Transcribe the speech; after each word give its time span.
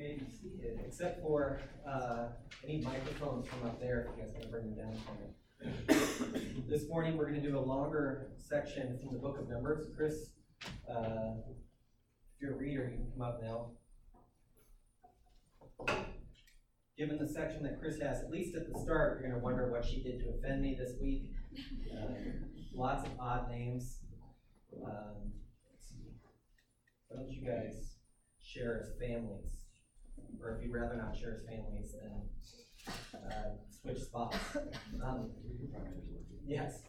may 0.00 0.14
be 0.14 0.26
seated, 0.30 0.80
except 0.86 1.20
for, 1.20 1.60
uh, 1.86 2.28
any 2.64 2.80
microphones 2.80 3.46
from 3.46 3.68
up 3.68 3.78
there, 3.80 4.06
if 4.08 4.16
you 4.16 4.22
guys 4.22 4.32
want 4.32 4.44
to 4.44 4.48
bring 4.48 4.74
them 4.74 4.86
down 4.86 4.96
for 5.04 5.12
me. 5.12 5.26
This 6.68 6.88
morning, 6.88 7.18
we're 7.18 7.26
gonna 7.26 7.42
do 7.42 7.58
a 7.58 7.60
longer 7.60 8.32
section 8.38 8.98
from 8.98 9.12
the 9.12 9.18
book 9.18 9.38
of 9.38 9.46
Numbers. 9.50 9.88
Chris, 9.94 10.30
uh, 10.88 11.34
if 11.46 12.40
you're 12.40 12.54
a 12.54 12.56
reader, 12.56 12.88
you 12.88 12.96
can 12.96 13.10
come 13.12 13.20
up 13.20 13.42
now. 13.42 13.72
Given 16.96 17.18
the 17.18 17.28
section 17.28 17.62
that 17.64 17.78
Chris 17.78 18.00
has, 18.00 18.22
at 18.22 18.30
least 18.30 18.56
at 18.56 18.72
the 18.72 18.78
start, 18.78 19.20
you're 19.20 19.28
gonna 19.28 19.42
wonder 19.42 19.70
what 19.70 19.84
she 19.84 20.02
did 20.02 20.20
to 20.20 20.30
offend 20.30 20.62
me 20.62 20.76
this 20.78 20.98
week. 21.00 21.32
Uh, 21.94 22.14
Lots 22.72 23.06
of 23.06 23.20
odd 23.20 23.50
names. 23.50 23.98
Um. 24.82 25.32
Why 27.08 27.16
don't 27.16 27.30
you 27.30 27.44
guys 27.44 27.96
share 28.38 28.80
as 28.80 28.92
families? 28.98 29.59
Or 30.42 30.56
if 30.56 30.62
you'd 30.62 30.72
rather 30.72 30.96
not 30.96 31.16
share 31.16 31.32
as 31.34 31.42
families, 31.44 31.94
then, 32.00 32.22
uh, 33.14 33.50
switch 33.80 33.98
spots. 34.02 34.36
Um, 35.04 35.30
Yes. 36.46 36.82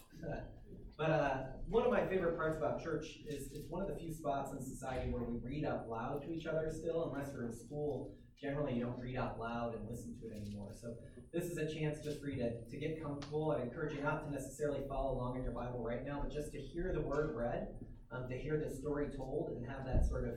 But, 0.98 1.10
uh, 1.10 1.38
one 1.68 1.84
of 1.84 1.92
my 1.92 2.06
favorite 2.08 2.36
parts 2.36 2.58
about 2.58 2.84
church 2.84 3.20
is, 3.28 3.52
it's 3.54 3.70
one 3.70 3.82
of 3.82 3.88
the 3.88 3.96
few 3.96 4.12
spots 4.14 4.52
in 4.52 4.62
society 4.62 5.12
where 5.12 5.24
we 5.24 5.38
read 5.40 5.66
out 5.66 5.90
loud 5.90 6.22
to 6.24 6.32
each 6.32 6.46
other 6.46 6.70
still, 6.72 7.12
unless 7.12 7.32
you're 7.34 7.46
in 7.46 7.54
school. 7.54 8.14
Generally, 8.40 8.74
you 8.76 8.84
don't 8.86 9.00
read 9.00 9.18
out 9.18 9.40
loud 9.40 9.76
and 9.76 9.88
listen 9.90 10.16
to 10.20 10.28
it 10.28 10.34
anymore. 10.42 10.74
So 10.80 10.96
this 11.32 11.46
is 11.46 11.58
a 11.58 11.72
chance 11.72 12.00
just 12.04 12.20
for 12.20 12.28
you 12.28 12.38
to, 12.44 12.64
to 12.70 12.78
get 12.78 13.02
comfortable. 13.02 13.56
I 13.58 13.62
encourage 13.64 13.94
you 13.96 14.02
not 14.02 14.26
to 14.26 14.32
necessarily 14.32 14.82
follow 14.90 15.14
along 15.14 15.38
in 15.38 15.44
your 15.44 15.54
Bible 15.54 15.84
right 15.84 16.06
now, 16.06 16.20
but 16.24 16.32
just 16.32 16.52
to 16.54 16.60
hear 16.60 16.92
the 16.94 17.02
word 17.02 17.36
read, 17.36 17.68
um, 18.12 18.28
to 18.30 18.38
hear 18.38 18.58
the 18.58 18.76
story 18.76 19.08
told 19.16 19.52
and 19.56 19.66
have 19.70 19.86
that 19.86 20.06
sort 20.06 20.28
of, 20.28 20.34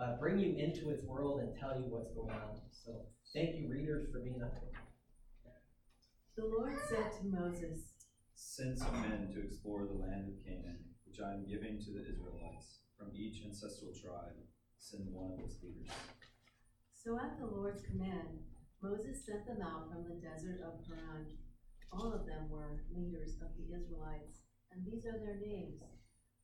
uh, 0.00 0.16
bring 0.18 0.38
you 0.38 0.54
into 0.56 0.90
its 0.90 1.02
world 1.04 1.40
and 1.40 1.50
tell 1.58 1.74
you 1.74 1.90
what's 1.90 2.14
going 2.14 2.30
on. 2.30 2.62
So 2.70 3.02
thank 3.34 3.58
you, 3.58 3.68
readers, 3.68 4.06
for 4.12 4.20
being 4.20 4.40
up 4.42 4.54
here. 4.62 4.78
The 6.38 6.46
Lord 6.46 6.78
said 6.88 7.10
to 7.18 7.26
Moses, 7.26 7.98
Send 8.38 8.78
some 8.78 9.02
men 9.02 9.34
to 9.34 9.42
explore 9.42 9.90
the 9.90 9.98
land 9.98 10.30
of 10.30 10.38
Canaan, 10.46 10.78
which 11.02 11.18
I 11.18 11.34
am 11.34 11.50
giving 11.50 11.82
to 11.82 11.90
the 11.90 12.06
Israelites. 12.06 12.86
From 12.94 13.10
each 13.14 13.42
ancestral 13.42 13.90
tribe, 13.94 14.38
send 14.78 15.06
one 15.10 15.34
of 15.34 15.42
its 15.42 15.58
leaders. 15.62 15.90
So 16.94 17.18
at 17.18 17.38
the 17.38 17.46
Lord's 17.46 17.82
command, 17.82 18.42
Moses 18.82 19.26
sent 19.26 19.46
them 19.46 19.62
out 19.62 19.90
from 19.90 20.06
the 20.06 20.22
desert 20.22 20.62
of 20.62 20.82
Paran. 20.86 21.26
All 21.90 22.14
of 22.14 22.26
them 22.26 22.50
were 22.50 22.86
leaders 22.94 23.38
of 23.42 23.50
the 23.58 23.66
Israelites, 23.74 24.46
and 24.70 24.86
these 24.86 25.06
are 25.06 25.18
their 25.18 25.42
names. 25.42 25.82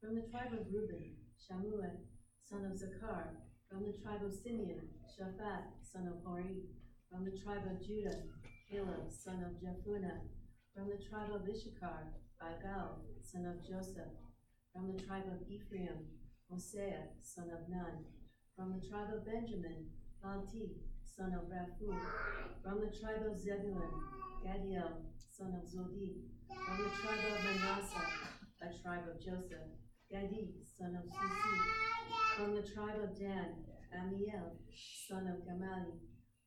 From 0.01 0.15
the 0.15 0.27
tribe 0.31 0.55
of 0.55 0.67
Reuben, 0.71 1.15
Shamuel, 1.39 2.03
son 2.45 2.65
of 2.67 2.77
Zakkur. 2.77 3.41
From 3.71 3.87
the 3.89 3.97
tribe 4.05 4.23
of 4.23 4.33
Simeon, 4.33 4.85
Shaphat, 5.09 5.73
son 5.83 6.07
of 6.07 6.21
Hori. 6.25 6.69
From 7.11 7.25
the 7.25 7.33
tribe 7.33 7.65
of 7.65 7.81
Judah, 7.81 8.29
Caleb, 8.71 9.09
son 9.09 9.43
of 9.43 9.57
Jephunneh. 9.57 10.29
From 10.75 10.89
the 10.89 11.01
tribe 11.09 11.33
of 11.33 11.49
Issachar, 11.49 12.13
Igal, 12.43 13.01
son 13.23 13.47
of 13.47 13.65
Joseph. 13.65 14.13
From 14.73 14.93
the 14.93 15.03
tribe 15.03 15.25
of 15.33 15.49
Ephraim, 15.49 16.05
Hoshea, 16.51 17.17
son 17.23 17.49
of 17.49 17.69
Nun. 17.69 18.05
From 18.57 18.77
the 18.77 18.87
tribe 18.87 19.09
of 19.15 19.25
Benjamin, 19.25 19.89
Malti, 20.23 20.85
son 21.17 21.33
of 21.33 21.49
Raphu. 21.49 21.97
From 22.63 22.81
the 22.81 22.93
tribe 22.93 23.25
of 23.25 23.39
Zebulun, 23.39 23.95
Gaddiel, 24.45 25.01
son 25.33 25.57
of 25.57 25.65
Sodi. 25.65 26.29
From 26.49 26.77
the 26.77 26.91
tribe 27.01 27.25
of 27.25 27.45
Manasseh, 27.45 28.13
a 28.61 28.83
tribe 28.83 29.09
of 29.09 29.21
Joseph, 29.21 29.84
Gaddi, 30.13 30.53
son 30.77 30.97
of 30.97 31.05
Susi. 31.05 31.57
From 32.37 32.55
the 32.55 32.63
tribe 32.63 33.01
of 33.03 33.19
Dan, 33.19 33.65
Ammiel, 33.97 34.57
son 35.09 35.27
of 35.29 35.47
Gemalli. 35.47 35.99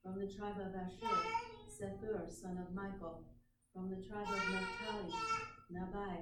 From 0.04 0.20
the 0.20 0.32
tribe 0.32 0.58
of 0.60 0.76
Asher, 0.76 1.18
Sethur, 1.68 2.30
son 2.30 2.58
of 2.58 2.74
Michael. 2.74 3.24
From 3.74 3.90
the 3.90 4.02
tribe 4.08 4.28
of 4.28 4.42
Naphtali, 4.52 5.14
Nabai, 5.72 6.18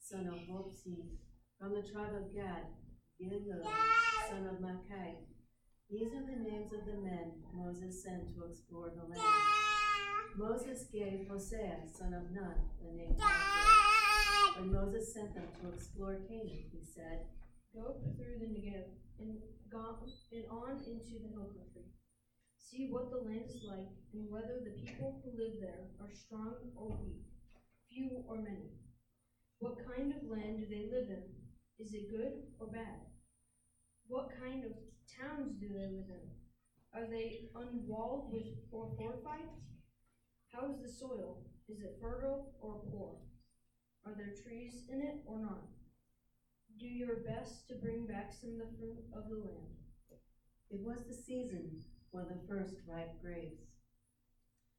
son 0.00 0.26
of 0.26 0.40
Vophsi. 0.48 0.96
From 1.58 1.74
the 1.74 1.82
tribe 1.82 2.14
of 2.14 2.34
Gad, 2.34 2.64
Gilgal, 3.18 3.62
son 4.28 4.46
of 4.46 4.60
Makai. 4.60 5.16
These 5.90 6.12
are 6.12 6.26
the 6.26 6.42
names 6.42 6.72
of 6.72 6.86
the 6.86 7.00
men 7.00 7.32
Moses 7.54 8.04
sent 8.04 8.28
to 8.34 8.44
explore 8.48 8.90
the 8.90 9.04
land. 9.04 9.68
Moses 10.36 10.86
gave 10.92 11.26
Hoshea, 11.28 11.80
son 11.86 12.14
of 12.14 12.30
Nun, 12.30 12.54
the 12.82 12.92
name. 12.96 13.77
When 14.58 14.72
Moses 14.72 15.14
sent 15.14 15.34
them 15.34 15.46
to 15.62 15.70
explore 15.70 16.18
Canaan, 16.26 16.66
he 16.74 16.82
said, 16.82 17.30
Go 17.72 17.94
through 18.18 18.42
the 18.42 18.50
Negev 18.50 18.90
and, 19.20 19.38
go, 19.70 20.02
and 20.32 20.44
on 20.50 20.82
into 20.82 21.22
the 21.22 21.30
hill 21.30 21.46
country. 21.54 21.86
See 22.58 22.88
what 22.90 23.12
the 23.12 23.22
land 23.22 23.46
is 23.46 23.62
like, 23.62 23.86
and 24.12 24.26
whether 24.28 24.58
the 24.58 24.74
people 24.82 25.22
who 25.22 25.30
live 25.38 25.62
there 25.62 25.86
are 26.02 26.10
strong 26.10 26.74
or 26.74 26.90
weak, 26.98 27.22
few 27.88 28.24
or 28.26 28.42
many. 28.42 28.74
What 29.60 29.78
kind 29.86 30.10
of 30.10 30.28
land 30.28 30.58
do 30.58 30.66
they 30.66 30.90
live 30.90 31.06
in? 31.06 31.22
Is 31.78 31.94
it 31.94 32.10
good 32.10 32.42
or 32.58 32.66
bad? 32.66 33.06
What 34.08 34.30
kind 34.42 34.64
of 34.64 34.72
towns 35.06 35.54
do 35.60 35.68
they 35.68 35.86
live 35.86 36.10
in? 36.10 36.26
Are 36.98 37.06
they 37.06 37.46
unwalled 37.54 38.32
with, 38.32 38.58
or 38.72 38.90
fortified? 38.98 39.54
How 40.52 40.66
is 40.66 40.82
the 40.82 40.90
soil? 40.90 41.46
Is 41.68 41.78
it 41.78 41.98
fertile 42.02 42.54
or 42.60 42.82
poor? 42.90 43.27
Are 44.06 44.14
there 44.16 44.34
trees 44.42 44.84
in 44.90 45.00
it 45.02 45.22
or 45.26 45.38
not? 45.38 45.66
Do 46.78 46.86
your 46.86 47.16
best 47.26 47.68
to 47.68 47.74
bring 47.74 48.06
back 48.06 48.32
some 48.32 48.52
of 48.52 48.58
the 48.58 48.76
fruit 48.78 49.04
of 49.14 49.28
the 49.28 49.36
land. 49.36 49.78
It 50.70 50.80
was 50.80 51.04
the 51.06 51.14
season 51.14 51.82
for 52.12 52.22
the 52.22 52.38
first 52.48 52.74
ripe 52.86 53.20
grapes. 53.22 53.64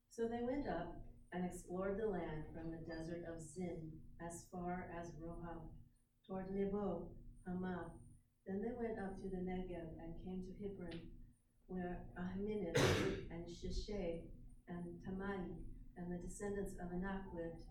So 0.09 0.27
they 0.27 0.43
went 0.43 0.67
up 0.67 0.95
and 1.33 1.45
explored 1.45 1.99
the 1.99 2.07
land 2.07 2.45
from 2.53 2.71
the 2.71 2.83
desert 2.87 3.25
of 3.27 3.41
Zin 3.41 3.91
as 4.25 4.45
far 4.51 4.87
as 4.99 5.11
Rehob, 5.21 5.69
toward 6.25 6.53
Nebo, 6.53 7.09
Hamath. 7.45 7.93
Then 8.47 8.61
they 8.61 8.73
went 8.77 8.99
up 8.99 9.21
to 9.21 9.29
the 9.29 9.37
Negev 9.37 9.93
and 10.01 10.13
came 10.23 10.43
to 10.43 10.53
Hebron, 10.61 11.01
where 11.67 12.05
Ahminith 12.17 12.77
and 13.31 13.45
Sheshai 13.45 14.21
and 14.67 14.85
Tamai 15.05 15.37
and 15.97 16.11
the 16.11 16.17
descendants 16.17 16.73
of 16.81 16.91
Anak 16.91 17.23
lived. 17.33 17.63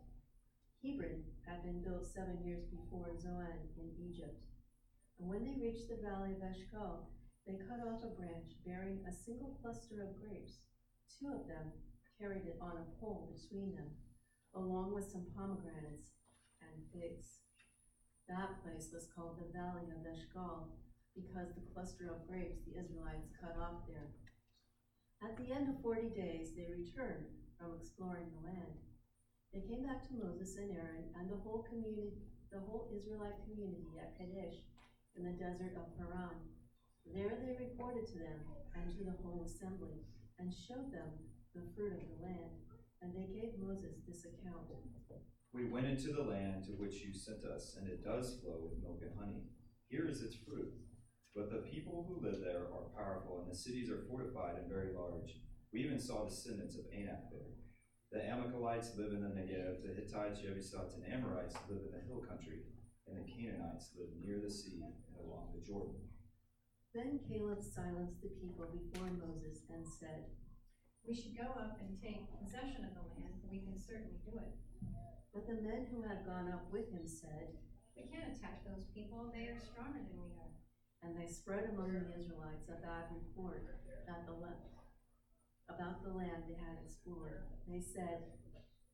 Hebron 0.83 1.27
had 1.43 1.67
been 1.67 1.83
built 1.83 2.07
seven 2.07 2.39
years 2.47 2.63
before 2.71 3.19
Zoan 3.19 3.67
in 3.75 3.91
Egypt. 3.99 4.47
And 5.19 5.29
when 5.29 5.43
they 5.43 5.59
reached 5.59 5.91
the 5.91 5.99
valley 5.99 6.39
of 6.39 6.43
Eshcol, 6.43 7.11
they 7.47 7.59
cut 7.67 7.83
off 7.83 8.07
a 8.07 8.15
branch 8.15 8.55
bearing 8.63 9.03
a 9.03 9.13
single 9.13 9.59
cluster 9.59 10.07
of 10.07 10.21
grapes. 10.23 10.63
Two 11.11 11.35
of 11.35 11.51
them 11.51 11.75
carried 12.15 12.47
it 12.47 12.63
on 12.63 12.79
a 12.79 12.91
pole 13.01 13.35
between 13.35 13.75
them, 13.75 13.91
along 14.55 14.95
with 14.95 15.11
some 15.11 15.27
pomegranates 15.35 16.15
and 16.63 16.87
figs. 16.95 17.43
That 18.29 18.63
place 18.63 18.95
was 18.95 19.11
called 19.11 19.43
the 19.43 19.51
Valley 19.51 19.91
of 19.91 20.07
Eshcol 20.07 20.69
because 21.17 21.51
the 21.59 21.67
cluster 21.75 22.15
of 22.15 22.29
grapes 22.29 22.63
the 22.63 22.79
Israelites 22.79 23.35
cut 23.41 23.59
off 23.59 23.83
there. 23.91 24.15
At 25.25 25.35
the 25.35 25.51
end 25.51 25.69
of 25.69 25.83
forty 25.83 26.15
days, 26.15 26.55
they 26.55 26.71
returned 26.71 27.27
from 27.59 27.75
exploring 27.75 28.31
the 28.31 28.47
land. 28.47 28.79
They 29.53 29.65
came 29.65 29.85
back 29.85 30.05
to 30.09 30.21
Moses 30.21 30.57
and 30.57 30.71
Aaron 30.77 31.09
and 31.19 31.31
the 31.31 31.41
whole 31.41 31.65
community, 31.65 32.21
the 32.53 32.61
whole 32.61 32.89
Israelite 32.93 33.41
community 33.49 33.97
at 33.97 34.17
Kadesh 34.17 34.61
in 35.17 35.25
the 35.25 35.37
desert 35.37 35.75
of 35.77 35.97
Paran. 35.97 36.37
There 37.09 37.37
they 37.41 37.57
reported 37.57 38.07
to 38.13 38.19
them 38.19 38.41
and 38.77 38.93
to 38.93 39.05
the 39.05 39.17
whole 39.25 39.43
assembly 39.45 40.05
and 40.39 40.53
showed 40.53 40.93
them 40.93 41.11
the 41.55 41.65
fruit 41.75 41.97
of 41.97 42.05
the 42.05 42.23
land. 42.23 42.53
And 43.01 43.15
they 43.15 43.31
gave 43.33 43.59
Moses 43.59 43.99
this 44.07 44.27
account. 44.27 44.69
We 45.53 45.65
went 45.65 45.87
into 45.87 46.13
the 46.13 46.23
land 46.23 46.65
to 46.67 46.73
which 46.73 47.01
you 47.03 47.13
sent 47.13 47.43
us, 47.45 47.77
and 47.81 47.89
it 47.89 48.05
does 48.05 48.39
flow 48.39 48.61
with 48.63 48.83
milk 48.83 49.01
and 49.03 49.19
honey. 49.19 49.43
Here 49.89 50.07
is 50.07 50.23
its 50.23 50.37
fruit. 50.37 50.71
But 51.35 51.51
the 51.51 51.67
people 51.67 52.07
who 52.07 52.25
live 52.25 52.41
there 52.41 52.69
are 52.69 52.93
powerful, 52.95 53.41
and 53.41 53.51
the 53.51 53.57
cities 53.57 53.91
are 53.91 54.05
fortified 54.09 54.57
and 54.59 54.71
very 54.71 54.93
large. 54.95 55.41
We 55.73 55.81
even 55.81 55.99
saw 55.99 56.25
descendants 56.25 56.77
of 56.77 56.85
Anak 56.93 57.31
there. 57.31 57.58
The 58.11 58.25
Amalekites 58.25 58.97
live 58.97 59.13
in 59.13 59.21
the 59.21 59.29
Negev, 59.29 59.85
the 59.85 59.93
Hittites, 59.93 60.41
Jebusites, 60.41 60.97
and 60.97 61.05
Amorites 61.13 61.55
live 61.69 61.85
in 61.85 61.93
the 61.93 62.05
hill 62.09 62.25
country, 62.25 62.65
and 63.05 63.21
the 63.21 63.29
Canaanites 63.29 63.93
live 64.01 64.09
near 64.17 64.41
the 64.41 64.51
sea 64.51 64.81
and 64.81 64.97
along 65.21 65.53
the 65.53 65.61
Jordan. 65.61 66.01
Then 66.97 67.21
Caleb 67.29 67.61
silenced 67.61 68.25
the 68.25 68.33
people 68.41 68.65
before 68.73 69.13
Moses 69.13 69.69
and 69.69 69.85
said, 69.85 70.25
We 71.05 71.13
should 71.13 71.37
go 71.37 71.53
up 71.53 71.77
and 71.85 72.01
take 72.01 72.33
possession 72.41 72.89
of 72.89 72.97
the 72.97 73.05
land, 73.13 73.45
we 73.53 73.61
can 73.61 73.77
certainly 73.77 74.17
do 74.25 74.41
it. 74.41 74.57
But 75.37 75.45
the 75.45 75.61
men 75.61 75.93
who 75.93 76.01
had 76.01 76.25
gone 76.25 76.49
up 76.49 76.65
with 76.73 76.89
him 76.89 77.05
said, 77.05 77.53
We 77.93 78.09
can't 78.09 78.33
attack 78.33 78.65
those 78.65 78.89
people, 78.97 79.29
they 79.29 79.53
are 79.53 79.61
stronger 79.61 80.01
than 80.01 80.17
we 80.17 80.33
are. 80.41 80.57
and 81.05 81.13
they 81.13 81.29
spread 81.29 81.69
among 81.77 81.93
the 81.93 82.09
Israelites 82.17 82.73
a 82.73 82.81
bad 82.81 83.13
report 83.13 83.69
that 84.09 84.25
the 84.25 84.33
le- 84.33 84.65
about 85.69 86.03
the 86.03 86.13
land 86.13 86.49
they 86.49 86.57
had 86.59 86.81
explored. 86.85 87.45
They 87.69 87.81
said, 87.81 88.25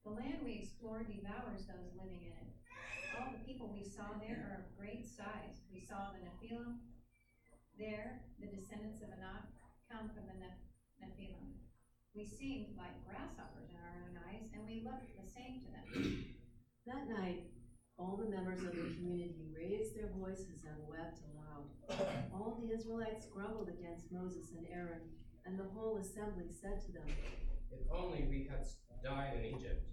The 0.04 0.10
land 0.10 0.42
we 0.42 0.60
explored 0.62 1.06
devours 1.06 1.66
those 1.70 1.94
living 1.96 2.22
in 2.26 2.34
it. 2.34 2.50
All 3.14 3.30
the 3.30 3.46
people 3.46 3.70
we 3.70 3.86
saw 3.86 4.18
there 4.18 4.50
are 4.50 4.66
of 4.66 4.74
great 4.74 5.06
size. 5.06 5.62
We 5.70 5.80
saw 5.80 6.10
the 6.10 6.26
Nephilim 6.26 6.82
there, 7.78 8.22
the 8.38 8.50
descendants 8.50 9.02
of 9.02 9.10
Anak 9.14 9.50
come 9.90 10.10
from 10.10 10.26
the 10.26 10.38
Neph- 10.38 10.66
Nephilim. 11.02 11.58
We 12.14 12.26
seemed 12.26 12.74
like 12.78 12.94
grasshoppers 13.06 13.70
in 13.70 13.78
our 13.78 13.94
own 14.06 14.14
eyes, 14.30 14.46
and 14.54 14.62
we 14.66 14.82
looked 14.86 15.10
the 15.18 15.26
same 15.26 15.62
to 15.62 15.68
them. 15.70 15.86
That 16.86 17.08
night, 17.10 17.50
all 17.98 18.18
the 18.18 18.30
members 18.30 18.62
of 18.62 18.74
the 18.74 18.94
community 18.98 19.50
raised 19.54 19.94
their 19.96 20.10
voices 20.14 20.62
and 20.66 20.78
wept 20.86 21.18
aloud. 21.30 21.66
All 22.34 22.58
the 22.60 22.74
Israelites 22.74 23.26
grumbled 23.26 23.68
against 23.70 24.10
Moses 24.12 24.50
and 24.54 24.66
Aaron, 24.70 25.02
and 25.46 25.58
the 25.58 25.68
whole 25.74 25.98
assembly 25.98 26.46
said 26.50 26.80
to 26.82 26.92
them, 26.92 27.06
If 27.70 27.80
only 27.92 28.26
we 28.28 28.48
had 28.50 28.66
died 29.02 29.38
in 29.38 29.56
Egypt 29.56 29.86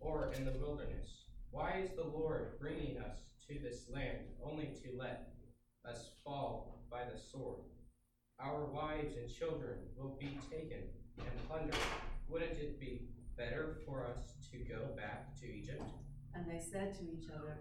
or 0.00 0.32
in 0.32 0.44
the 0.44 0.52
wilderness. 0.52 1.24
Why 1.50 1.82
is 1.82 1.90
the 1.96 2.04
Lord 2.04 2.58
bringing 2.60 2.98
us 2.98 3.18
to 3.48 3.58
this 3.58 3.88
land 3.92 4.18
only 4.44 4.66
to 4.82 4.96
let 4.98 5.32
us 5.88 6.10
fall 6.24 6.84
by 6.90 7.04
the 7.04 7.18
sword? 7.18 7.60
Our 8.38 8.66
wives 8.66 9.16
and 9.16 9.32
children 9.32 9.78
will 9.96 10.16
be 10.20 10.38
taken 10.50 10.82
and 11.18 11.48
plundered. 11.48 11.76
Wouldn't 12.28 12.58
it 12.58 12.78
be 12.78 13.08
better 13.36 13.78
for 13.86 14.06
us 14.06 14.34
to 14.52 14.58
go 14.58 14.88
back 14.96 15.36
to 15.40 15.46
Egypt? 15.46 15.82
and 16.34 16.46
they 16.48 16.60
said 16.60 16.94
to 16.94 17.04
each 17.04 17.28
other, 17.30 17.58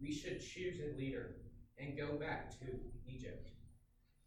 We 0.00 0.12
should 0.12 0.40
choose 0.40 0.78
a 0.80 0.96
leader 0.96 1.36
and 1.78 1.96
go 1.96 2.14
back 2.14 2.50
to 2.60 2.66
Egypt. 3.06 3.50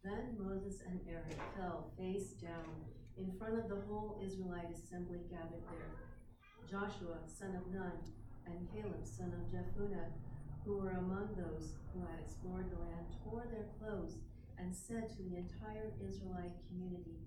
Then 0.04 0.36
Moses 0.36 0.84
and 0.84 1.00
Aaron 1.08 1.40
fell 1.56 1.88
face 1.96 2.36
down 2.36 2.84
in 3.16 3.32
front 3.40 3.56
of 3.56 3.72
the 3.72 3.80
whole 3.88 4.20
Israelite 4.20 4.68
assembly 4.68 5.24
gathered 5.32 5.64
there. 5.72 5.96
Joshua, 6.68 7.24
son 7.24 7.56
of 7.56 7.64
Nun, 7.72 7.96
and 8.44 8.68
Caleb, 8.68 9.00
son 9.00 9.32
of 9.32 9.48
Jephunneh, 9.48 10.12
who 10.60 10.76
were 10.76 11.00
among 11.00 11.32
those 11.32 11.80
who 11.88 12.04
had 12.04 12.20
explored 12.20 12.68
the 12.68 12.84
land, 12.84 13.16
tore 13.24 13.48
their 13.48 13.72
clothes 13.80 14.20
and 14.60 14.76
said 14.76 15.08
to 15.08 15.24
the 15.24 15.40
entire 15.40 15.96
Israelite 16.04 16.60
community, 16.68 17.24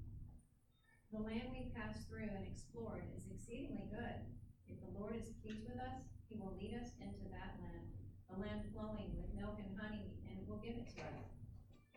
The 1.10 1.26
land 1.26 1.50
we 1.50 1.74
passed 1.74 2.06
through 2.06 2.30
and 2.30 2.46
explored 2.46 3.10
is 3.18 3.26
exceedingly 3.26 3.90
good. 3.90 4.22
If 4.70 4.78
the 4.86 4.94
Lord 4.94 5.18
is 5.18 5.34
pleased 5.42 5.66
with 5.66 5.82
us, 5.82 6.06
he 6.30 6.38
will 6.38 6.54
lead 6.62 6.78
us 6.78 6.94
into 7.02 7.26
that 7.34 7.58
land, 7.58 7.90
a 8.30 8.38
land 8.38 8.70
flowing 8.70 9.18
with 9.18 9.34
milk 9.34 9.58
and 9.58 9.74
honey, 9.82 10.14
and 10.30 10.46
will 10.46 10.62
give 10.62 10.78
it 10.78 10.94
to 10.94 11.02
us. 11.02 11.37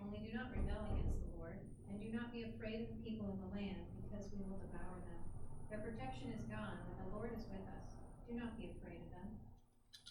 Only 0.01 0.25
do 0.25 0.33
not 0.33 0.51
rebel 0.51 0.97
against 0.97 1.21
the 1.21 1.37
Lord, 1.37 1.61
and 1.89 2.01
do 2.01 2.09
not 2.09 2.33
be 2.33 2.49
afraid 2.49 2.83
of 2.83 2.89
the 2.89 3.05
people 3.05 3.29
in 3.31 3.39
the 3.45 3.53
land, 3.53 3.85
because 4.01 4.33
we 4.33 4.41
will 4.43 4.59
devour 4.59 4.99
them. 5.05 5.23
Their 5.69 5.85
protection 5.85 6.33
is 6.33 6.49
gone, 6.49 6.81
and 6.89 6.97
the 7.05 7.13
Lord 7.13 7.31
is 7.37 7.45
with 7.47 7.63
us. 7.69 8.01
Do 8.25 8.35
not 8.35 8.57
be 8.57 8.73
afraid 8.73 9.05
of 9.05 9.11
them. 9.13 9.29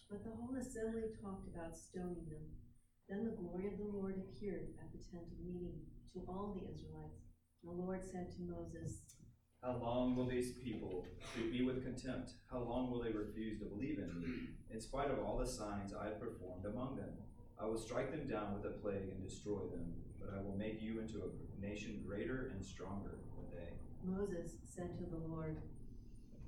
But 0.09 0.23
the 0.23 0.33
whole 0.37 0.53
assembly 0.55 1.13
talked 1.17 1.49
about 1.49 1.77
stoning 1.77 2.29
them. 2.29 2.45
Then 3.09 3.25
the 3.25 3.37
glory 3.37 3.67
of 3.67 3.77
the 3.77 3.89
Lord 3.89 4.21
appeared 4.21 4.69
at 4.77 4.93
the 4.93 5.01
tent 5.09 5.25
of 5.25 5.41
meeting 5.41 5.81
to 6.13 6.21
all 6.29 6.53
the 6.53 6.69
Israelites. 6.69 7.25
The 7.63 7.71
Lord 7.71 8.05
said 8.05 8.31
to 8.37 8.41
Moses, 8.41 9.01
How 9.61 9.77
long 9.77 10.15
will 10.15 10.27
these 10.27 10.53
people 10.53 11.05
treat 11.33 11.51
me 11.51 11.65
with 11.65 11.83
contempt? 11.83 12.31
How 12.49 12.59
long 12.59 12.89
will 12.89 13.01
they 13.03 13.11
refuse 13.11 13.59
to 13.59 13.65
believe 13.65 13.99
in 13.99 14.21
me? 14.21 14.49
In 14.71 14.79
spite 14.79 15.11
of 15.11 15.19
all 15.19 15.37
the 15.37 15.47
signs 15.47 15.93
I 15.93 16.05
have 16.05 16.19
performed 16.19 16.65
among 16.65 16.95
them, 16.95 17.17
I 17.61 17.65
will 17.65 17.77
strike 17.77 18.11
them 18.11 18.27
down 18.27 18.53
with 18.53 18.65
a 18.65 18.77
plague 18.77 19.11
and 19.11 19.21
destroy 19.21 19.59
them, 19.67 19.93
but 20.19 20.33
I 20.33 20.41
will 20.41 20.55
make 20.55 20.81
you 20.81 21.01
into 21.01 21.19
a 21.19 21.61
nation 21.61 22.01
greater 22.07 22.51
and 22.55 22.63
stronger 22.63 23.19
than 23.35 23.51
they. 23.51 23.73
Moses 24.01 24.55
said 24.63 24.97
to 24.97 25.03
the 25.03 25.27
Lord, 25.27 25.57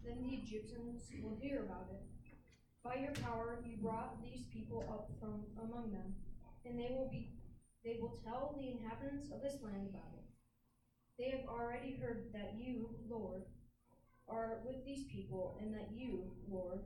Then 0.05 0.23
the 0.23 0.37
Egyptians 0.37 1.11
will 1.21 1.37
hear 1.41 1.63
about 1.65 1.87
it. 1.91 2.01
By 2.83 2.95
your 2.95 3.11
power 3.11 3.59
you 3.67 3.75
brought 3.77 4.23
these 4.23 4.45
people 4.53 4.87
up 4.89 5.11
from 5.19 5.43
among 5.61 5.91
them, 5.91 6.15
and 6.65 6.79
they 6.79 6.89
will 6.95 7.09
be 7.11 7.29
they 7.83 7.97
will 7.99 8.19
tell 8.23 8.55
the 8.55 8.69
inhabitants 8.69 9.31
of 9.31 9.41
this 9.41 9.61
land 9.61 9.89
about 9.89 10.13
it. 10.15 10.25
They 11.17 11.35
have 11.35 11.49
already 11.49 11.97
heard 11.99 12.29
that 12.33 12.53
you, 12.55 12.89
Lord, 13.09 13.41
are 14.27 14.59
with 14.65 14.85
these 14.85 15.05
people, 15.11 15.57
and 15.59 15.73
that 15.73 15.89
you, 15.91 16.31
Lord, 16.47 16.79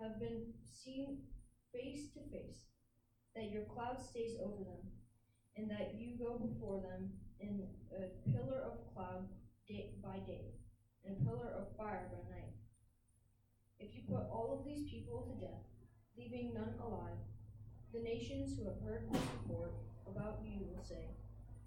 have 0.00 0.18
been 0.18 0.52
seen 0.72 1.18
face 1.72 2.08
to 2.14 2.20
face, 2.32 2.64
that 3.34 3.50
your 3.50 3.64
cloud 3.64 4.00
stays 4.00 4.36
over 4.42 4.64
them, 4.64 4.84
and 5.56 5.70
that 5.70 5.94
you 5.98 6.18
go 6.18 6.38
before 6.38 6.80
them 6.80 7.10
in 7.40 7.62
a 7.92 8.30
pillar 8.30 8.60
of 8.62 8.94
cloud 8.94 9.28
day 9.68 9.94
by 10.02 10.18
day, 10.26 10.54
and 11.04 11.16
a 11.16 11.24
pillar 11.24 11.50
of 11.56 11.76
fire 11.76 12.10
by 12.10 12.22
night. 12.34 12.54
If 13.78 13.94
you 13.94 14.02
put 14.08 14.26
all 14.30 14.58
of 14.58 14.64
these 14.64 14.90
people 14.90 15.22
to 15.22 15.40
death, 15.40 15.66
leaving 16.16 16.54
none 16.54 16.74
alive, 16.82 17.18
the 17.92 18.00
nations 18.00 18.56
who 18.56 18.64
have 18.64 18.80
heard 18.84 19.08
this 19.10 19.22
report 19.40 19.72
about 20.06 20.40
you 20.44 20.66
will 20.66 20.82
say, 20.82 21.14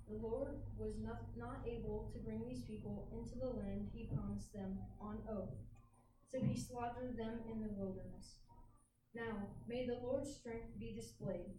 The 0.09 0.17
Lord 0.17 0.59
was 0.77 0.95
not, 0.99 1.23
not 1.37 1.65
able 1.65 2.11
to 2.13 2.19
bring 2.19 2.43
these 2.45 2.63
people 2.63 3.07
into 3.11 3.39
the 3.39 3.57
land 3.57 3.89
he 3.93 4.09
promised 4.13 4.53
them 4.53 4.77
on 4.99 5.19
oath, 5.29 5.55
so 6.27 6.39
he 6.39 6.59
slaughtered 6.59 7.17
them 7.17 7.39
in 7.49 7.61
the 7.61 7.73
wilderness. 7.73 8.41
Now, 9.13 9.47
may 9.67 9.85
the 9.85 9.99
Lord's 10.01 10.33
strength 10.33 10.79
be 10.79 10.93
displayed, 10.93 11.51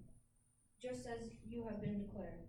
just 0.80 1.06
as 1.06 1.34
you 1.46 1.64
have 1.68 1.82
been 1.82 2.06
declared. 2.06 2.48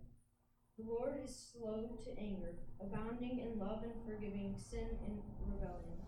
The 0.78 0.90
Lord 0.90 1.20
is 1.22 1.52
slow 1.52 1.98
to 2.04 2.18
anger, 2.18 2.56
abounding 2.80 3.38
in 3.40 3.58
love 3.58 3.84
and 3.84 3.92
forgiving 4.04 4.56
sin 4.56 4.88
and 5.06 5.20
rebellion. 5.46 6.00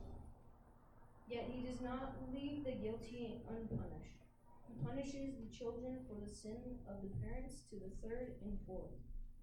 Yet 1.29 1.51
he 1.53 1.67
does 1.67 1.81
not 1.81 2.17
leave 2.33 2.65
the 2.65 2.73
guilty 2.73 3.43
unpunished. 3.49 4.25
He 4.67 4.85
punishes 4.85 5.35
the 5.37 5.55
children 5.55 5.99
for 6.09 6.19
the 6.19 6.33
sin 6.33 6.79
of 6.89 7.03
the 7.03 7.15
parents 7.21 7.63
to 7.71 7.77
the 7.77 7.95
third 8.03 8.37
and 8.43 8.59
fourth 8.67 8.97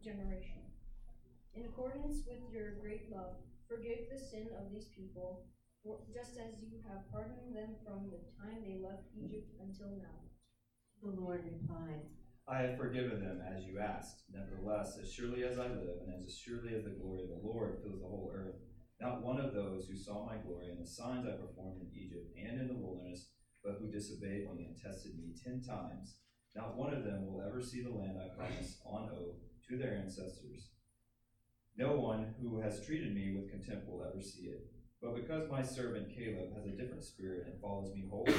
generation. 0.04 0.64
In 1.56 1.66
accordance 1.66 2.24
with 2.28 2.42
your 2.52 2.72
great 2.82 3.12
love, 3.12 3.36
forgive 3.68 4.10
the 4.12 4.20
sin 4.20 4.50
of 4.58 4.72
these 4.74 4.88
people, 4.96 5.46
just 5.84 6.40
as 6.40 6.56
you 6.64 6.80
have 6.88 7.12
pardoned 7.12 7.52
them 7.52 7.76
from 7.84 8.08
the 8.08 8.24
time 8.40 8.64
they 8.64 8.80
left 8.80 9.04
Egypt 9.20 9.52
until 9.60 9.92
now. 10.00 10.32
The 11.04 11.12
Lord 11.12 11.44
replied, 11.44 12.08
I 12.48 12.60
have 12.64 12.78
forgiven 12.78 13.20
them 13.20 13.42
as 13.44 13.66
you 13.66 13.80
asked. 13.80 14.24
Nevertheless, 14.32 14.98
as 15.02 15.12
surely 15.12 15.44
as 15.44 15.60
I 15.60 15.68
live, 15.68 16.08
and 16.08 16.24
as 16.24 16.38
surely 16.38 16.76
as 16.76 16.84
the 16.84 16.96
glory 16.96 17.24
of 17.24 17.30
the 17.30 17.48
Lord 17.48 17.80
fills 17.84 18.00
the 18.00 18.08
whole 18.08 18.32
earth, 18.34 18.56
not 19.02 19.24
one 19.24 19.40
of 19.40 19.54
those 19.54 19.88
who 19.88 19.96
saw 19.96 20.26
my 20.26 20.38
glory 20.38 20.70
and 20.70 20.80
the 20.80 20.88
signs 20.88 21.28
I 21.28 21.36
performed 21.36 21.82
in 21.82 21.92
Egypt 21.92 22.32
and 22.40 22.62
in 22.62 22.68
the 22.68 22.80
wilderness, 22.80 23.32
but 23.64 23.78
who 23.80 23.92
disobeyed 23.92 24.48
me 24.56 24.64
and 24.64 24.76
tested 24.80 25.18
me 25.18 25.36
ten 25.44 25.62
times, 25.62 26.16
not 26.56 26.78
one 26.78 26.94
of 26.94 27.04
them 27.04 27.26
will 27.28 27.42
ever 27.42 27.62
see 27.62 27.82
the 27.82 27.90
land 27.90 28.18
I 28.20 28.36
promised 28.36 28.80
on 28.86 29.10
oath 29.12 29.40
to 29.70 29.78
their 29.78 29.96
ancestors. 29.96 30.72
No 31.76 31.96
one 31.96 32.36
who 32.40 32.60
has 32.62 32.86
treated 32.86 33.16
me 33.16 33.36
with 33.36 33.50
contempt 33.50 33.88
will 33.90 34.04
ever 34.04 34.22
see 34.22 34.48
it. 34.48 34.73
But 35.04 35.16
because 35.16 35.52
my 35.52 35.62
servant 35.62 36.16
Caleb 36.16 36.56
has 36.56 36.66
a 36.66 36.70
different 36.70 37.04
spirit 37.04 37.48
and 37.48 37.60
follows 37.60 37.94
me 37.94 38.06
wholly, 38.10 38.34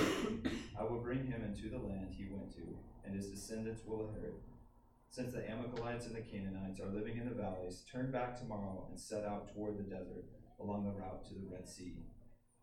I 0.79 0.83
will 0.83 0.99
bring 0.99 1.27
him 1.27 1.43
into 1.45 1.69
the 1.69 1.77
land 1.77 2.09
he 2.11 2.27
went 2.31 2.55
to, 2.55 2.63
and 3.05 3.15
his 3.15 3.29
descendants 3.29 3.83
will 3.87 4.09
inherit. 4.09 4.41
Since 5.11 5.35
the 5.35 5.49
Amalekites 5.49 6.07
and 6.07 6.17
the 6.17 6.23
Canaanites 6.23 6.81
are 6.81 6.89
living 6.89 7.19
in 7.19 7.29
the 7.29 7.35
valleys, 7.35 7.85
turn 7.93 8.11
back 8.11 8.39
tomorrow 8.39 8.87
and 8.89 8.99
set 8.99 9.27
out 9.27 9.53
toward 9.53 9.77
the 9.77 9.83
desert 9.83 10.25
along 10.59 10.87
the 10.87 10.99
route 10.99 11.27
to 11.27 11.35
the 11.35 11.47
Red 11.53 11.69
Sea. 11.69 11.99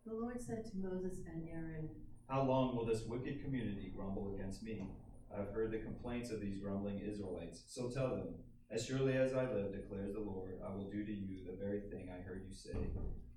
The 0.04 0.14
Lord 0.14 0.42
said 0.42 0.64
to 0.66 0.76
Moses 0.76 1.18
and 1.32 1.48
Aaron, 1.48 1.88
How 2.28 2.42
long 2.42 2.74
will 2.74 2.84
this 2.84 3.04
wicked 3.06 3.40
community 3.40 3.92
grumble 3.94 4.34
against 4.34 4.64
me? 4.64 4.84
I 5.32 5.38
have 5.38 5.54
heard 5.54 5.70
the 5.70 5.78
complaints 5.78 6.32
of 6.32 6.40
these 6.40 6.58
grumbling 6.58 6.98
Israelites. 6.98 7.62
So 7.68 7.88
tell 7.88 8.08
them, 8.08 8.34
As 8.68 8.84
surely 8.84 9.16
as 9.16 9.32
I 9.32 9.44
live, 9.44 9.72
declares 9.72 10.12
the 10.12 10.20
Lord, 10.20 10.58
I 10.66 10.74
will 10.74 10.90
do 10.90 11.04
to 11.04 11.12
you 11.12 11.44
the 11.46 11.64
very 11.64 11.82
thing 11.82 12.10
I 12.10 12.20
heard 12.20 12.42
you 12.48 12.52
say. 12.52 12.76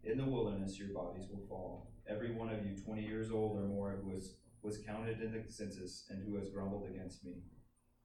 In 0.05 0.19
the 0.19 0.25
wilderness 0.25 0.77
your 0.77 0.89
bodies 0.89 1.25
will 1.31 1.47
fall. 1.49 1.91
Every 2.07 2.31
one 2.31 2.49
of 2.49 2.63
you 2.63 2.75
twenty 2.75 3.01
years 3.01 3.31
old 3.31 3.57
or 3.57 3.63
more 3.63 3.99
who 4.03 4.11
was, 4.11 4.35
was 4.61 4.77
counted 4.77 5.19
in 5.19 5.31
the 5.31 5.51
census 5.51 6.05
and 6.11 6.23
who 6.23 6.37
has 6.37 6.49
grumbled 6.49 6.87
against 6.87 7.25
me. 7.25 7.41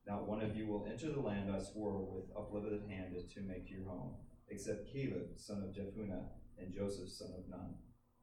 Not 0.06 0.26
one 0.26 0.40
of 0.40 0.56
you 0.56 0.66
will 0.66 0.86
enter 0.90 1.12
the 1.12 1.20
land 1.20 1.52
I 1.54 1.58
swore 1.60 2.00
with 2.00 2.34
uplifted 2.34 2.88
hand 2.88 3.14
to 3.34 3.40
make 3.42 3.68
your 3.68 3.84
home, 3.86 4.14
except 4.48 4.90
Caleb, 4.90 5.36
son 5.36 5.62
of 5.62 5.74
Jephunneh, 5.74 6.24
and 6.58 6.72
Joseph, 6.72 7.10
son 7.10 7.34
of 7.36 7.50
Nun, 7.50 7.74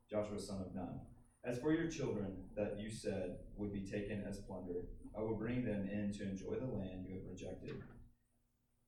Joshua, 0.09 0.39
son 0.39 0.61
of 0.61 0.73
Nun. 0.73 0.99
As 1.45 1.59
for 1.59 1.71
your 1.71 1.87
children 1.87 2.45
that 2.55 2.79
you 2.79 2.89
said 2.89 3.37
would 3.57 3.71
be 3.71 3.87
taken 3.87 4.23
as 4.27 4.39
plunder, 4.39 4.87
I 5.15 5.21
will 5.21 5.35
bring 5.35 5.63
them 5.63 5.87
in 5.87 6.11
to 6.13 6.23
enjoy 6.23 6.55
the 6.55 6.65
land 6.65 7.05
you 7.07 7.13
have 7.13 7.29
rejected. 7.29 7.75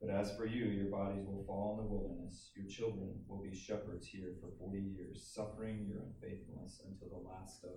But 0.02 0.12
as 0.12 0.36
for 0.36 0.46
you, 0.46 0.66
your 0.66 0.90
bodies 0.90 1.26
will 1.28 1.44
fall 1.46 1.78
in 1.78 1.84
the 1.84 1.92
wilderness. 1.92 2.52
Your 2.56 2.68
children 2.68 3.20
will 3.28 3.42
be 3.42 3.54
shepherds 3.54 4.08
here 4.08 4.34
for 4.40 4.50
forty 4.58 4.80
years, 4.80 5.30
suffering 5.36 5.86
your 5.86 6.00
unfaithfulness 6.00 6.82
until 6.88 7.10
the 7.10 7.28
last 7.28 7.64
of. 7.66 7.72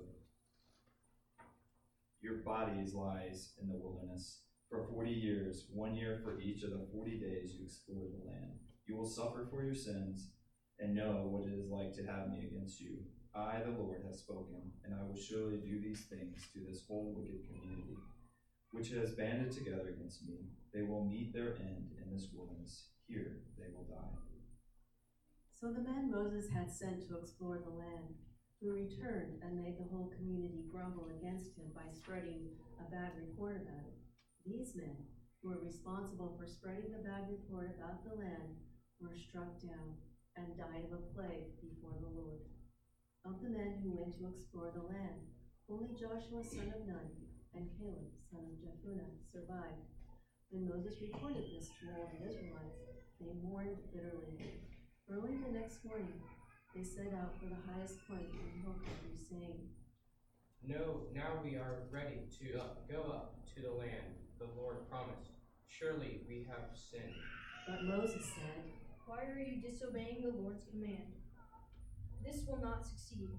Your 2.20 2.36
bodies 2.44 2.94
lies 2.94 3.54
in 3.60 3.68
the 3.68 3.74
wilderness 3.74 4.42
for 4.70 4.86
forty 4.86 5.10
years, 5.10 5.66
one 5.72 5.96
year 5.96 6.20
for 6.22 6.40
each 6.40 6.62
of 6.62 6.70
the 6.70 6.86
forty 6.92 7.18
days 7.18 7.54
you 7.58 7.64
explore 7.64 8.06
the 8.06 8.30
land. 8.30 8.60
You 8.86 8.96
will 8.96 9.08
suffer 9.08 9.48
for 9.50 9.64
your 9.64 9.74
sins 9.74 10.30
and 10.78 10.94
know 10.94 11.26
what 11.26 11.48
it 11.48 11.54
is 11.58 11.70
like 11.70 11.92
to 11.94 12.06
have 12.06 12.30
me 12.30 12.46
against 12.46 12.80
you. 12.80 12.98
I, 13.34 13.60
the 13.64 13.70
Lord, 13.70 14.02
have 14.04 14.14
spoken, 14.14 14.70
and 14.84 14.94
I 14.94 15.02
will 15.02 15.18
surely 15.18 15.56
do 15.56 15.80
these 15.80 16.06
things 16.08 16.38
to 16.52 16.60
this 16.68 16.84
whole 16.86 17.14
wicked 17.16 17.40
community, 17.48 17.96
which 18.72 18.90
has 18.90 19.12
banded 19.12 19.52
together 19.52 19.88
against 19.88 20.28
me. 20.28 20.36
They 20.72 20.82
will 20.82 21.04
meet 21.04 21.32
their 21.32 21.56
end 21.60 21.92
in 22.00 22.08
this 22.12 22.28
wilderness. 22.32 22.88
Here 23.06 23.44
they 23.58 23.68
will 23.74 23.84
die. 23.84 24.18
So 25.52 25.70
the 25.70 25.84
men 25.84 26.10
Moses 26.10 26.50
had 26.50 26.72
sent 26.72 27.06
to 27.06 27.18
explore 27.18 27.60
the 27.62 27.76
land, 27.76 28.16
who 28.58 28.72
returned 28.72 29.42
and 29.42 29.54
made 29.54 29.78
the 29.78 29.86
whole 29.90 30.10
community 30.16 30.64
grumble 30.70 31.10
against 31.14 31.54
him 31.58 31.70
by 31.74 31.86
spreading 31.92 32.50
a 32.80 32.90
bad 32.90 33.12
report 33.14 33.60
about 33.62 33.86
it. 33.86 33.98
These 34.46 34.74
men, 34.74 34.96
who 35.38 35.50
were 35.50 35.62
responsible 35.62 36.34
for 36.38 36.46
spreading 36.46 36.90
the 36.90 37.06
bad 37.06 37.30
report 37.30 37.76
about 37.78 38.02
the 38.02 38.14
land, 38.14 38.58
were 38.98 39.14
struck 39.14 39.60
down 39.62 39.98
and 40.34 40.56
died 40.56 40.88
of 40.88 40.98
a 40.98 41.06
plague 41.14 41.52
before 41.60 41.94
the 42.00 42.10
Lord. 42.10 42.42
Of 43.26 43.42
the 43.42 43.50
men 43.50 43.82
who 43.82 43.94
went 43.98 44.18
to 44.18 44.30
explore 44.30 44.72
the 44.74 44.88
land, 44.88 45.30
only 45.68 45.94
Joshua 45.94 46.42
son 46.42 46.74
of 46.74 46.86
Nun 46.86 47.06
and 47.54 47.70
Caleb 47.78 48.10
son 48.30 48.50
of 48.50 48.58
Jephunneh 48.58 49.14
survived. 49.30 49.91
When 50.52 50.68
Moses 50.68 51.00
reported 51.00 51.48
this 51.48 51.72
to 51.80 51.88
all 51.96 52.12
the 52.12 52.28
Israelites, 52.28 52.84
they 53.16 53.32
mourned 53.40 53.72
bitterly. 53.88 54.36
Early 55.08 55.40
the 55.40 55.48
next 55.48 55.80
morning, 55.82 56.20
they 56.76 56.84
set 56.84 57.08
out 57.16 57.40
for 57.40 57.48
the 57.48 57.56
highest 57.72 57.96
point 58.04 58.28
in 58.28 58.36
the 58.36 58.60
hill 58.60 58.76
country, 58.84 59.16
saying, 59.16 59.72
No, 60.60 61.08
now 61.16 61.40
we 61.42 61.56
are 61.56 61.88
ready 61.88 62.28
to 62.36 62.60
up, 62.60 62.84
go 62.84 63.00
up 63.00 63.40
to 63.56 63.62
the 63.62 63.72
land 63.72 64.20
the 64.36 64.44
Lord 64.60 64.84
promised. 64.90 65.32
Surely 65.68 66.20
we 66.28 66.46
have 66.52 66.76
sinned. 66.76 67.16
But 67.66 67.84
Moses 67.84 68.20
said, 68.36 68.68
Why 69.06 69.24
are 69.24 69.40
you 69.40 69.56
disobeying 69.56 70.20
the 70.20 70.36
Lord's 70.36 70.68
command? 70.68 71.16
This 72.22 72.44
will 72.46 72.60
not 72.60 72.84
succeed. 72.86 73.30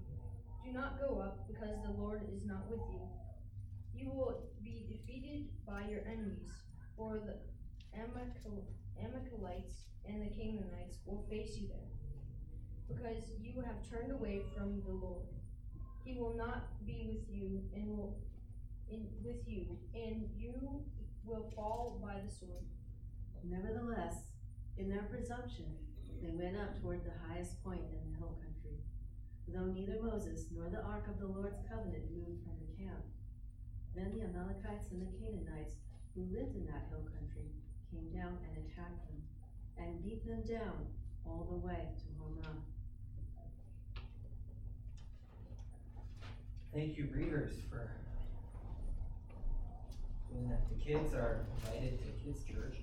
Do 0.66 0.72
not 0.72 0.98
go 0.98 1.22
up, 1.22 1.46
because 1.46 1.78
the 1.86 1.94
Lord 1.94 2.26
is 2.34 2.44
not 2.44 2.68
with 2.68 2.82
you. 2.90 3.06
You 3.94 4.10
will 4.10 4.50
be 4.64 4.90
defeated 4.90 5.46
by 5.64 5.86
your 5.88 6.00
enemies, 6.10 6.63
for 6.96 7.18
the 7.18 7.36
Amalekites 7.98 9.74
and 10.06 10.22
the 10.22 10.34
Canaanites 10.34 10.98
will 11.06 11.26
face 11.30 11.56
you 11.56 11.68
there, 11.68 11.90
because 12.88 13.24
you 13.40 13.62
have 13.62 13.88
turned 13.88 14.12
away 14.12 14.42
from 14.56 14.82
the 14.84 14.92
Lord. 14.92 15.26
He 16.04 16.18
will 16.18 16.36
not 16.36 16.84
be 16.86 17.06
with 17.08 17.28
you 17.30 17.62
and 17.74 17.96
will 17.96 18.18
in, 18.90 19.06
with 19.24 19.46
you, 19.46 19.78
and 19.94 20.28
you 20.36 20.84
will 21.24 21.50
fall 21.56 21.98
by 22.04 22.20
the 22.20 22.30
sword. 22.30 22.64
Nevertheless, 23.42 24.16
in 24.76 24.88
their 24.88 25.04
presumption, 25.04 25.76
they 26.22 26.30
went 26.30 26.56
up 26.56 26.80
toward 26.80 27.04
the 27.04 27.16
highest 27.28 27.62
point 27.64 27.80
in 27.80 28.12
the 28.12 28.18
hill 28.18 28.36
country, 28.40 28.76
though 29.48 29.72
neither 29.72 30.00
Moses 30.02 30.46
nor 30.52 30.68
the 30.68 30.84
ark 30.84 31.08
of 31.08 31.18
the 31.18 31.26
Lord's 31.26 31.60
covenant 31.68 32.12
moved 32.12 32.44
from 32.44 32.60
the 32.60 32.76
camp. 32.76 33.04
Then 33.96 34.12
the 34.12 34.24
Amalekites 34.24 34.92
and 34.92 35.00
the 35.00 35.12
Canaanites 35.16 35.76
who 36.14 36.22
lived 36.32 36.54
in 36.54 36.64
that 36.66 36.86
hill 36.90 37.02
country 37.18 37.50
came 37.90 38.08
down 38.10 38.38
and 38.46 38.64
attacked 38.64 39.06
them, 39.08 39.20
and 39.78 40.02
beat 40.04 40.24
them 40.26 40.42
down 40.42 40.86
all 41.26 41.46
the 41.50 41.66
way 41.66 41.88
to 41.98 42.06
Hormah. 42.22 42.56
Thank 46.72 46.96
you, 46.96 47.08
readers, 47.12 47.54
for 47.68 47.90
doing 50.32 50.48
that. 50.48 50.68
The 50.68 50.84
kids 50.84 51.14
are 51.14 51.46
invited 51.64 51.98
to 51.98 52.10
kids' 52.24 52.44
church. 52.44 52.76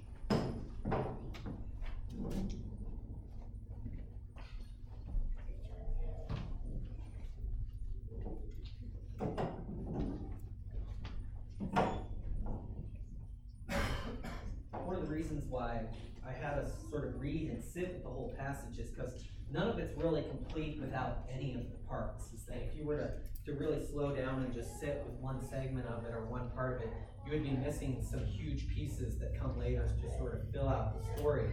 One 14.86 14.96
of 14.96 15.08
the 15.08 15.11
reasons 15.22 15.46
why 15.50 15.82
I 16.28 16.32
had 16.32 16.58
us 16.58 16.72
sort 16.90 17.06
of 17.06 17.22
read 17.22 17.52
and 17.52 17.64
sit 17.64 17.94
with 17.94 18.04
the 18.04 18.10
whole 18.10 18.34
passage 18.40 18.80
is 18.80 18.90
because 18.90 19.14
none 19.52 19.68
of 19.68 19.78
it's 19.78 19.96
really 19.96 20.24
complete 20.24 20.80
without 20.82 21.26
any 21.32 21.54
of 21.54 21.62
the 21.70 21.78
parts. 21.88 22.34
Is 22.34 22.44
that 22.46 22.58
if 22.58 22.76
you 22.76 22.86
were 22.86 22.98
to 22.98 23.12
to 23.46 23.54
really 23.54 23.84
slow 23.84 24.16
down 24.16 24.44
and 24.44 24.54
just 24.54 24.80
sit 24.80 25.04
with 25.06 25.16
one 25.16 25.48
segment 25.50 25.88
of 25.88 26.06
it 26.06 26.14
or 26.14 26.26
one 26.26 26.52
part 26.52 26.76
of 26.76 26.82
it, 26.84 26.90
you 27.26 27.32
would 27.32 27.44
be 27.44 27.52
missing 27.52 28.04
some 28.08 28.24
huge 28.24 28.68
pieces 28.68 29.18
that 29.18 29.40
come 29.40 29.58
later 29.58 29.88
to 30.00 30.18
sort 30.18 30.36
of 30.36 30.52
fill 30.52 30.70
out 30.70 30.96
the 31.00 31.18
story. 31.18 31.46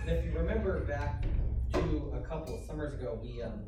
And 0.00 0.10
if 0.10 0.24
you 0.24 0.30
remember 0.36 0.80
back 0.84 1.24
to 1.72 2.12
a 2.14 2.20
couple 2.20 2.56
of 2.56 2.64
summers 2.64 2.94
ago, 2.94 3.18
we 3.22 3.42
um, 3.42 3.60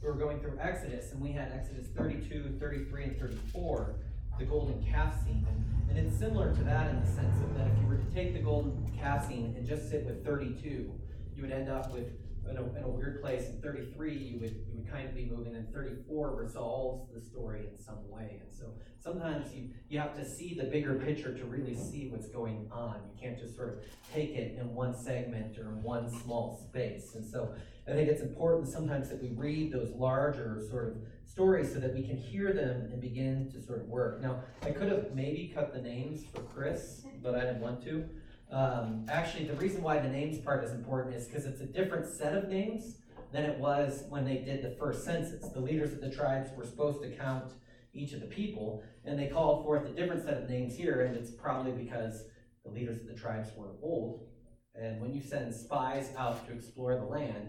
we 0.00 0.08
were 0.08 0.14
going 0.14 0.40
through 0.40 0.58
Exodus 0.58 1.12
and 1.12 1.20
we 1.20 1.32
had 1.32 1.52
Exodus 1.52 1.88
32, 1.96 2.56
33, 2.58 3.04
and 3.04 3.18
34, 3.18 3.94
the 4.38 4.44
golden 4.44 4.82
calf 4.84 5.14
scene. 5.24 5.46
And 5.48 5.77
it's 5.98 6.18
similar 6.18 6.54
to 6.54 6.62
that 6.64 6.90
in 6.90 7.00
the 7.00 7.06
sense 7.06 7.42
of 7.42 7.56
that 7.56 7.66
if 7.66 7.78
you 7.80 7.86
were 7.86 7.96
to 7.96 8.10
take 8.14 8.32
the 8.32 8.40
golden 8.40 8.88
scene 9.26 9.54
and 9.56 9.66
just 9.66 9.90
sit 9.90 10.04
with 10.04 10.24
32, 10.24 10.92
you 11.34 11.42
would 11.42 11.50
end 11.50 11.68
up 11.68 11.92
with 11.92 12.08
in 12.50 12.56
a, 12.56 12.62
in 12.76 12.84
a 12.84 12.88
weird 12.88 13.20
place. 13.20 13.48
In 13.48 13.60
33, 13.60 14.16
you 14.16 14.40
would 14.40 14.64
you 14.68 14.76
would 14.76 14.90
kind 14.90 15.08
of 15.08 15.14
be 15.14 15.24
moving, 15.24 15.54
and 15.54 15.72
34 15.72 16.34
resolves 16.34 17.12
the 17.12 17.20
story 17.20 17.66
in 17.70 17.82
some 17.82 18.08
way. 18.08 18.40
And 18.40 18.54
so 18.54 18.66
sometimes 19.00 19.52
you 19.54 19.70
you 19.88 19.98
have 19.98 20.16
to 20.16 20.24
see 20.24 20.54
the 20.54 20.64
bigger 20.64 20.94
picture 20.94 21.36
to 21.36 21.44
really 21.44 21.74
see 21.74 22.08
what's 22.08 22.28
going 22.28 22.68
on. 22.72 22.96
You 23.12 23.20
can't 23.20 23.38
just 23.38 23.56
sort 23.56 23.68
of 23.70 23.74
take 24.12 24.30
it 24.30 24.56
in 24.58 24.74
one 24.74 24.96
segment 24.96 25.58
or 25.58 25.68
in 25.68 25.82
one 25.82 26.10
small 26.22 26.64
space. 26.68 27.14
And 27.14 27.24
so 27.24 27.54
I 27.86 27.92
think 27.92 28.08
it's 28.08 28.22
important 28.22 28.68
sometimes 28.68 29.08
that 29.10 29.22
we 29.22 29.30
read 29.30 29.72
those 29.72 29.90
larger 29.90 30.62
sort 30.70 30.88
of 30.88 30.96
stories 31.28 31.72
so 31.72 31.78
that 31.78 31.94
we 31.94 32.02
can 32.02 32.16
hear 32.16 32.52
them 32.52 32.88
and 32.92 33.00
begin 33.00 33.50
to 33.52 33.62
sort 33.62 33.80
of 33.80 33.86
work. 33.86 34.20
Now, 34.20 34.42
I 34.62 34.70
could 34.70 34.90
have 34.90 35.14
maybe 35.14 35.52
cut 35.54 35.72
the 35.72 35.80
names 35.80 36.24
for 36.34 36.40
Chris, 36.40 37.04
but 37.22 37.34
I 37.34 37.40
didn't 37.40 37.60
want 37.60 37.82
to. 37.84 38.04
Um, 38.50 39.04
actually, 39.10 39.44
the 39.44 39.54
reason 39.54 39.82
why 39.82 39.98
the 39.98 40.08
names 40.08 40.38
part 40.38 40.64
is 40.64 40.72
important 40.72 41.14
is 41.14 41.26
because 41.26 41.44
it's 41.44 41.60
a 41.60 41.66
different 41.66 42.06
set 42.06 42.34
of 42.34 42.48
names 42.48 42.96
than 43.30 43.44
it 43.44 43.58
was 43.58 44.04
when 44.08 44.24
they 44.24 44.38
did 44.38 44.62
the 44.62 44.74
first 44.78 45.04
census. 45.04 45.48
The 45.50 45.60
leaders 45.60 45.92
of 45.92 46.00
the 46.00 46.10
tribes 46.10 46.50
were 46.56 46.64
supposed 46.64 47.02
to 47.02 47.10
count 47.10 47.52
each 47.92 48.12
of 48.12 48.20
the 48.20 48.26
people, 48.26 48.82
and 49.04 49.18
they 49.18 49.26
called 49.26 49.64
forth 49.64 49.86
a 49.86 49.92
different 49.92 50.24
set 50.24 50.38
of 50.38 50.48
names 50.48 50.74
here, 50.76 51.02
and 51.02 51.14
it's 51.14 51.30
probably 51.30 51.72
because 51.72 52.24
the 52.64 52.70
leaders 52.70 53.00
of 53.00 53.06
the 53.06 53.14
tribes 53.14 53.50
were 53.56 53.76
old. 53.82 54.26
And 54.74 55.00
when 55.00 55.12
you 55.12 55.20
send 55.20 55.54
spies 55.54 56.10
out 56.16 56.46
to 56.46 56.54
explore 56.54 56.96
the 56.96 57.04
land, 57.04 57.48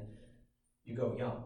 you 0.83 0.95
go 0.95 1.15
young. 1.17 1.43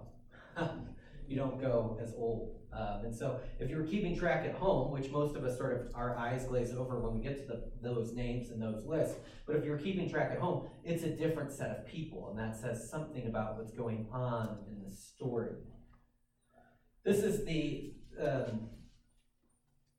you 1.34 1.40
don't 1.40 1.60
go 1.60 1.98
as 2.02 2.14
old. 2.16 2.56
Um, 2.72 3.06
and 3.06 3.16
so, 3.16 3.40
if 3.60 3.70
you're 3.70 3.84
keeping 3.84 4.18
track 4.18 4.46
at 4.46 4.56
home, 4.56 4.92
which 4.92 5.10
most 5.12 5.36
of 5.36 5.44
us 5.44 5.58
sort 5.58 5.74
of 5.74 5.96
our 5.96 6.18
eyes 6.18 6.46
glaze 6.46 6.74
over 6.74 7.00
when 7.00 7.14
we 7.14 7.22
get 7.22 7.38
to 7.38 7.46
the, 7.46 7.64
those 7.82 8.14
names 8.14 8.50
and 8.50 8.62
those 8.62 8.86
lists, 8.86 9.16
but 9.46 9.56
if 9.56 9.66
you're 9.66 9.78
keeping 9.78 10.10
track 10.10 10.32
at 10.32 10.40
home, 10.40 10.68
it's 10.84 11.04
a 11.04 11.10
different 11.10 11.52
set 11.52 11.70
of 11.70 11.88
people, 11.88 12.30
and 12.30 12.40
that 12.40 12.56
says 12.56 12.90
something 12.90 13.28
about 13.28 13.58
what's 13.58 13.72
going 13.72 14.08
on 14.12 14.58
in 14.68 14.84
the 14.84 14.96
story. 14.96 15.56
This 17.04 17.18
is 17.18 17.46
the 17.46 17.94
um, 18.20 18.70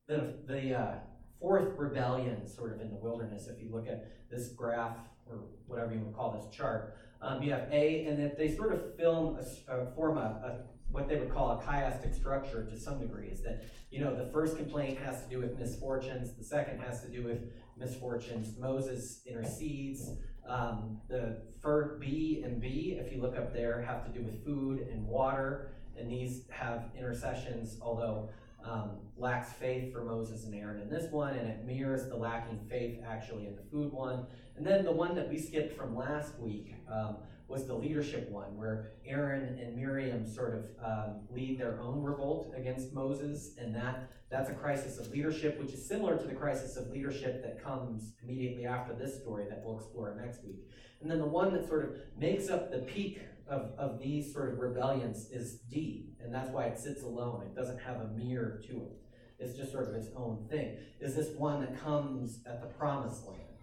the 0.08 0.34
the 0.46 0.74
uh, 0.74 0.94
fourth 1.40 1.76
rebellion, 1.76 2.46
sort 2.46 2.74
of 2.74 2.80
in 2.80 2.90
the 2.90 2.96
wilderness. 2.96 3.46
If 3.46 3.62
you 3.62 3.70
look 3.72 3.86
at 3.86 4.30
this 4.30 4.48
graph 4.48 4.96
or 5.26 5.44
whatever 5.66 5.94
you 5.94 6.00
would 6.00 6.14
call 6.14 6.32
this 6.32 6.54
chart, 6.54 6.96
um, 7.22 7.42
you 7.42 7.52
have 7.52 7.68
A, 7.72 8.06
and 8.06 8.20
if 8.20 8.36
they 8.36 8.54
sort 8.54 8.74
of 8.74 8.96
film 8.96 9.38
a, 9.38 9.72
uh, 9.72 9.94
form 9.94 10.18
a, 10.18 10.20
a 10.20 10.73
what 10.94 11.08
they 11.08 11.16
would 11.16 11.34
call 11.34 11.50
a 11.50 11.62
chiastic 11.62 12.14
structure 12.14 12.64
to 12.64 12.78
some 12.78 13.00
degree 13.00 13.26
is 13.26 13.42
that 13.42 13.64
you 13.90 14.00
know 14.00 14.14
the 14.14 14.30
first 14.32 14.56
complaint 14.56 14.96
has 14.96 15.24
to 15.24 15.28
do 15.28 15.40
with 15.40 15.58
misfortunes 15.58 16.32
the 16.38 16.44
second 16.44 16.78
has 16.80 17.02
to 17.02 17.08
do 17.08 17.24
with 17.24 17.40
misfortunes. 17.76 18.56
Moses 18.58 19.20
intercedes. 19.26 20.10
Um, 20.46 21.00
the 21.08 21.40
first 21.62 21.98
b 21.98 22.42
and 22.44 22.60
b 22.60 22.98
if 23.00 23.10
you 23.10 23.20
look 23.20 23.34
up 23.36 23.54
there 23.54 23.80
have 23.80 24.04
to 24.04 24.12
do 24.16 24.22
with 24.22 24.44
food 24.44 24.80
and 24.92 25.06
water 25.06 25.72
and 25.98 26.10
these 26.10 26.42
have 26.50 26.90
intercessions 26.98 27.78
although 27.80 28.28
um, 28.62 28.90
lacks 29.16 29.54
faith 29.54 29.90
for 29.90 30.04
moses 30.04 30.44
and 30.44 30.54
aaron 30.54 30.82
in 30.82 30.90
this 30.90 31.10
one 31.10 31.34
and 31.34 31.48
it 31.48 31.64
mirrors 31.64 32.10
the 32.10 32.14
lacking 32.14 32.60
faith 32.68 33.00
actually 33.06 33.46
in 33.46 33.56
the 33.56 33.62
food 33.70 33.90
one. 33.90 34.26
And 34.56 34.66
then 34.66 34.84
the 34.84 34.92
one 34.92 35.14
that 35.16 35.28
we 35.30 35.38
skipped 35.38 35.76
from 35.76 35.96
last 35.96 36.38
week 36.38 36.74
um, 36.92 37.16
was 37.54 37.66
the 37.66 37.74
leadership 37.74 38.28
one, 38.30 38.56
where 38.56 38.90
Aaron 39.06 39.58
and 39.60 39.76
Miriam 39.76 40.26
sort 40.26 40.54
of 40.56 40.64
um, 40.84 41.20
lead 41.30 41.56
their 41.56 41.80
own 41.80 42.02
revolt 42.02 42.52
against 42.56 42.92
Moses, 42.92 43.54
and 43.56 43.72
that 43.76 44.10
that's 44.28 44.50
a 44.50 44.54
crisis 44.54 44.98
of 44.98 45.08
leadership, 45.12 45.60
which 45.60 45.72
is 45.72 45.86
similar 45.86 46.18
to 46.18 46.26
the 46.26 46.34
crisis 46.34 46.76
of 46.76 46.88
leadership 46.88 47.44
that 47.44 47.62
comes 47.62 48.14
immediately 48.24 48.66
after 48.66 48.92
this 48.92 49.20
story 49.22 49.46
that 49.48 49.62
we'll 49.64 49.78
explore 49.78 50.20
next 50.20 50.44
week. 50.44 50.68
And 51.00 51.08
then 51.08 51.20
the 51.20 51.26
one 51.26 51.52
that 51.52 51.68
sort 51.68 51.84
of 51.84 51.90
makes 52.18 52.50
up 52.50 52.72
the 52.72 52.78
peak 52.78 53.20
of, 53.46 53.70
of 53.78 54.00
these 54.00 54.32
sort 54.32 54.52
of 54.52 54.58
rebellions 54.58 55.28
is 55.30 55.60
D, 55.70 56.08
and 56.20 56.34
that's 56.34 56.50
why 56.50 56.64
it 56.64 56.76
sits 56.76 57.04
alone. 57.04 57.46
It 57.46 57.54
doesn't 57.54 57.78
have 57.78 58.00
a 58.00 58.08
mirror 58.08 58.60
to 58.66 58.72
it. 58.72 59.00
It's 59.38 59.56
just 59.56 59.70
sort 59.70 59.88
of 59.88 59.94
its 59.94 60.08
own 60.16 60.48
thing. 60.50 60.76
Is 61.00 61.14
this 61.14 61.28
one 61.36 61.60
that 61.60 61.80
comes 61.80 62.40
at 62.46 62.60
the 62.60 62.66
promised 62.66 63.24
land? 63.28 63.53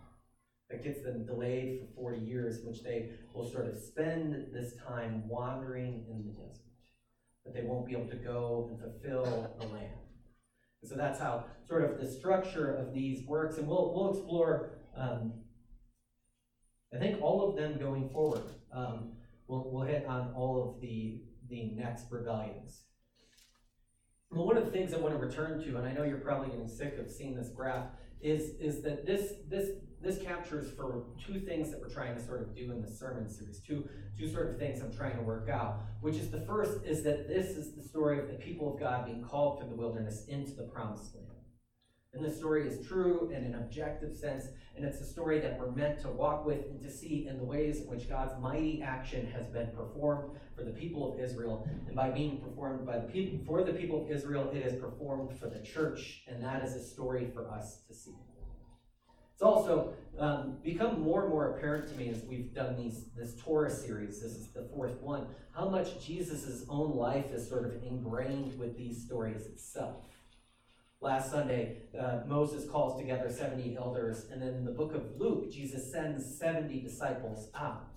That 0.71 0.83
gets 0.83 1.01
them 1.03 1.25
delayed 1.25 1.79
for 1.79 2.13
40 2.13 2.25
years, 2.25 2.59
in 2.59 2.67
which 2.67 2.83
they 2.83 3.11
will 3.33 3.49
sort 3.49 3.67
of 3.67 3.75
spend 3.77 4.47
this 4.53 4.73
time 4.87 5.27
wandering 5.27 6.05
in 6.09 6.23
the 6.25 6.31
desert. 6.31 6.65
But 7.43 7.53
they 7.53 7.63
won't 7.63 7.85
be 7.85 7.93
able 7.93 8.09
to 8.09 8.15
go 8.15 8.69
and 8.69 8.79
fulfill 8.79 9.53
the 9.59 9.67
land. 9.67 9.93
And 10.81 10.89
so 10.89 10.95
that's 10.95 11.19
how 11.19 11.45
sort 11.67 11.83
of 11.83 11.99
the 11.99 12.11
structure 12.11 12.73
of 12.75 12.93
these 12.93 13.25
works. 13.27 13.57
And 13.57 13.67
we'll, 13.67 13.93
we'll 13.93 14.11
explore, 14.11 14.79
um, 14.97 15.33
I 16.93 16.97
think, 16.97 17.21
all 17.21 17.47
of 17.47 17.55
them 17.55 17.77
going 17.77 18.09
forward. 18.09 18.43
Um, 18.73 19.13
we'll, 19.47 19.69
we'll 19.71 19.85
hit 19.85 20.05
on 20.05 20.33
all 20.35 20.69
of 20.69 20.81
the, 20.81 21.21
the 21.49 21.71
next 21.75 22.05
rebellions. 22.09 22.83
But 24.31 24.45
one 24.45 24.57
of 24.57 24.65
the 24.65 24.71
things 24.71 24.93
I 24.93 24.97
want 24.97 25.13
to 25.13 25.19
return 25.19 25.61
to, 25.63 25.77
and 25.77 25.85
I 25.85 25.91
know 25.91 26.03
you're 26.03 26.17
probably 26.17 26.49
getting 26.49 26.69
sick 26.69 26.97
of 26.97 27.11
seeing 27.11 27.35
this 27.35 27.49
graph, 27.49 27.87
is, 28.21 28.55
is 28.59 28.81
that 28.83 29.05
this, 29.05 29.33
this, 29.49 29.69
this 30.01 30.17
captures 30.17 30.71
for 30.71 31.03
two 31.23 31.39
things 31.39 31.69
that 31.69 31.79
we're 31.79 31.89
trying 31.89 32.15
to 32.15 32.25
sort 32.25 32.41
of 32.41 32.55
do 32.55 32.71
in 32.71 32.81
the 32.81 32.89
sermon 32.89 33.29
series, 33.29 33.59
two, 33.59 33.87
two 34.17 34.31
sort 34.31 34.49
of 34.49 34.57
things 34.57 34.81
I'm 34.81 34.91
trying 34.91 35.15
to 35.15 35.23
work 35.23 35.49
out, 35.49 35.81
which 36.01 36.15
is 36.15 36.31
the 36.31 36.41
first 36.41 36.83
is 36.85 37.03
that 37.03 37.27
this 37.27 37.51
is 37.51 37.75
the 37.75 37.83
story 37.83 38.19
of 38.19 38.27
the 38.27 38.33
people 38.33 38.73
of 38.73 38.79
God 38.79 39.05
being 39.05 39.23
called 39.23 39.59
through 39.59 39.69
the 39.69 39.75
wilderness 39.75 40.25
into 40.27 40.51
the 40.53 40.63
promised 40.63 41.15
land. 41.15 41.27
And 42.13 42.25
this 42.25 42.37
story 42.37 42.67
is 42.67 42.85
true 42.85 43.31
in 43.33 43.45
an 43.45 43.55
objective 43.55 44.13
sense, 44.13 44.45
and 44.75 44.83
it's 44.83 44.99
a 44.99 45.05
story 45.05 45.39
that 45.39 45.57
we're 45.57 45.71
meant 45.71 46.01
to 46.01 46.09
walk 46.09 46.45
with 46.45 46.65
and 46.65 46.81
to 46.81 46.91
see 46.91 47.27
in 47.29 47.37
the 47.37 47.43
ways 47.43 47.79
in 47.79 47.87
which 47.87 48.09
God's 48.09 48.33
mighty 48.41 48.81
action 48.81 49.25
has 49.27 49.47
been 49.47 49.67
performed 49.67 50.37
for 50.53 50.63
the 50.63 50.71
people 50.71 51.13
of 51.13 51.21
Israel. 51.21 51.65
And 51.87 51.95
by 51.95 52.09
being 52.09 52.41
performed 52.41 52.85
by 52.85 52.99
the 52.99 53.07
people 53.07 53.39
for 53.45 53.63
the 53.63 53.71
people 53.71 54.03
of 54.03 54.11
Israel, 54.11 54.51
it 54.53 54.65
is 54.65 54.77
performed 54.81 55.39
for 55.39 55.47
the 55.47 55.61
church, 55.61 56.23
and 56.27 56.43
that 56.43 56.65
is 56.65 56.75
a 56.75 56.83
story 56.83 57.29
for 57.33 57.49
us 57.49 57.83
to 57.87 57.93
see. 57.93 58.15
It's 59.41 59.47
also 59.47 59.95
um, 60.19 60.57
become 60.63 61.01
more 61.01 61.23
and 61.23 61.31
more 61.31 61.57
apparent 61.57 61.89
to 61.89 61.95
me 61.95 62.09
as 62.09 62.21
we've 62.25 62.53
done 62.53 62.77
these 62.77 63.05
this 63.17 63.33
Torah 63.41 63.71
series. 63.71 64.21
This 64.21 64.33
is 64.33 64.51
the 64.51 64.69
fourth 64.71 65.01
one. 65.01 65.25
How 65.51 65.67
much 65.67 65.99
Jesus' 66.05 66.63
own 66.69 66.95
life 66.95 67.25
is 67.33 67.49
sort 67.49 67.65
of 67.65 67.81
ingrained 67.81 68.59
with 68.59 68.77
these 68.77 69.03
stories 69.03 69.47
itself. 69.47 69.95
Last 71.01 71.31
Sunday, 71.31 71.77
uh, 71.99 72.19
Moses 72.27 72.69
calls 72.69 73.01
together 73.01 73.31
70 73.31 73.77
elders, 73.77 74.27
and 74.31 74.39
then 74.39 74.49
in 74.49 74.63
the 74.63 74.73
book 74.73 74.93
of 74.93 75.19
Luke, 75.19 75.51
Jesus 75.51 75.91
sends 75.91 76.37
70 76.37 76.79
disciples 76.79 77.49
out. 77.55 77.90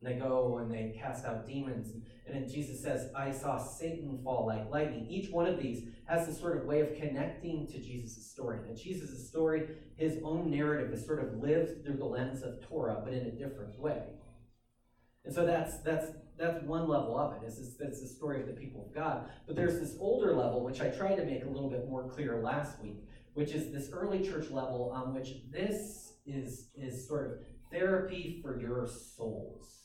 And 0.00 0.14
they 0.14 0.18
go 0.18 0.58
and 0.58 0.70
they 0.70 0.96
cast 0.98 1.24
out 1.26 1.46
demons. 1.46 1.92
And 2.26 2.34
then 2.34 2.48
Jesus 2.48 2.82
says, 2.82 3.10
I 3.14 3.32
saw 3.32 3.58
Satan 3.58 4.18
fall 4.24 4.46
like 4.46 4.70
lightning. 4.70 5.06
Each 5.10 5.30
one 5.30 5.46
of 5.46 5.60
these 5.60 5.88
has 6.06 6.26
this 6.26 6.38
sort 6.38 6.56
of 6.56 6.64
way 6.64 6.80
of 6.80 6.94
connecting 6.94 7.66
to 7.66 7.78
Jesus' 7.78 8.30
story. 8.30 8.60
That 8.66 8.76
Jesus' 8.76 9.28
story, 9.28 9.68
his 9.96 10.18
own 10.24 10.50
narrative, 10.50 10.92
is 10.92 11.04
sort 11.04 11.22
of 11.22 11.42
lived 11.42 11.84
through 11.84 11.98
the 11.98 12.04
lens 12.04 12.42
of 12.42 12.62
Torah, 12.66 13.02
but 13.04 13.12
in 13.12 13.26
a 13.26 13.32
different 13.32 13.78
way. 13.78 14.02
And 15.24 15.34
so 15.34 15.44
that's 15.44 15.78
that's 15.82 16.12
that's 16.38 16.62
one 16.64 16.88
level 16.88 17.18
of 17.18 17.34
it. 17.34 17.44
it. 17.44 17.48
Is 17.48 17.76
that's 17.78 18.00
the 18.00 18.08
story 18.08 18.40
of 18.40 18.46
the 18.46 18.54
people 18.54 18.86
of 18.86 18.94
God. 18.94 19.28
But 19.46 19.54
there's 19.54 19.78
this 19.78 19.96
older 20.00 20.34
level, 20.34 20.64
which 20.64 20.80
I 20.80 20.88
tried 20.88 21.16
to 21.16 21.24
make 21.26 21.44
a 21.44 21.48
little 21.48 21.68
bit 21.68 21.88
more 21.88 22.08
clear 22.08 22.40
last 22.42 22.80
week, 22.82 23.04
which 23.34 23.52
is 23.52 23.70
this 23.70 23.90
early 23.92 24.26
church 24.26 24.50
level 24.50 24.92
on 24.94 25.14
which 25.14 25.28
this 25.52 26.14
is 26.26 26.70
is 26.74 27.06
sort 27.06 27.26
of 27.26 27.32
therapy 27.70 28.40
for 28.42 28.58
your 28.58 28.86
souls. 28.86 29.79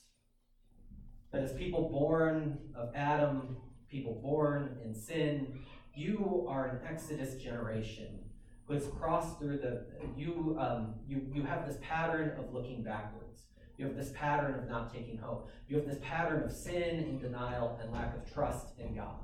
As 1.36 1.51
people 1.54 1.89
born 1.89 2.58
of 2.75 2.92
Adam, 2.96 3.58
people 3.89 4.20
born 4.24 4.77
in 4.84 4.96
sin, 4.96 5.60
you 5.94 6.46
are 6.50 6.68
an 6.68 6.80
Exodus 6.88 7.36
generation 7.36 8.20
who 8.68 8.74
has 8.74 8.88
crossed 9.00 9.38
through 9.38 9.58
the 9.58 9.86
you 10.18 10.56
um, 10.60 10.96
you 11.08 11.22
you 11.34 11.44
have 11.44 11.68
this 11.68 11.77
pattern 11.82 12.32
of 12.39 12.54
looking 12.54 12.84
backwards. 12.84 13.44
You 13.77 13.86
have 13.86 13.98
this 13.98 14.12
pattern 14.15 14.56
of 14.56 14.70
not 14.70 14.94
taking 14.94 15.18
hope. 15.18 15.50
You 15.68 15.77
have 15.77 15.86
this 15.86 16.00
pattern 16.01 16.44
of 16.44 16.51
sin 16.51 17.00
and 17.00 17.22
denial 17.22 17.77
and 17.82 17.92
lack 17.92 18.15
of 18.15 18.32
trust 18.34 18.80
in 18.80 18.96
God. 18.96 19.20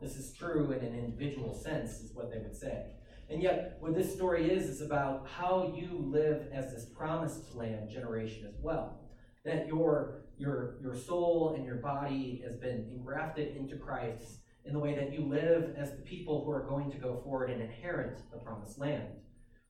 This 0.00 0.16
is 0.16 0.32
true 0.32 0.70
in 0.70 0.84
an 0.84 0.94
individual 0.96 1.54
sense, 1.54 1.98
is 2.00 2.14
what 2.14 2.30
they 2.30 2.38
would 2.38 2.54
say. 2.54 2.84
And 3.30 3.42
yet, 3.42 3.76
what 3.80 3.94
this 3.94 4.14
story 4.14 4.50
is, 4.50 4.68
is 4.68 4.80
about 4.80 5.26
how 5.28 5.74
you 5.76 5.98
live 6.00 6.46
as 6.52 6.72
this 6.72 6.86
promised 6.86 7.54
land 7.54 7.90
generation 7.90 8.46
as 8.46 8.54
well. 8.62 9.00
That 9.44 9.66
your, 9.66 10.22
your, 10.38 10.76
your 10.80 10.94
soul 10.94 11.54
and 11.56 11.64
your 11.64 11.76
body 11.76 12.42
has 12.44 12.56
been 12.56 12.88
engrafted 12.90 13.56
into 13.56 13.76
Christ 13.76 14.40
in 14.64 14.72
the 14.72 14.78
way 14.78 14.94
that 14.94 15.12
you 15.12 15.24
live 15.24 15.74
as 15.76 15.92
the 15.92 16.02
people 16.02 16.44
who 16.44 16.50
are 16.50 16.66
going 16.68 16.90
to 16.90 16.98
go 16.98 17.20
forward 17.24 17.50
and 17.50 17.62
inherit 17.62 18.20
the 18.30 18.38
promised 18.38 18.78
land, 18.78 19.08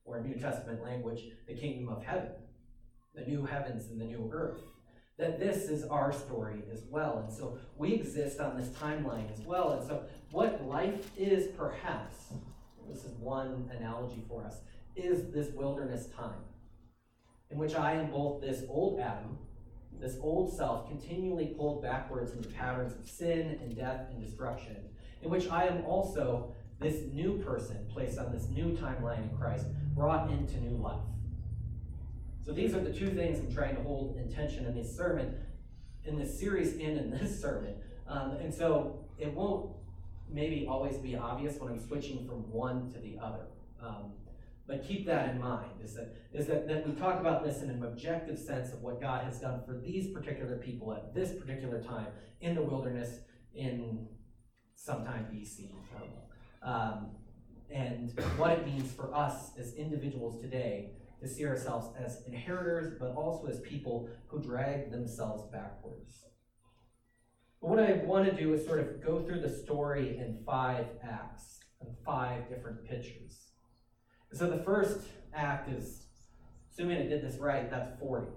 or 0.05 0.21
New 0.21 0.35
Testament 0.35 0.83
language, 0.83 1.21
the 1.47 1.53
kingdom 1.53 1.89
of 1.89 2.03
heaven 2.03 2.31
the 3.15 3.29
new 3.29 3.45
heavens 3.45 3.89
and 3.89 3.99
the 3.99 4.05
new 4.05 4.29
earth. 4.33 4.61
That 5.17 5.39
this 5.39 5.65
is 5.65 5.83
our 5.85 6.13
story 6.13 6.63
as 6.71 6.83
well. 6.89 7.25
And 7.25 7.33
so 7.33 7.57
we 7.75 7.93
exist 7.93 8.39
on 8.39 8.57
this 8.57 8.69
timeline 8.69 9.31
as 9.31 9.41
well. 9.41 9.73
And 9.73 9.85
so, 9.85 10.03
what 10.31 10.65
life 10.65 11.11
is, 11.17 11.47
perhaps, 11.57 12.15
this 12.89 13.03
is 13.03 13.11
one 13.19 13.69
analogy 13.77 14.23
for 14.29 14.45
us, 14.45 14.55
is 14.95 15.31
this 15.33 15.53
wilderness 15.53 16.07
time 16.15 16.39
in 17.51 17.57
which 17.57 17.75
I 17.75 17.93
am 17.93 18.11
both 18.11 18.41
this 18.41 18.63
old 18.69 18.99
Adam, 18.99 19.37
this 19.99 20.17
old 20.21 20.55
self, 20.55 20.87
continually 20.87 21.47
pulled 21.57 21.81
backwards 21.81 22.31
into 22.33 22.49
patterns 22.49 22.93
of 22.95 23.07
sin 23.09 23.59
and 23.61 23.75
death 23.75 24.07
and 24.11 24.21
destruction, 24.23 24.77
in 25.21 25.29
which 25.29 25.49
I 25.49 25.67
am 25.67 25.83
also 25.85 26.55
this 26.79 27.03
new 27.11 27.41
person 27.45 27.85
placed 27.91 28.17
on 28.17 28.31
this 28.31 28.47
new 28.47 28.77
timeline 28.77 29.29
in 29.29 29.37
Christ, 29.37 29.65
brought 29.93 30.31
into 30.31 30.59
new 30.61 30.77
life. 30.77 31.01
So 32.45 32.53
these 32.53 32.73
are 32.73 32.79
the 32.79 32.93
two 32.93 33.09
things 33.09 33.39
I'm 33.39 33.53
trying 33.53 33.75
to 33.75 33.83
hold 33.83 34.15
in 34.17 34.33
tension 34.33 34.65
in 34.65 34.75
this 34.75 34.95
sermon, 34.95 35.35
in 36.05 36.17
this 36.17 36.39
series, 36.39 36.73
and 36.73 36.97
in 36.97 37.11
this 37.11 37.39
sermon. 37.39 37.75
Um, 38.07 38.31
and 38.41 38.53
so 38.53 39.05
it 39.17 39.33
won't 39.33 39.71
maybe 40.31 40.65
always 40.67 40.97
be 40.97 41.15
obvious 41.15 41.59
when 41.59 41.71
I'm 41.73 41.79
switching 41.79 42.25
from 42.25 42.49
one 42.51 42.91
to 42.93 42.99
the 42.99 43.17
other. 43.21 43.47
Um, 43.83 44.13
but 44.69 44.87
keep 44.87 45.07
that 45.07 45.29
in 45.29 45.41
mind, 45.41 45.71
is 45.83 45.95
that, 45.95 46.15
is 46.31 46.45
that, 46.45 46.67
that 46.67 46.87
we 46.87 46.93
talk 46.93 47.19
about 47.19 47.43
this 47.43 47.63
in 47.63 47.71
an 47.71 47.83
objective 47.83 48.37
sense 48.37 48.71
of 48.71 48.81
what 48.81 49.01
God 49.01 49.25
has 49.25 49.39
done 49.39 49.63
for 49.65 49.81
these 49.83 50.13
particular 50.13 50.57
people 50.57 50.93
at 50.93 51.11
this 51.15 51.33
particular 51.33 51.81
time 51.81 52.05
in 52.39 52.53
the 52.53 52.61
wilderness 52.61 53.21
in 53.55 54.07
sometime 54.75 55.25
BC. 55.33 55.71
Um, 56.61 57.15
and 57.71 58.11
what 58.37 58.51
it 58.51 58.65
means 58.67 58.91
for 58.91 59.11
us 59.13 59.57
as 59.57 59.73
individuals 59.73 60.39
today 60.39 60.91
to 61.19 61.27
see 61.27 61.47
ourselves 61.47 61.87
as 61.99 62.21
inheritors, 62.27 62.93
but 62.99 63.15
also 63.15 63.47
as 63.47 63.59
people 63.61 64.07
who 64.27 64.39
drag 64.39 64.91
themselves 64.91 65.51
backwards. 65.51 66.25
But 67.59 67.71
what 67.71 67.79
I 67.79 67.93
want 68.05 68.25
to 68.25 68.35
do 68.35 68.53
is 68.53 68.67
sort 68.67 68.81
of 68.81 69.03
go 69.03 69.23
through 69.23 69.41
the 69.41 69.49
story 69.49 70.19
in 70.19 70.43
five 70.45 70.85
acts, 71.03 71.59
and 71.81 71.89
five 72.05 72.47
different 72.49 72.85
pictures. 72.85 73.48
So 74.33 74.49
the 74.49 74.63
first 74.63 75.01
act 75.33 75.69
is, 75.69 76.05
assuming 76.71 76.97
I 76.97 77.07
did 77.07 77.23
this 77.23 77.39
right, 77.39 77.69
that's 77.69 77.99
40. 77.99 78.27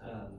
Um, 0.00 0.38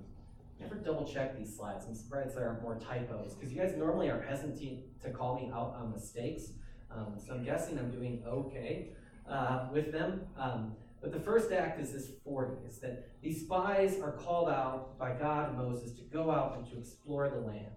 never 0.60 0.76
double 0.76 1.06
check 1.06 1.38
these 1.38 1.56
slides. 1.56 1.86
I'm 1.88 1.96
surprised 1.96 2.36
there 2.36 2.48
aren't 2.48 2.62
more 2.62 2.80
typos 2.80 3.34
because 3.34 3.52
you 3.52 3.60
guys 3.60 3.74
normally 3.76 4.10
are 4.10 4.22
hesitant 4.22 4.80
to 5.02 5.10
call 5.10 5.36
me 5.36 5.52
out 5.54 5.76
on 5.78 5.92
mistakes. 5.92 6.52
Um, 6.92 7.16
so 7.18 7.34
I'm 7.34 7.44
guessing 7.44 7.78
I'm 7.78 7.92
doing 7.92 8.24
okay 8.26 8.92
uh, 9.30 9.68
with 9.72 9.92
them. 9.92 10.22
Um, 10.38 10.76
but 11.02 11.12
the 11.12 11.20
first 11.20 11.52
act 11.52 11.80
is 11.80 11.92
this 11.92 12.12
40, 12.24 12.68
is 12.68 12.80
that 12.80 13.10
these 13.22 13.42
spies 13.42 14.00
are 14.00 14.14
called 14.14 14.50
out 14.50 14.98
by 14.98 15.14
God 15.14 15.50
and 15.50 15.58
Moses 15.58 15.92
to 15.98 16.04
go 16.04 16.32
out 16.32 16.58
and 16.58 16.66
to 16.72 16.80
explore 16.80 17.30
the 17.30 17.40
land, 17.40 17.76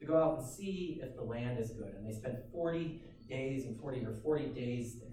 to 0.00 0.06
go 0.06 0.16
out 0.16 0.38
and 0.38 0.46
see 0.46 1.00
if 1.02 1.16
the 1.16 1.22
land 1.22 1.58
is 1.58 1.70
good. 1.70 1.94
And 1.96 2.06
they 2.06 2.12
spend 2.12 2.38
40 2.52 3.00
days 3.28 3.64
and 3.64 3.80
40 3.80 4.04
or 4.04 4.14
40 4.22 4.46
days 4.48 4.96
there. 5.00 5.07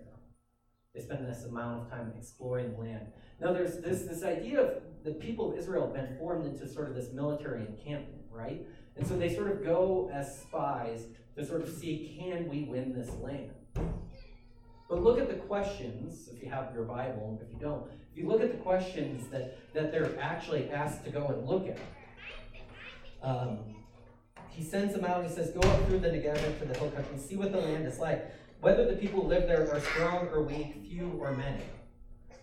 They 0.96 1.02
spend 1.02 1.28
this 1.28 1.44
amount 1.44 1.82
of 1.82 1.90
time 1.90 2.14
exploring 2.18 2.72
the 2.72 2.80
land. 2.80 3.08
Now 3.42 3.52
there's 3.52 3.80
this, 3.80 4.04
this 4.04 4.24
idea 4.24 4.62
of 4.62 4.82
the 5.04 5.12
people 5.12 5.52
of 5.52 5.58
Israel 5.58 5.88
have 5.88 5.94
been 5.94 6.18
formed 6.18 6.46
into 6.46 6.68
sort 6.68 6.88
of 6.88 6.96
this 6.96 7.12
military 7.12 7.66
encampment, 7.66 8.24
right? 8.32 8.66
And 8.96 9.06
so 9.06 9.18
they 9.18 9.34
sort 9.34 9.52
of 9.52 9.64
go 9.64 10.10
as 10.14 10.40
spies 10.40 11.08
to 11.36 11.46
sort 11.46 11.62
of 11.62 11.70
see, 11.70 12.18
can 12.18 12.48
we 12.48 12.64
win 12.64 12.94
this 12.94 13.12
land? 13.22 13.52
But 14.88 15.04
look 15.04 15.20
at 15.20 15.28
the 15.28 15.36
questions, 15.36 16.30
if 16.32 16.42
you 16.42 16.50
have 16.50 16.74
your 16.74 16.84
Bible, 16.84 17.40
if 17.46 17.52
you 17.52 17.60
don't, 17.60 17.88
if 18.12 18.18
you 18.18 18.30
look 18.30 18.42
at 18.42 18.52
the 18.52 18.58
questions 18.60 19.28
that, 19.32 19.58
that 19.74 19.92
they're 19.92 20.18
actually 20.22 20.70
asked 20.70 21.04
to 21.06 21.12
go 21.12 21.28
and 21.28 21.46
look 21.46 21.68
at. 21.68 21.80
Um, 23.22 23.60
he 24.50 24.64
sends 24.64 24.94
them 24.94 25.04
out, 25.04 25.24
he 25.24 25.30
says, 25.30 25.50
Go 25.50 25.60
up 25.60 25.88
through 25.88 26.00
the 26.00 26.08
Negev 26.08 26.60
to 26.60 26.66
the 26.66 26.78
hill 26.78 26.92
country 26.92 27.18
see 27.18 27.36
what 27.36 27.52
the 27.52 27.58
land 27.58 27.86
is 27.86 28.00
like, 28.00 28.32
whether 28.66 28.84
the 28.84 28.96
people 28.96 29.22
who 29.22 29.28
live 29.28 29.48
there 29.48 29.72
are 29.72 29.80
strong 29.80 30.28
or 30.30 30.42
weak, 30.42 30.74
few 30.90 31.12
or 31.20 31.32
many. 31.34 31.62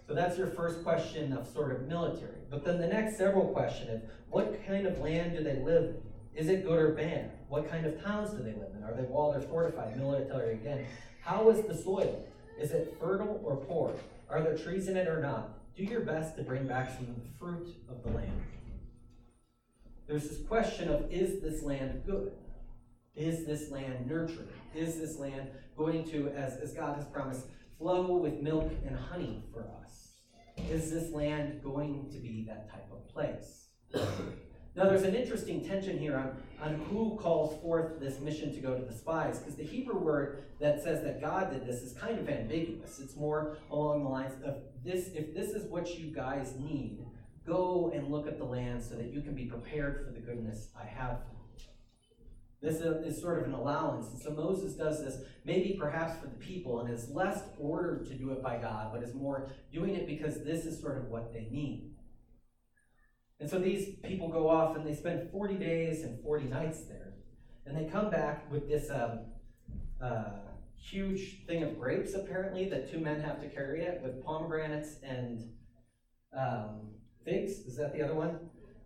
So 0.07 0.15
that's 0.15 0.39
your 0.39 0.47
first 0.47 0.85
question 0.85 1.33
of 1.33 1.49
sort 1.49 1.73
of 1.73 1.89
military. 1.89 2.39
But 2.49 2.65
then 2.65 2.81
the 2.81 2.87
next 2.87 3.19
several 3.19 3.49
question 3.49 3.89
is 3.89 4.03
what 4.31 4.65
kind 4.65 4.87
of 4.87 5.01
land 5.01 5.37
do 5.37 5.43
they 5.43 5.57
live 5.57 5.97
in? 5.97 6.03
Is 6.37 6.49
it 6.49 6.65
good 6.65 6.79
or 6.79 6.93
bad? 6.93 7.33
What 7.49 7.69
kind 7.69 7.87
of 7.87 8.01
towns 8.05 8.31
do 8.31 8.37
they 8.37 8.53
live 8.53 8.71
in? 8.77 8.85
Are 8.85 8.95
they 8.95 9.03
walled 9.03 9.35
or 9.35 9.41
fortified? 9.41 9.97
Military 9.97 10.55
again. 10.55 10.87
How 11.23 11.51
is 11.51 11.67
the 11.67 11.75
soil? 11.75 12.25
Is 12.57 12.71
it 12.71 12.97
fertile 13.01 13.41
or 13.45 13.57
poor? 13.57 13.93
Are 14.31 14.43
there 14.43 14.57
trees 14.57 14.87
in 14.87 14.97
it 14.97 15.09
or 15.09 15.21
not? 15.21 15.59
Do 15.77 15.83
your 15.83 16.03
best 16.03 16.37
to 16.37 16.45
bring 16.45 16.69
back 16.69 16.95
some 16.97 17.09
of 17.09 17.17
the 17.17 17.29
fruit 17.37 17.67
of 17.91 18.01
the 18.05 18.17
land. 18.17 18.41
There's 20.07 20.29
this 20.29 20.39
question 20.47 20.89
of 20.89 21.11
is 21.11 21.43
this 21.43 21.65
land 21.65 22.05
good? 22.07 22.31
Is 23.15 23.45
this 23.45 23.71
land 23.71 24.07
nurturing? 24.07 24.49
Is 24.75 24.99
this 24.99 25.19
land 25.19 25.49
going 25.77 26.09
to, 26.11 26.29
as, 26.31 26.57
as 26.57 26.73
God 26.73 26.97
has 26.97 27.05
promised, 27.07 27.47
flow 27.79 28.17
with 28.17 28.41
milk 28.41 28.73
and 28.87 28.97
honey 28.97 29.45
for 29.53 29.67
us? 29.83 30.13
Is 30.71 30.91
this 30.91 31.13
land 31.13 31.61
going 31.63 32.11
to 32.13 32.19
be 32.19 32.45
that 32.49 32.71
type 32.71 32.89
of 32.91 33.07
place? 33.09 33.67
Now, 34.75 34.85
there's 34.85 35.03
an 35.03 35.15
interesting 35.15 35.63
tension 35.63 35.99
here 35.99 36.17
on, 36.17 36.35
on 36.63 36.77
who 36.87 37.19
calls 37.21 37.61
forth 37.61 38.01
this 38.01 38.21
mission 38.21 38.55
to 38.55 38.61
go 38.61 38.75
to 38.75 38.83
the 38.83 38.93
spies, 38.93 39.39
because 39.39 39.55
the 39.55 39.65
Hebrew 39.65 39.99
word 39.99 40.45
that 40.61 40.83
says 40.83 41.03
that 41.05 41.21
God 41.21 41.51
did 41.51 41.67
this 41.67 41.83
is 41.83 41.93
kind 41.93 42.19
of 42.19 42.27
ambiguous. 42.27 42.99
It's 42.99 43.15
more 43.15 43.59
along 43.71 44.05
the 44.05 44.09
lines 44.09 44.33
of 44.43 44.63
this 44.83 45.09
if 45.15 45.35
this 45.35 45.51
is 45.51 45.71
what 45.71 45.99
you 45.99 46.07
guys 46.07 46.55
need, 46.59 47.05
go 47.47 47.93
and 47.95 48.09
look 48.09 48.27
at 48.27 48.39
the 48.39 48.45
land 48.45 48.83
so 48.83 48.95
that 48.95 49.13
you 49.13 49.21
can 49.21 49.35
be 49.35 49.45
prepared 49.45 50.07
for 50.07 50.13
the 50.13 50.21
goodness 50.21 50.69
I 50.75 50.87
have. 50.87 51.19
This 52.63 52.77
is 52.77 53.21
sort 53.21 53.41
of 53.41 53.47
an 53.47 53.55
allowance. 53.55 54.09
And 54.11 54.23
so 54.23 54.31
Moses 54.31 54.75
does 54.75 55.05
this, 55.05 55.17
maybe 55.45 55.77
perhaps 55.79 56.21
for 56.21 56.29
the 56.29 56.37
people, 56.37 56.81
and 56.81 56.89
it's 56.89 57.11
less 57.11 57.43
ordered 57.59 58.07
to 58.07 58.15
do 58.15 58.31
it 58.31 58.41
by 58.41 58.57
God, 58.57 58.93
but 58.93 59.03
is 59.03 59.15
more 59.15 59.51
doing 59.73 59.97
it 59.97 60.07
because 60.07 60.45
this 60.45 60.65
is 60.65 60.81
sort 60.81 60.99
of 60.99 61.09
what 61.09 61.33
they 61.33 61.49
need. 61.51 61.91
And 63.41 63.51
so 63.51 63.59
these 63.59 63.97
people 64.05 64.29
go 64.29 64.49
off 64.49 64.77
and 64.77 64.87
they 64.87 64.95
spend 64.95 65.29
40 65.33 65.57
days 65.57 66.05
and 66.05 66.23
40 66.23 66.45
nights 66.45 66.85
there. 66.85 67.15
And 67.67 67.77
they 67.77 67.91
come 67.91 68.09
back 68.09 68.51
with 68.53 68.69
this 68.69 68.89
um, 68.91 69.25
uh, 70.01 70.31
huge 70.77 71.45
thing 71.47 71.65
of 71.65 71.81
grapes, 71.81 72.15
apparently, 72.15 72.69
that 72.69 72.89
two 72.89 73.01
men 73.01 73.21
have 73.21 73.41
to 73.41 73.49
carry 73.49 73.83
it 73.83 74.01
with 74.05 74.25
pomegranates 74.25 74.99
and 75.03 75.51
um, 76.39 76.93
figs. 77.25 77.53
Is 77.67 77.77
that 77.77 77.93
the 77.93 78.03
other 78.03 78.15
one? 78.15 78.39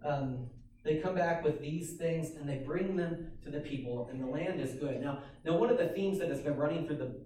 Um, 0.03 0.49
they 0.87 0.97
come 0.97 1.15
back 1.15 1.45
with 1.45 1.61
these 1.61 1.95
things 1.95 2.31
and 2.31 2.49
they 2.49 2.59
bring 2.59 2.97
them 2.97 3.33
to 3.45 3.51
the 3.51 3.61
people, 3.61 4.09
and 4.11 4.23
the 4.23 4.27
land 4.27 4.61
is 4.61 4.75
good. 4.75 5.03
Now, 5.03 5.23
now, 5.45 5.57
one 5.59 5.69
of 5.69 5.79
the 5.79 5.89
themes 5.89 6.19
that 6.21 6.29
has 6.29 6.41
been 6.41 6.57
running 6.57 6.87
through 6.87 6.97
the 6.97 7.17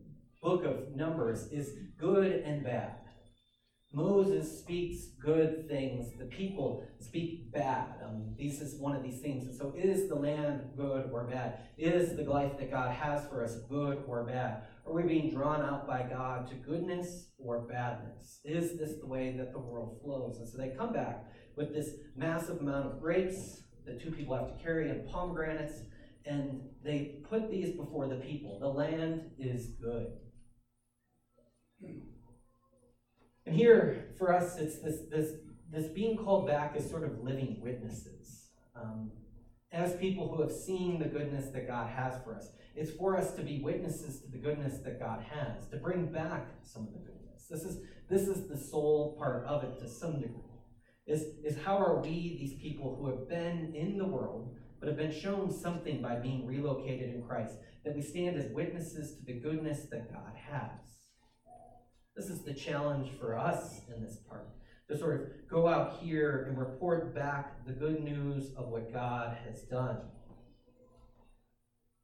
book 0.42 0.64
of 0.64 0.96
Numbers 0.96 1.46
is 1.52 1.74
good 1.98 2.32
and 2.32 2.64
bad. 2.64 2.99
Moses 3.92 4.60
speaks 4.60 5.08
good 5.20 5.68
things. 5.68 6.16
The 6.16 6.26
people 6.26 6.86
speak 7.00 7.50
bad. 7.52 7.88
Um, 8.04 8.36
this 8.38 8.60
is 8.60 8.80
one 8.80 8.94
of 8.94 9.02
these 9.02 9.20
things. 9.20 9.44
And 9.44 9.56
so, 9.56 9.74
is 9.76 10.08
the 10.08 10.14
land 10.14 10.62
good 10.76 11.10
or 11.12 11.24
bad? 11.24 11.58
Is 11.76 12.16
the 12.16 12.22
life 12.22 12.56
that 12.58 12.70
God 12.70 12.92
has 12.92 13.26
for 13.26 13.44
us 13.44 13.56
good 13.68 14.04
or 14.06 14.24
bad? 14.24 14.62
Are 14.86 14.92
we 14.92 15.02
being 15.02 15.30
drawn 15.30 15.62
out 15.62 15.88
by 15.88 16.02
God 16.02 16.48
to 16.50 16.54
goodness 16.54 17.30
or 17.38 17.62
badness? 17.62 18.40
Is 18.44 18.78
this 18.78 19.00
the 19.00 19.06
way 19.06 19.34
that 19.36 19.52
the 19.52 19.58
world 19.58 20.00
flows? 20.04 20.38
And 20.38 20.48
so 20.48 20.58
they 20.58 20.70
come 20.76 20.92
back 20.92 21.24
with 21.56 21.74
this 21.74 21.90
massive 22.16 22.60
amount 22.60 22.86
of 22.86 23.00
grapes 23.00 23.62
that 23.86 24.00
two 24.00 24.12
people 24.12 24.36
have 24.36 24.56
to 24.56 24.62
carry 24.62 24.88
and 24.88 25.08
pomegranates, 25.08 25.80
and 26.26 26.60
they 26.84 27.16
put 27.28 27.50
these 27.50 27.76
before 27.76 28.06
the 28.06 28.16
people. 28.16 28.60
The 28.60 28.68
land 28.68 29.30
is 29.38 29.70
good. 29.82 30.06
And 33.46 33.54
here, 33.54 34.12
for 34.18 34.32
us, 34.32 34.58
it's 34.58 34.78
this, 34.78 35.00
this, 35.10 35.32
this 35.72 35.86
being 35.88 36.16
called 36.16 36.46
back 36.46 36.74
as 36.76 36.88
sort 36.88 37.04
of 37.04 37.22
living 37.22 37.60
witnesses. 37.60 38.48
Um, 38.76 39.10
as 39.72 39.94
people 39.96 40.28
who 40.28 40.42
have 40.42 40.52
seen 40.52 40.98
the 40.98 41.04
goodness 41.04 41.50
that 41.50 41.68
God 41.68 41.88
has 41.90 42.14
for 42.24 42.34
us. 42.34 42.48
It's 42.74 42.90
for 42.90 43.16
us 43.16 43.34
to 43.34 43.42
be 43.42 43.60
witnesses 43.60 44.20
to 44.20 44.30
the 44.30 44.38
goodness 44.38 44.78
that 44.84 44.98
God 44.98 45.24
has, 45.30 45.68
to 45.68 45.76
bring 45.76 46.06
back 46.06 46.48
some 46.62 46.88
of 46.88 46.92
the 46.92 46.98
goodness. 46.98 47.46
This 47.48 47.62
is, 47.62 47.78
this 48.08 48.22
is 48.22 48.48
the 48.48 48.58
soul 48.58 49.16
part 49.18 49.44
of 49.46 49.62
it 49.64 49.78
to 49.80 49.88
some 49.88 50.20
degree. 50.20 50.42
Is, 51.06 51.22
is 51.44 51.56
how 51.64 51.76
are 51.76 52.00
we, 52.00 52.36
these 52.38 52.60
people 52.60 52.96
who 52.96 53.08
have 53.08 53.28
been 53.28 53.72
in 53.74 53.98
the 53.98 54.06
world, 54.06 54.56
but 54.78 54.88
have 54.88 54.96
been 54.96 55.12
shown 55.12 55.52
something 55.52 56.00
by 56.00 56.16
being 56.16 56.46
relocated 56.46 57.14
in 57.14 57.22
Christ, 57.22 57.54
that 57.84 57.94
we 57.94 58.02
stand 58.02 58.36
as 58.36 58.50
witnesses 58.52 59.16
to 59.16 59.24
the 59.24 59.40
goodness 59.40 59.86
that 59.90 60.12
God 60.12 60.32
has? 60.50 60.89
This 62.16 62.28
is 62.28 62.42
the 62.42 62.54
challenge 62.54 63.10
for 63.18 63.38
us 63.38 63.80
in 63.94 64.02
this 64.02 64.16
part 64.28 64.48
to 64.88 64.98
sort 64.98 65.20
of 65.20 65.48
go 65.48 65.68
out 65.68 65.98
here 66.02 66.46
and 66.48 66.58
report 66.58 67.14
back 67.14 67.64
the 67.64 67.72
good 67.72 68.02
news 68.02 68.50
of 68.56 68.68
what 68.68 68.92
God 68.92 69.36
has 69.46 69.62
done. 69.62 69.98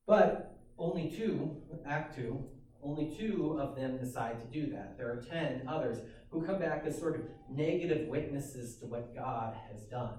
But 0.07 0.57
only 0.79 1.11
two, 1.11 1.57
Act 1.85 2.17
2, 2.17 2.45
only 2.83 3.17
two 3.19 3.59
of 3.61 3.75
them 3.75 3.99
decide 3.99 4.41
to 4.41 4.61
do 4.61 4.71
that. 4.73 4.97
There 4.97 5.11
are 5.11 5.21
10 5.21 5.63
others 5.67 5.99
who 6.31 6.47
come 6.47 6.61
back 6.61 6.85
as 6.87 6.97
sort 6.97 7.17
of 7.17 7.23
negative 7.51 8.07
witnesses 8.09 8.77
to 8.77 8.87
what 8.87 9.15
God 9.17 9.57
has 9.69 9.83
done. 9.85 10.15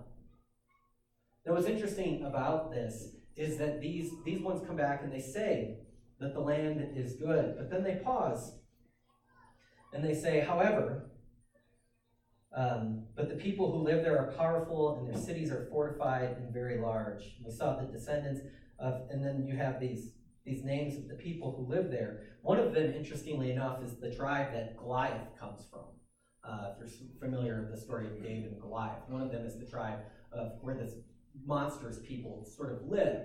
Now, 1.46 1.54
what's 1.54 1.68
interesting 1.68 2.26
about 2.26 2.72
this 2.72 3.16
is 3.38 3.58
that 3.58 3.80
these, 3.80 4.12
these 4.26 4.42
ones 4.42 4.62
come 4.68 4.76
back 4.76 5.02
and 5.04 5.14
they 5.14 5.22
say 5.22 5.78
that 6.20 6.34
the 6.34 6.42
land 6.42 6.98
is 6.98 7.14
good, 7.14 7.56
but 7.58 7.70
then 7.70 7.84
they 7.84 8.02
pause 8.04 8.57
and 9.98 10.08
they 10.08 10.14
say, 10.14 10.42
however, 10.42 11.10
um, 12.56 13.06
but 13.16 13.30
the 13.30 13.36
people 13.36 13.72
who 13.72 13.80
live 13.80 14.04
there 14.04 14.20
are 14.20 14.32
powerful, 14.34 14.96
and 14.98 15.08
their 15.12 15.20
cities 15.20 15.52
are 15.52 15.68
fortified 15.72 16.38
and 16.38 16.54
very 16.54 16.80
large. 16.80 17.24
We 17.44 17.52
saw 17.52 17.76
the 17.76 17.86
descendants 17.86 18.42
of, 18.80 19.08
and 19.10 19.26
then 19.26 19.46
you 19.48 19.58
have 19.58 19.80
these 19.80 20.12
these 20.46 20.64
names 20.64 20.96
of 20.96 21.10
the 21.10 21.16
people 21.16 21.52
who 21.52 21.76
live 21.76 21.92
there. 21.92 22.22
One 22.42 22.58
of 22.58 22.74
them, 22.74 22.94
interestingly 22.94 23.52
enough, 23.52 23.84
is 23.84 23.98
the 23.98 24.16
tribe 24.16 24.54
that 24.54 24.78
Goliath 24.78 25.38
comes 25.38 25.66
from. 25.70 25.88
Uh, 26.42 26.70
if 26.82 27.02
you're 27.02 27.10
familiar 27.20 27.60
with 27.60 27.72
the 27.72 27.82
story 27.82 28.08
of 28.08 28.24
David 28.24 28.54
and 28.54 28.62
Goliath, 28.62 29.10
one 29.10 29.22
of 29.22 29.30
them 29.30 29.46
is 29.46 29.60
the 29.60 29.66
tribe 29.66 30.00
of 30.32 30.54
where 30.62 30.76
this 30.76 30.94
monstrous 31.46 32.00
people 32.08 32.46
sort 32.46 32.72
of 32.72 32.88
live. 32.88 33.24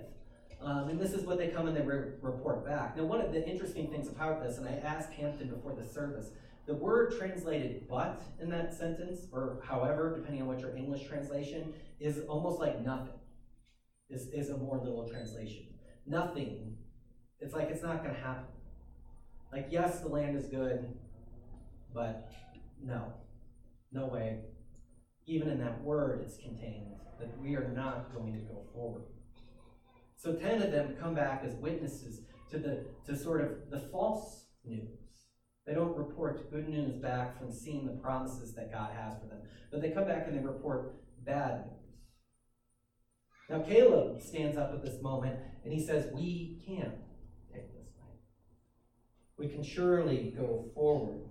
Um, 0.61 0.89
and 0.89 0.99
this 0.99 1.13
is 1.13 1.25
what 1.25 1.37
they 1.37 1.47
come 1.47 1.67
and 1.67 1.75
they 1.75 1.81
re- 1.81 2.11
report 2.21 2.65
back. 2.65 2.97
Now, 2.97 3.03
one 3.03 3.21
of 3.21 3.31
the 3.31 3.47
interesting 3.47 3.89
things 3.89 4.07
about 4.09 4.41
this, 4.41 4.57
and 4.57 4.67
I 4.67 4.73
asked 4.73 5.11
Hampton 5.13 5.49
before 5.49 5.75
the 5.75 5.85
service, 5.85 6.31
the 6.65 6.73
word 6.73 7.13
translated 7.17 7.87
but 7.89 8.21
in 8.41 8.49
that 8.49 8.73
sentence, 8.73 9.27
or 9.31 9.61
however, 9.67 10.15
depending 10.15 10.41
on 10.41 10.47
what 10.47 10.59
your 10.59 10.75
English 10.75 11.07
translation, 11.07 11.73
is 11.99 12.21
almost 12.27 12.59
like 12.59 12.83
nothing, 12.83 13.19
This 14.09 14.27
is 14.27 14.49
a 14.49 14.57
more 14.57 14.77
literal 14.77 15.09
translation. 15.09 15.65
Nothing. 16.05 16.77
It's 17.39 17.53
like 17.53 17.69
it's 17.69 17.83
not 17.83 18.03
going 18.03 18.15
to 18.15 18.21
happen. 18.21 18.45
Like, 19.51 19.67
yes, 19.69 19.99
the 19.99 20.07
land 20.07 20.37
is 20.37 20.47
good, 20.47 20.87
but 21.93 22.31
no. 22.81 23.13
No 23.91 24.07
way. 24.07 24.39
Even 25.27 25.49
in 25.49 25.59
that 25.59 25.81
word, 25.83 26.21
it's 26.25 26.37
contained 26.37 26.87
that 27.19 27.39
we 27.41 27.55
are 27.55 27.71
not 27.75 28.13
going 28.13 28.33
to 28.33 28.39
go 28.39 28.65
forward. 28.73 29.03
So 30.17 30.33
ten 30.33 30.61
of 30.61 30.71
them 30.71 30.95
come 30.99 31.13
back 31.13 31.43
as 31.45 31.53
witnesses 31.55 32.21
to 32.49 32.57
the 32.57 32.85
to 33.05 33.17
sort 33.17 33.41
of 33.41 33.69
the 33.69 33.79
false 33.91 34.45
news. 34.65 35.02
They 35.65 35.73
don't 35.73 35.95
report 35.95 36.51
good 36.51 36.67
news 36.67 36.95
back 36.95 37.39
from 37.39 37.51
seeing 37.51 37.85
the 37.85 37.93
promises 37.93 38.53
that 38.55 38.71
God 38.71 38.91
has 38.95 39.17
for 39.19 39.27
them, 39.27 39.39
but 39.71 39.81
they 39.81 39.91
come 39.91 40.05
back 40.05 40.27
and 40.27 40.37
they 40.37 40.45
report 40.45 40.95
bad 41.25 41.65
news. 41.65 41.83
Now, 43.49 43.61
Caleb 43.61 44.21
stands 44.21 44.57
up 44.57 44.73
at 44.73 44.83
this 44.83 45.01
moment 45.01 45.37
and 45.63 45.73
he 45.73 45.85
says, 45.85 46.07
We 46.13 46.61
can 46.65 46.91
take 47.53 47.73
this 47.73 47.87
land. 47.97 48.19
We 49.37 49.47
can 49.47 49.63
surely 49.63 50.33
go 50.35 50.69
forward. 50.73 51.21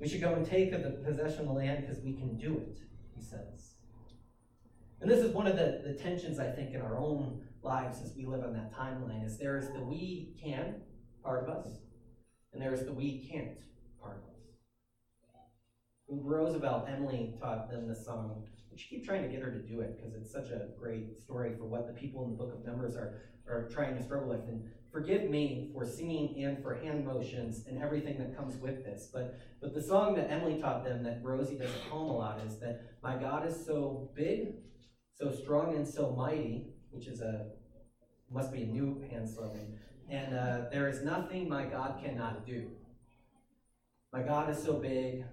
We 0.00 0.08
should 0.08 0.20
go 0.20 0.34
and 0.34 0.46
take 0.46 0.72
the 0.72 1.02
possession 1.04 1.40
of 1.40 1.46
the 1.46 1.52
land 1.52 1.86
because 1.86 2.02
we 2.02 2.14
can 2.14 2.36
do 2.36 2.58
it, 2.58 2.78
he 3.14 3.22
says. 3.22 3.74
And 5.00 5.10
this 5.10 5.20
is 5.20 5.34
one 5.34 5.46
of 5.46 5.56
the, 5.56 5.82
the 5.84 5.94
tensions, 5.94 6.38
I 6.38 6.50
think, 6.50 6.74
in 6.74 6.80
our 6.80 6.96
own 6.96 7.42
lives 7.62 8.00
as 8.02 8.14
we 8.16 8.24
live 8.24 8.42
on 8.44 8.52
that 8.54 8.72
timeline, 8.72 9.24
is 9.24 9.38
there 9.38 9.56
is 9.56 9.68
the 9.68 9.80
we 9.80 10.34
can 10.42 10.76
part 11.22 11.48
of 11.48 11.56
us, 11.56 11.68
and 12.52 12.62
there's 12.62 12.84
the 12.84 12.92
we 12.92 13.28
can't 13.30 13.58
us. 14.04 14.32
Roosevelt, 16.08 16.86
Emily 16.88 17.34
taught 17.40 17.70
them 17.70 17.88
this 17.88 18.04
song. 18.04 18.44
We 18.70 18.78
should 18.78 18.90
keep 18.90 19.04
trying 19.04 19.22
to 19.22 19.28
get 19.28 19.42
her 19.42 19.50
to 19.50 19.58
do 19.58 19.80
it 19.80 19.96
because 19.96 20.14
it's 20.14 20.32
such 20.32 20.50
a 20.50 20.68
great 20.78 21.22
story 21.24 21.54
for 21.58 21.64
what 21.64 21.86
the 21.86 21.92
people 21.92 22.24
in 22.24 22.30
the 22.30 22.36
book 22.36 22.52
of 22.52 22.64
Numbers 22.66 22.96
are, 22.96 23.22
are 23.48 23.68
trying 23.68 23.96
to 23.96 24.02
struggle 24.02 24.28
with. 24.28 24.40
And 24.48 24.64
forgive 24.90 25.30
me 25.30 25.70
for 25.72 25.86
singing 25.86 26.42
and 26.44 26.62
for 26.62 26.74
hand 26.74 27.06
motions 27.06 27.64
and 27.66 27.82
everything 27.82 28.18
that 28.18 28.36
comes 28.36 28.56
with 28.56 28.84
this. 28.84 29.08
But 29.12 29.38
but 29.60 29.74
the 29.74 29.82
song 29.82 30.14
that 30.16 30.30
Emily 30.30 30.60
taught 30.60 30.84
them 30.84 31.02
that 31.04 31.20
Rosie 31.22 31.56
does 31.56 31.74
at 31.74 31.90
home 31.90 32.10
a 32.10 32.16
lot 32.16 32.40
is 32.46 32.58
that 32.60 32.80
my 33.02 33.16
God 33.16 33.46
is 33.46 33.64
so 33.64 34.10
big, 34.14 34.54
so 35.14 35.32
strong 35.32 35.76
and 35.76 35.86
so 35.86 36.10
mighty, 36.10 36.66
which 36.90 37.06
is 37.06 37.20
a 37.20 37.46
must 38.30 38.52
be 38.52 38.62
a 38.62 38.66
new 38.66 39.02
hand 39.10 39.28
slogan. 39.28 39.78
And 40.10 40.34
uh, 40.34 40.58
there 40.70 40.88
is 40.88 41.02
nothing 41.02 41.48
my 41.48 41.64
God 41.64 42.00
cannot 42.02 42.46
do. 42.46 42.70
My 44.12 44.22
God 44.22 44.50
is 44.50 44.62
so 44.62 44.74
big, 44.74 45.24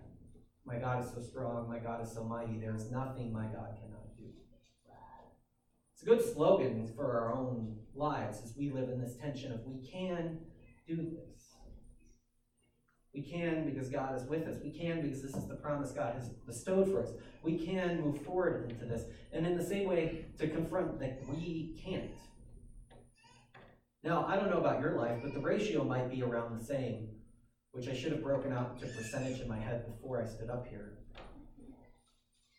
my 0.66 0.78
God 0.78 1.04
is 1.04 1.12
so 1.12 1.22
strong, 1.22 1.68
my 1.68 1.80
God 1.80 2.02
is 2.02 2.12
so 2.12 2.24
mighty. 2.24 2.58
There 2.58 2.76
is 2.76 2.90
nothing 2.90 3.34
my 3.34 3.46
God 3.46 3.76
cannot 3.82 4.16
do. 4.18 4.26
It's 5.94 6.04
a 6.04 6.06
good 6.06 6.34
slogan 6.34 6.90
for 6.96 7.20
our 7.20 7.34
own 7.34 7.76
lives 7.94 8.42
as 8.44 8.56
we 8.56 8.72
live 8.72 8.90
in 8.90 9.02
this 9.02 9.16
tension 9.18 9.52
of 9.52 9.60
we 9.66 9.86
can 9.86 10.40
do 10.88 10.96
this. 10.96 11.40
We 13.14 13.22
can 13.22 13.66
because 13.66 13.90
God 13.90 14.16
is 14.16 14.24
with 14.28 14.48
us. 14.48 14.58
We 14.64 14.72
can 14.72 15.02
because 15.02 15.22
this 15.22 15.36
is 15.36 15.48
the 15.48 15.56
promise 15.56 15.92
God 15.92 16.14
has 16.14 16.30
bestowed 16.30 16.92
for 16.92 17.04
us. 17.04 17.10
We 17.44 17.58
can 17.58 18.02
move 18.02 18.22
forward 18.22 18.70
into 18.70 18.86
this. 18.86 19.04
And 19.34 19.46
in 19.46 19.58
the 19.58 19.64
same 19.64 19.90
way, 19.90 20.26
to 20.38 20.48
confront 20.48 21.00
that 21.00 21.20
we 21.28 21.78
can't. 21.84 22.12
Now, 24.04 24.26
I 24.26 24.38
don't 24.38 24.50
know 24.50 24.60
about 24.60 24.80
your 24.80 24.96
life, 24.96 25.20
but 25.22 25.34
the 25.34 25.42
ratio 25.42 25.84
might 25.84 26.10
be 26.10 26.24
around 26.24 26.58
the 26.58 26.64
same, 26.64 27.10
which 27.72 27.90
I 27.90 27.94
should 27.94 28.14
have 28.14 28.24
broken 28.24 28.54
out 28.54 28.80
to 28.80 28.88
percentage 28.88 29.42
in 29.42 29.48
my 29.48 29.60
head 29.60 29.86
before 29.86 30.22
I 30.22 30.26
stood 30.26 30.50
up 30.50 30.68
here. 30.68 31.00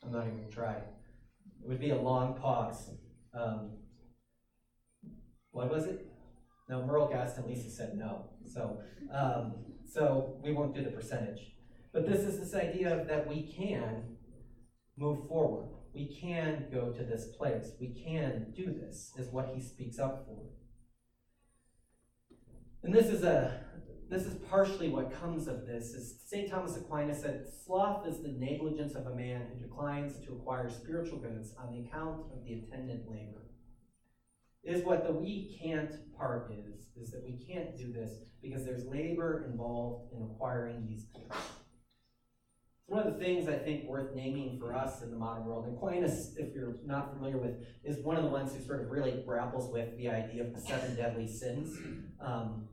I'm 0.05 0.13
not 0.13 0.27
even 0.27 0.37
going 0.37 0.49
to 0.49 0.55
try. 0.55 0.75
It 0.75 1.69
would 1.69 1.81
be 1.81 1.91
a 1.91 2.01
long 2.01 2.35
pause. 2.35 2.91
Um, 3.35 3.71
what 5.51 5.71
was 5.71 5.85
it? 5.85 6.07
No, 6.69 6.85
Merle 6.85 7.09
Gaston, 7.09 7.47
Lisa 7.47 7.71
said 7.71 7.97
no. 7.97 8.31
So, 8.47 8.79
um, 9.13 9.55
so 9.91 10.39
we 10.43 10.53
won't 10.53 10.75
do 10.75 10.85
the 10.85 10.91
percentage. 10.91 11.41
But 11.93 12.07
this 12.07 12.21
is 12.21 12.39
this 12.39 12.55
idea 12.55 13.05
that 13.09 13.27
we 13.27 13.51
can 13.53 14.17
move 14.97 15.27
forward. 15.27 15.69
We 15.95 16.17
can 16.21 16.67
go 16.73 16.91
to 16.93 17.03
this 17.03 17.29
place. 17.37 17.73
We 17.81 17.89
can 17.89 18.53
do 18.55 18.67
this, 18.67 19.13
is 19.19 19.29
what 19.29 19.53
he 19.55 19.61
speaks 19.61 19.99
up 19.99 20.27
for. 20.27 20.60
And 22.83 22.95
this 22.95 23.07
is 23.07 23.25
a 23.25 23.61
this 24.11 24.27
is 24.27 24.35
partially 24.51 24.89
what 24.89 25.13
comes 25.21 25.47
of 25.47 25.67
this. 25.67 25.95
Is 25.95 26.21
St. 26.27 26.51
Thomas 26.51 26.77
Aquinas 26.77 27.23
said, 27.23 27.47
sloth 27.65 28.09
is 28.09 28.21
the 28.23 28.33
negligence 28.33 28.97
of 28.97 29.07
a 29.07 29.15
man 29.15 29.43
who 29.53 29.61
declines 29.61 30.15
to 30.27 30.33
acquire 30.33 30.69
spiritual 30.69 31.19
goods 31.19 31.55
on 31.57 31.71
the 31.73 31.87
account 31.87 32.25
of 32.33 32.43
the 32.45 32.55
attendant 32.55 33.09
labor. 33.09 33.47
Is 34.65 34.85
what 34.85 35.07
the 35.07 35.13
we 35.13 35.57
can't 35.63 35.93
part 36.19 36.53
is, 36.53 36.89
is 37.01 37.13
that 37.13 37.23
we 37.23 37.39
can't 37.47 37.79
do 37.79 37.93
this 37.93 38.13
because 38.43 38.65
there's 38.65 38.85
labor 38.87 39.49
involved 39.51 40.13
in 40.13 40.23
acquiring 40.23 40.87
these 40.87 41.05
goods. 41.05 41.41
One 42.87 43.07
of 43.07 43.15
the 43.15 43.25
things 43.25 43.49
I 43.49 43.57
think 43.57 43.89
worth 43.89 44.17
naming 44.17 44.59
for 44.59 44.75
us 44.75 45.03
in 45.03 45.13
the 45.13 45.17
modern 45.17 45.45
world, 45.45 45.67
and 45.67 45.77
Aquinas, 45.77 46.35
if 46.37 46.53
you're 46.53 46.75
not 46.85 47.13
familiar 47.13 47.39
with, 47.39 47.65
is 47.85 48.05
one 48.05 48.17
of 48.17 48.25
the 48.25 48.29
ones 48.29 48.53
who 48.53 48.61
sort 48.65 48.83
of 48.83 48.91
really 48.91 49.23
grapples 49.25 49.73
with 49.73 49.97
the 49.97 50.09
idea 50.09 50.43
of 50.43 50.53
the 50.53 50.61
seven 50.61 50.97
deadly 50.97 51.29
sins, 51.29 51.79
um, 52.21 52.67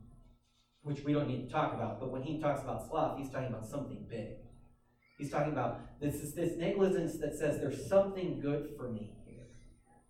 which 0.82 1.04
we 1.04 1.12
don't 1.12 1.28
need 1.28 1.46
to 1.46 1.52
talk 1.52 1.74
about. 1.74 2.00
But 2.00 2.10
when 2.10 2.22
he 2.22 2.40
talks 2.40 2.62
about 2.62 2.88
sloth, 2.88 3.18
he's 3.18 3.30
talking 3.30 3.48
about 3.48 3.66
something 3.66 4.06
big. 4.08 4.36
He's 5.18 5.30
talking 5.30 5.52
about 5.52 6.00
this 6.00 6.16
is 6.16 6.34
this 6.34 6.56
negligence 6.56 7.18
that 7.18 7.36
says 7.36 7.60
there's 7.60 7.88
something 7.88 8.40
good 8.40 8.70
for 8.76 8.88
me 8.88 9.10
here. 9.26 9.46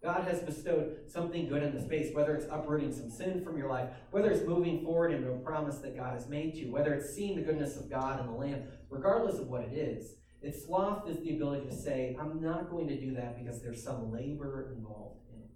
God 0.03 0.25
has 0.29 0.41
bestowed 0.41 0.99
something 1.09 1.49
good 1.49 1.63
in 1.63 1.75
the 1.75 1.81
space, 1.81 2.15
whether 2.15 2.35
it's 2.37 2.47
uprooting 2.51 2.93
some 2.93 3.11
sin 3.11 3.43
from 3.43 3.57
your 3.57 3.71
life, 3.71 3.89
whether 4.11 4.31
it's 4.31 4.47
moving 4.47 4.85
forward 4.85 5.13
into 5.13 5.31
a 5.31 5.39
promise 5.39 5.79
that 5.79 5.97
God 5.97 6.13
has 6.13 6.29
made 6.29 6.53
to 6.53 6.59
you, 6.59 6.73
whether 6.73 6.93
it's 6.93 7.15
seeing 7.15 7.37
the 7.37 7.43
goodness 7.43 7.77
of 7.77 7.91
God 7.91 8.21
in 8.21 8.27
the 8.27 8.33
land, 8.33 8.65
regardless 8.91 9.39
of 9.39 9.49
what 9.49 9.63
it 9.63 9.73
is. 9.73 10.15
It's 10.41 10.67
sloth 10.67 11.09
is 11.09 11.19
the 11.25 11.35
ability 11.35 11.67
to 11.69 11.75
say, 11.75 12.17
I'm 12.21 12.41
not 12.41 12.71
going 12.71 12.87
to 12.89 13.01
do 13.01 13.15
that 13.15 13.43
because 13.43 13.61
there's 13.61 13.83
some 13.83 14.13
labor 14.13 14.73
involved 14.77 15.23
in 15.35 15.41
it. 15.41 15.51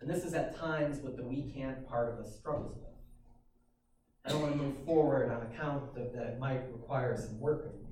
And 0.00 0.10
this 0.10 0.24
is 0.24 0.34
at 0.34 0.58
times 0.58 0.98
what 0.98 1.16
the 1.16 1.24
we 1.24 1.50
can't 1.56 1.88
part 1.88 2.12
of 2.12 2.18
us 2.18 2.36
struggles 2.38 2.76
with. 2.76 2.95
I 4.26 4.30
don't 4.30 4.42
want 4.42 4.52
to 4.54 4.58
move 4.62 4.84
forward 4.84 5.30
on 5.30 5.42
account 5.42 5.84
of 5.96 6.12
that 6.12 6.26
it 6.26 6.38
might 6.40 6.62
require 6.72 7.16
some 7.16 7.38
work 7.38 7.66
of 7.66 7.74
me. 7.74 7.86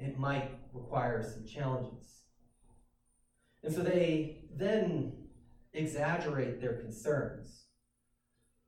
It 0.00 0.18
might 0.18 0.50
require 0.72 1.22
some 1.22 1.46
challenges. 1.46 2.22
And 3.62 3.72
so 3.72 3.82
they 3.82 4.38
then 4.56 5.12
exaggerate 5.72 6.60
their 6.60 6.74
concerns. 6.74 7.64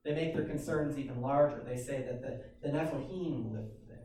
They 0.05 0.13
make 0.13 0.33
their 0.33 0.45
concerns 0.45 0.97
even 0.97 1.21
larger. 1.21 1.63
They 1.65 1.77
say 1.77 2.03
that 2.03 2.21
the, 2.21 2.43
the 2.61 2.73
Nephilim 2.73 3.51
lived 3.51 3.89
there. 3.89 3.97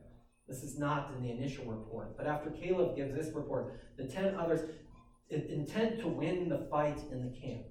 This 0.49 0.63
is 0.63 0.79
not 0.79 1.13
in 1.15 1.23
the 1.23 1.31
initial 1.31 1.65
report. 1.67 2.17
But 2.17 2.27
after 2.27 2.51
Caleb 2.51 2.97
gives 2.97 3.15
this 3.15 3.33
report, 3.35 3.81
the 3.97 4.05
ten 4.05 4.35
others 4.35 4.69
intend 5.31 5.99
to 6.01 6.09
win 6.09 6.49
the 6.49 6.67
fight 6.71 6.99
in 7.13 7.23
the 7.23 7.39
camp. 7.39 7.67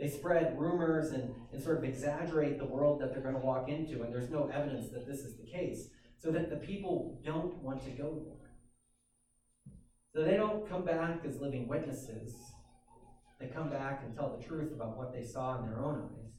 They 0.00 0.08
spread 0.08 0.58
rumors 0.58 1.10
and, 1.10 1.34
and 1.52 1.62
sort 1.62 1.76
of 1.76 1.84
exaggerate 1.84 2.58
the 2.58 2.64
world 2.64 3.02
that 3.02 3.12
they're 3.12 3.22
going 3.22 3.34
to 3.34 3.40
walk 3.40 3.68
into, 3.68 4.02
and 4.02 4.12
there's 4.12 4.30
no 4.30 4.48
evidence 4.48 4.88
that 4.92 5.06
this 5.06 5.20
is 5.20 5.36
the 5.36 5.44
case, 5.44 5.88
so 6.18 6.30
that 6.30 6.48
the 6.48 6.56
people 6.56 7.20
don't 7.22 7.56
want 7.56 7.84
to 7.84 7.90
go 7.90 8.18
there. 8.24 8.40
So 10.14 10.24
they 10.24 10.38
don't 10.38 10.66
come 10.68 10.86
back 10.86 11.20
as 11.26 11.38
living 11.38 11.68
witnesses. 11.68 12.34
They 13.38 13.48
come 13.48 13.68
back 13.68 14.02
and 14.02 14.16
tell 14.16 14.36
the 14.36 14.42
truth 14.42 14.72
about 14.72 14.96
what 14.96 15.12
they 15.12 15.22
saw 15.22 15.58
in 15.58 15.66
their 15.66 15.80
own 15.80 16.02
eyes. 16.02 16.32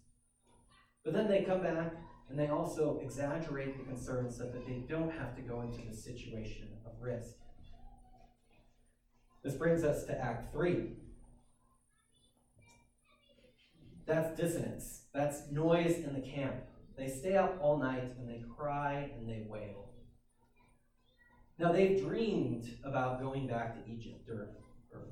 But 1.06 1.14
then 1.14 1.28
they 1.28 1.44
come 1.44 1.62
back 1.62 1.94
and 2.30 2.40
they 2.40 2.48
also 2.48 3.00
exaggerate 3.04 3.78
the 3.78 3.84
concerns 3.84 4.38
so 4.38 4.46
that 4.46 4.66
they 4.66 4.86
don't 4.90 5.12
have 5.12 5.36
to 5.36 5.42
go 5.42 5.62
into 5.62 5.88
the 5.88 5.96
situation 5.96 6.70
of 6.86 6.94
risk. 7.00 7.36
This 9.44 9.56
brings 9.56 9.84
us 9.84 10.06
to 10.06 10.20
Act 10.20 10.52
3. 10.54 10.94
That's 14.12 14.36
dissonance. 14.38 15.04
That's 15.14 15.50
noise 15.54 16.00
in 16.00 16.14
the 16.14 16.20
camp. 16.20 16.56
They 16.98 17.08
stay 17.08 17.38
up 17.38 17.58
all 17.62 17.78
night 17.78 18.14
and 18.20 18.28
they 18.28 18.44
cry 18.58 19.10
and 19.18 19.26
they 19.26 19.46
wail. 19.48 19.94
Now 21.58 21.72
they've 21.72 21.98
dreamed 21.98 22.66
about 22.84 23.22
going 23.22 23.48
back 23.48 23.74
to 23.74 23.90
Egypt, 23.90 24.28
or, 24.28 24.50
or 24.94 25.08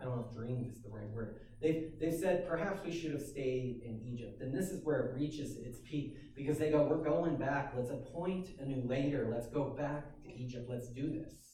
I 0.00 0.06
don't 0.06 0.16
know 0.16 0.26
if 0.26 0.34
dreamed 0.34 0.72
is 0.72 0.80
the 0.80 0.88
right 0.88 1.10
word. 1.10 1.40
They've, 1.60 1.92
they've 2.00 2.14
said 2.14 2.48
perhaps 2.48 2.80
we 2.82 2.98
should 2.98 3.12
have 3.12 3.20
stayed 3.20 3.82
in 3.84 4.00
Egypt. 4.10 4.40
And 4.40 4.54
this 4.54 4.70
is 4.70 4.82
where 4.86 5.00
it 5.00 5.16
reaches 5.16 5.58
its 5.58 5.80
peak 5.84 6.16
because 6.34 6.56
they 6.56 6.70
go, 6.70 6.84
We're 6.84 7.04
going 7.04 7.36
back. 7.36 7.74
Let's 7.76 7.90
appoint 7.90 8.58
a 8.58 8.64
new 8.64 8.88
leader. 8.88 9.28
Let's 9.30 9.48
go 9.48 9.76
back 9.78 10.06
to 10.22 10.32
Egypt. 10.32 10.66
Let's 10.66 10.88
do 10.88 11.10
this. 11.10 11.49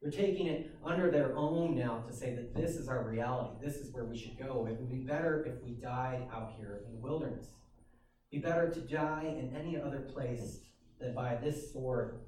They're 0.00 0.10
taking 0.10 0.46
it 0.46 0.70
under 0.84 1.10
their 1.10 1.36
own 1.36 1.76
now 1.76 2.04
to 2.06 2.12
say 2.12 2.34
that 2.34 2.54
this 2.54 2.76
is 2.76 2.88
our 2.88 3.02
reality. 3.02 3.56
This 3.60 3.76
is 3.76 3.92
where 3.92 4.04
we 4.04 4.16
should 4.16 4.38
go. 4.38 4.66
It 4.70 4.78
would 4.78 4.90
be 4.90 4.98
better 4.98 5.44
if 5.44 5.62
we 5.64 5.72
died 5.72 6.28
out 6.32 6.52
here 6.56 6.82
in 6.86 6.92
the 6.92 7.00
wilderness. 7.00 7.46
It'd 8.30 8.42
be 8.42 8.48
better 8.48 8.70
to 8.70 8.80
die 8.80 9.34
in 9.38 9.56
any 9.56 9.80
other 9.80 10.00
place 10.00 10.60
than 11.00 11.14
by 11.14 11.36
this 11.36 11.72
sword. 11.72 12.20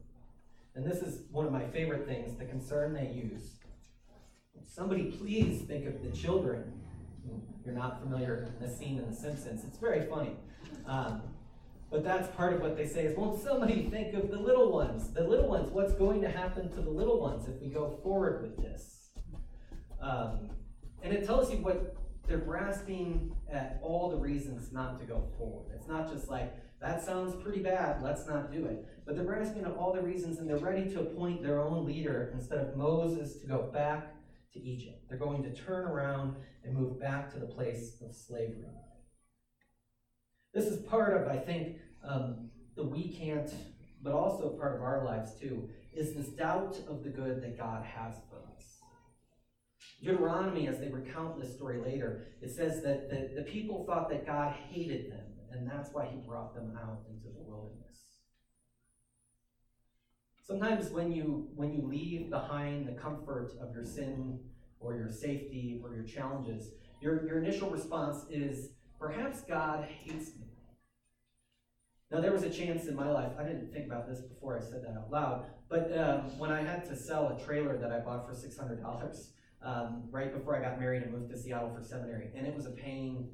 And 0.74 0.84
this 0.84 1.02
is 1.02 1.22
one 1.30 1.46
of 1.46 1.52
my 1.52 1.66
favorite 1.68 2.06
things 2.06 2.36
the 2.36 2.44
concern 2.44 2.92
they 2.92 3.08
use. 3.08 3.52
Somebody 4.66 5.10
please 5.10 5.62
think 5.62 5.86
of 5.86 6.02
the 6.02 6.10
children. 6.16 6.72
You're 7.64 7.74
not 7.74 8.00
familiar 8.00 8.46
with 8.46 8.60
the 8.60 8.76
scene 8.76 8.98
in 8.98 9.10
The 9.10 9.14
Simpsons. 9.14 9.64
It's 9.64 9.78
very 9.78 10.06
funny. 10.06 10.36
Um, 10.86 11.22
but 11.90 12.04
that's 12.04 12.34
part 12.36 12.52
of 12.52 12.60
what 12.60 12.76
they 12.76 12.86
say 12.86 13.04
is, 13.06 13.16
won't 13.16 13.42
somebody 13.42 13.88
think 13.90 14.14
of 14.14 14.30
the 14.30 14.38
little 14.38 14.70
ones? 14.70 15.12
The 15.12 15.26
little 15.26 15.48
ones, 15.48 15.70
what's 15.70 15.92
going 15.94 16.20
to 16.22 16.28
happen 16.28 16.70
to 16.70 16.80
the 16.80 16.90
little 16.90 17.20
ones 17.20 17.48
if 17.48 17.60
we 17.60 17.68
go 17.68 17.98
forward 18.02 18.42
with 18.42 18.56
this? 18.56 19.10
Um, 20.00 20.50
and 21.02 21.12
it 21.12 21.26
tells 21.26 21.50
you 21.50 21.58
what 21.58 21.96
they're 22.28 22.38
grasping 22.38 23.34
at 23.52 23.80
all 23.82 24.08
the 24.08 24.16
reasons 24.16 24.72
not 24.72 24.98
to 25.00 25.04
go 25.04 25.28
forward. 25.36 25.72
It's 25.74 25.88
not 25.88 26.08
just 26.08 26.28
like, 26.30 26.54
that 26.80 27.04
sounds 27.04 27.34
pretty 27.42 27.60
bad, 27.60 28.02
let's 28.02 28.26
not 28.26 28.52
do 28.52 28.66
it. 28.66 28.86
But 29.04 29.16
they're 29.16 29.24
grasping 29.24 29.64
at 29.64 29.72
all 29.72 29.92
the 29.92 30.00
reasons 30.00 30.38
and 30.38 30.48
they're 30.48 30.58
ready 30.58 30.88
to 30.92 31.00
appoint 31.00 31.42
their 31.42 31.60
own 31.60 31.84
leader 31.84 32.30
instead 32.34 32.58
of 32.58 32.76
Moses 32.76 33.36
to 33.40 33.46
go 33.48 33.68
back 33.72 34.14
to 34.52 34.62
Egypt. 34.62 35.04
They're 35.08 35.18
going 35.18 35.42
to 35.42 35.52
turn 35.52 35.86
around 35.86 36.36
and 36.64 36.76
move 36.76 37.00
back 37.00 37.32
to 37.32 37.40
the 37.40 37.46
place 37.46 37.96
of 38.00 38.14
slavery. 38.14 38.68
This 40.52 40.64
is 40.64 40.84
part 40.86 41.20
of, 41.20 41.28
I 41.28 41.38
think, 41.38 41.76
um, 42.02 42.50
the 42.76 42.84
we 42.84 43.08
can't, 43.08 43.50
but 44.02 44.12
also 44.12 44.50
part 44.50 44.74
of 44.76 44.82
our 44.82 45.04
lives 45.04 45.34
too, 45.38 45.68
is 45.92 46.14
this 46.14 46.28
doubt 46.28 46.76
of 46.88 47.04
the 47.04 47.10
good 47.10 47.42
that 47.42 47.58
God 47.58 47.84
has 47.84 48.14
for 48.28 48.36
us. 48.56 48.80
Deuteronomy, 50.02 50.66
as 50.66 50.80
they 50.80 50.88
recount 50.88 51.40
this 51.40 51.54
story 51.54 51.80
later, 51.80 52.26
it 52.40 52.50
says 52.50 52.82
that 52.82 53.10
the, 53.10 53.30
the 53.36 53.42
people 53.42 53.84
thought 53.84 54.08
that 54.08 54.26
God 54.26 54.54
hated 54.70 55.12
them, 55.12 55.26
and 55.52 55.68
that's 55.68 55.90
why 55.92 56.06
he 56.06 56.16
brought 56.26 56.54
them 56.54 56.76
out 56.82 57.00
into 57.08 57.28
the 57.28 57.42
wilderness. 57.42 57.98
Sometimes 60.42 60.90
when 60.90 61.12
you 61.12 61.48
when 61.54 61.72
you 61.72 61.86
leave 61.86 62.28
behind 62.30 62.88
the 62.88 63.00
comfort 63.00 63.52
of 63.60 63.72
your 63.72 63.84
sin 63.84 64.40
or 64.80 64.96
your 64.96 65.10
safety 65.10 65.80
or 65.82 65.94
your 65.94 66.04
challenges, 66.04 66.70
your, 67.00 67.24
your 67.24 67.38
initial 67.38 67.70
response 67.70 68.24
is, 68.30 68.70
perhaps 69.00 69.40
God 69.40 69.88
hates 70.04 70.36
me. 70.36 70.46
Now, 72.10 72.20
there 72.20 72.32
was 72.32 72.42
a 72.42 72.50
chance 72.50 72.86
in 72.86 72.94
my 72.94 73.08
life, 73.08 73.32
I 73.38 73.44
didn't 73.44 73.72
think 73.72 73.86
about 73.86 74.08
this 74.08 74.20
before 74.20 74.58
I 74.58 74.60
said 74.60 74.82
that 74.82 74.96
out 74.98 75.10
loud, 75.10 75.46
but 75.68 75.96
um, 75.96 76.38
when 76.38 76.50
I 76.50 76.60
had 76.60 76.84
to 76.86 76.96
sell 76.96 77.28
a 77.28 77.44
trailer 77.44 77.78
that 77.78 77.92
I 77.92 78.00
bought 78.00 78.28
for 78.28 78.34
$600 78.34 79.28
um, 79.62 80.02
right 80.10 80.34
before 80.34 80.56
I 80.56 80.60
got 80.60 80.80
married 80.80 81.04
and 81.04 81.12
moved 81.12 81.30
to 81.30 81.38
Seattle 81.38 81.72
for 81.74 81.82
seminary, 81.84 82.30
and 82.36 82.46
it 82.46 82.54
was 82.54 82.66
a 82.66 82.70
pain 82.70 83.30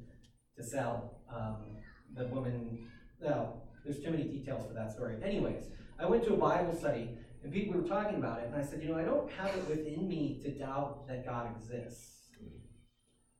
to 0.57 0.63
sell. 0.63 1.21
Um, 1.33 1.77
the 2.15 2.27
woman, 2.27 2.87
well, 3.19 3.63
there's 3.83 3.99
too 3.99 4.11
many 4.11 4.23
details 4.23 4.67
for 4.67 4.73
that 4.73 4.91
story. 4.91 5.15
Anyways, 5.23 5.65
I 5.99 6.05
went 6.05 6.23
to 6.25 6.33
a 6.33 6.37
Bible 6.37 6.75
study, 6.75 7.17
and 7.43 7.51
people 7.51 7.79
were 7.79 7.87
talking 7.87 8.17
about 8.17 8.39
it, 8.39 8.45
and 8.51 8.55
I 8.55 8.63
said, 8.63 8.81
you 8.81 8.89
know, 8.89 8.97
I 8.97 9.03
don't 9.03 9.31
have 9.31 9.55
it 9.55 9.67
within 9.67 10.07
me 10.07 10.39
to 10.43 10.51
doubt 10.51 11.07
that 11.07 11.25
God 11.25 11.49
exists. 11.57 12.16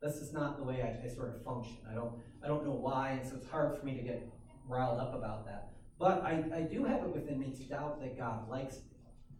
This 0.01 0.15
is 0.15 0.31
not 0.31 0.57
the 0.57 0.63
way 0.63 0.81
I, 0.81 1.05
I 1.05 1.10
sort 1.10 1.36
of 1.36 1.43
function. 1.43 1.77
I 1.89 1.95
don't, 1.95 2.13
I 2.43 2.47
don't 2.47 2.63
know 2.63 2.73
why, 2.73 3.12
and 3.12 3.27
so 3.27 3.36
it's 3.36 3.49
hard 3.49 3.77
for 3.77 3.86
me 3.86 3.95
to 3.95 4.03
get 4.03 4.29
riled 4.67 4.99
up 4.99 5.15
about 5.15 5.45
that. 5.45 5.71
But 5.99 6.21
I, 6.23 6.43
I 6.53 6.62
do 6.62 6.86
have 6.86 7.01
it 7.03 7.10
within 7.10 7.39
me 7.39 7.51
to 7.53 7.63
doubt 7.63 7.99
that 8.01 8.17
God 8.17 8.47
likes 8.47 8.75
me, 8.75 8.81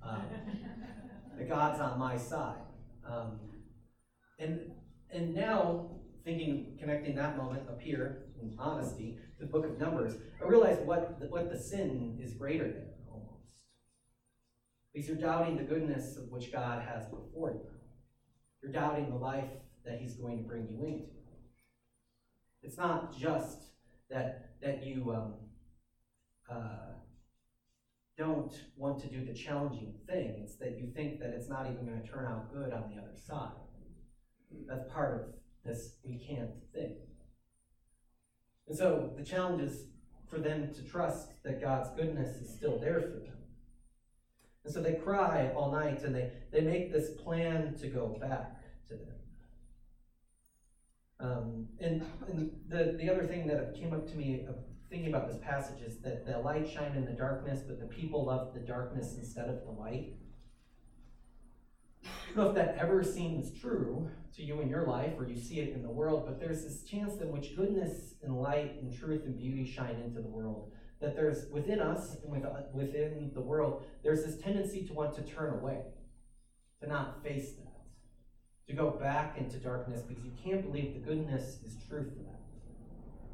um, 0.02 0.24
that 1.38 1.48
God's 1.48 1.80
on 1.80 2.00
my 2.00 2.18
side. 2.18 2.58
Um, 3.08 3.40
and 4.40 4.72
and 5.12 5.34
now 5.34 5.90
thinking, 6.26 6.78
connecting 6.80 7.16
that 7.16 7.38
moment 7.38 7.70
up 7.70 7.80
here 7.80 8.26
in 8.42 8.54
honesty 8.60 9.18
to 9.38 9.46
the 9.46 9.52
book 9.52 9.66
of 9.66 9.80
Numbers, 9.80 10.16
I 10.44 10.48
realize 10.48 10.78
what 10.84 11.20
the, 11.20 11.28
what 11.28 11.50
the 11.50 11.58
sin 11.58 12.20
is 12.22 12.34
greater 12.34 12.66
than 12.66 12.88
almost, 13.10 13.64
because 14.94 15.08
you're 15.08 15.18
doubting 15.18 15.56
the 15.56 15.64
goodness 15.64 16.18
of 16.18 16.30
which 16.30 16.52
God 16.52 16.84
has 16.84 17.06
before 17.06 17.52
you. 17.52 17.62
You're 18.62 18.74
doubting 18.74 19.10
the 19.10 19.16
life 19.16 19.46
that 19.88 20.00
he's 20.00 20.16
going 20.16 20.38
to 20.38 20.44
bring 20.44 20.68
you 20.70 20.86
into. 20.86 21.08
It's 22.62 22.78
not 22.78 23.18
just 23.18 23.70
that, 24.10 24.52
that 24.62 24.84
you 24.84 25.14
um, 25.16 25.34
uh, 26.52 26.94
don't 28.18 28.54
want 28.76 29.00
to 29.00 29.08
do 29.08 29.24
the 29.24 29.34
challenging 29.34 29.94
thing, 30.08 30.42
it's 30.44 30.56
that 30.58 30.78
you 30.78 30.92
think 30.96 31.20
that 31.20 31.30
it's 31.30 31.48
not 31.48 31.68
even 31.68 31.86
going 31.86 32.02
to 32.02 32.08
turn 32.08 32.26
out 32.26 32.52
good 32.52 32.74
on 32.74 32.92
the 32.94 33.02
other 33.02 33.16
side. 33.16 33.52
That's 34.68 34.92
part 34.92 35.14
of 35.16 35.22
this 35.64 35.96
we 36.04 36.18
can't 36.18 36.52
thing. 36.74 36.98
And 38.68 38.78
so 38.78 39.14
the 39.18 39.24
challenge 39.24 39.62
is 39.62 39.86
for 40.30 40.40
them 40.40 40.74
to 40.74 40.84
trust 40.84 41.30
that 41.44 41.62
God's 41.62 41.90
goodness 41.92 42.36
is 42.38 42.54
still 42.54 42.80
there 42.80 43.00
for 43.00 43.20
them. 43.20 43.38
And 44.66 44.74
so 44.74 44.82
they 44.82 44.96
cry 44.96 45.52
all 45.56 45.72
night 45.72 46.04
and 46.04 46.14
they, 46.14 46.32
they 46.52 46.62
make 46.62 46.92
this 46.92 47.12
plan 47.12 47.76
to 47.80 47.88
go 47.88 48.18
back 48.20 48.58
to 48.90 48.96
them. 48.96 49.17
Um, 51.20 51.68
and 51.80 52.06
and 52.28 52.52
the, 52.70 52.96
the 53.00 53.10
other 53.10 53.26
thing 53.26 53.48
that 53.48 53.76
came 53.76 53.94
up 53.94 54.08
to 54.10 54.16
me 54.16 54.46
thinking 54.90 55.10
about 55.10 55.28
this 55.28 55.38
passage 55.38 55.82
is 55.82 55.98
that 56.00 56.26
the 56.26 56.38
light 56.40 56.70
shined 56.70 56.96
in 56.96 57.06
the 57.06 57.12
darkness, 57.12 57.62
but 57.68 57.80
the 57.80 57.88
people 57.88 58.26
loved 58.26 58.56
the 58.56 58.60
darkness 58.60 59.16
instead 59.18 59.50
of 59.50 59.64
the 59.66 59.72
light. 59.72 60.14
I 62.06 62.10
don't 62.36 62.38
know 62.38 62.50
if 62.50 62.56
that 62.56 62.78
ever 62.78 63.04
seems 63.04 63.52
true 63.60 64.10
to 64.36 64.44
you 64.44 64.62
in 64.62 64.70
your 64.70 64.86
life 64.86 65.14
or 65.18 65.28
you 65.28 65.36
see 65.36 65.60
it 65.60 65.74
in 65.74 65.82
the 65.82 65.90
world, 65.90 66.26
but 66.26 66.40
there's 66.40 66.64
this 66.64 66.84
chance 66.84 67.20
in 67.20 67.32
which 67.32 67.56
goodness 67.56 68.14
and 68.24 68.40
light 68.40 68.78
and 68.82 68.96
truth 68.96 69.24
and 69.26 69.38
beauty 69.38 69.66
shine 69.66 69.96
into 70.06 70.22
the 70.22 70.28
world. 70.28 70.72
That 71.02 71.16
there's 71.16 71.48
within 71.52 71.80
us 71.80 72.16
and 72.24 72.32
with, 72.32 72.44
within 72.74 73.32
the 73.34 73.42
world, 73.42 73.86
there's 74.04 74.24
this 74.24 74.38
tendency 74.38 74.86
to 74.88 74.94
want 74.94 75.16
to 75.16 75.22
turn 75.24 75.54
away, 75.54 75.82
to 76.82 76.88
not 76.88 77.24
face 77.24 77.54
that, 77.54 77.67
to 78.68 78.74
go 78.74 78.90
back 78.92 79.38
into 79.38 79.58
darkness 79.58 80.02
because 80.02 80.26
you 80.26 80.32
can't 80.44 80.64
believe 80.64 80.94
the 80.94 81.00
goodness 81.00 81.60
is 81.66 81.78
true 81.88 82.04
for 82.04 82.24
that. 82.24 82.40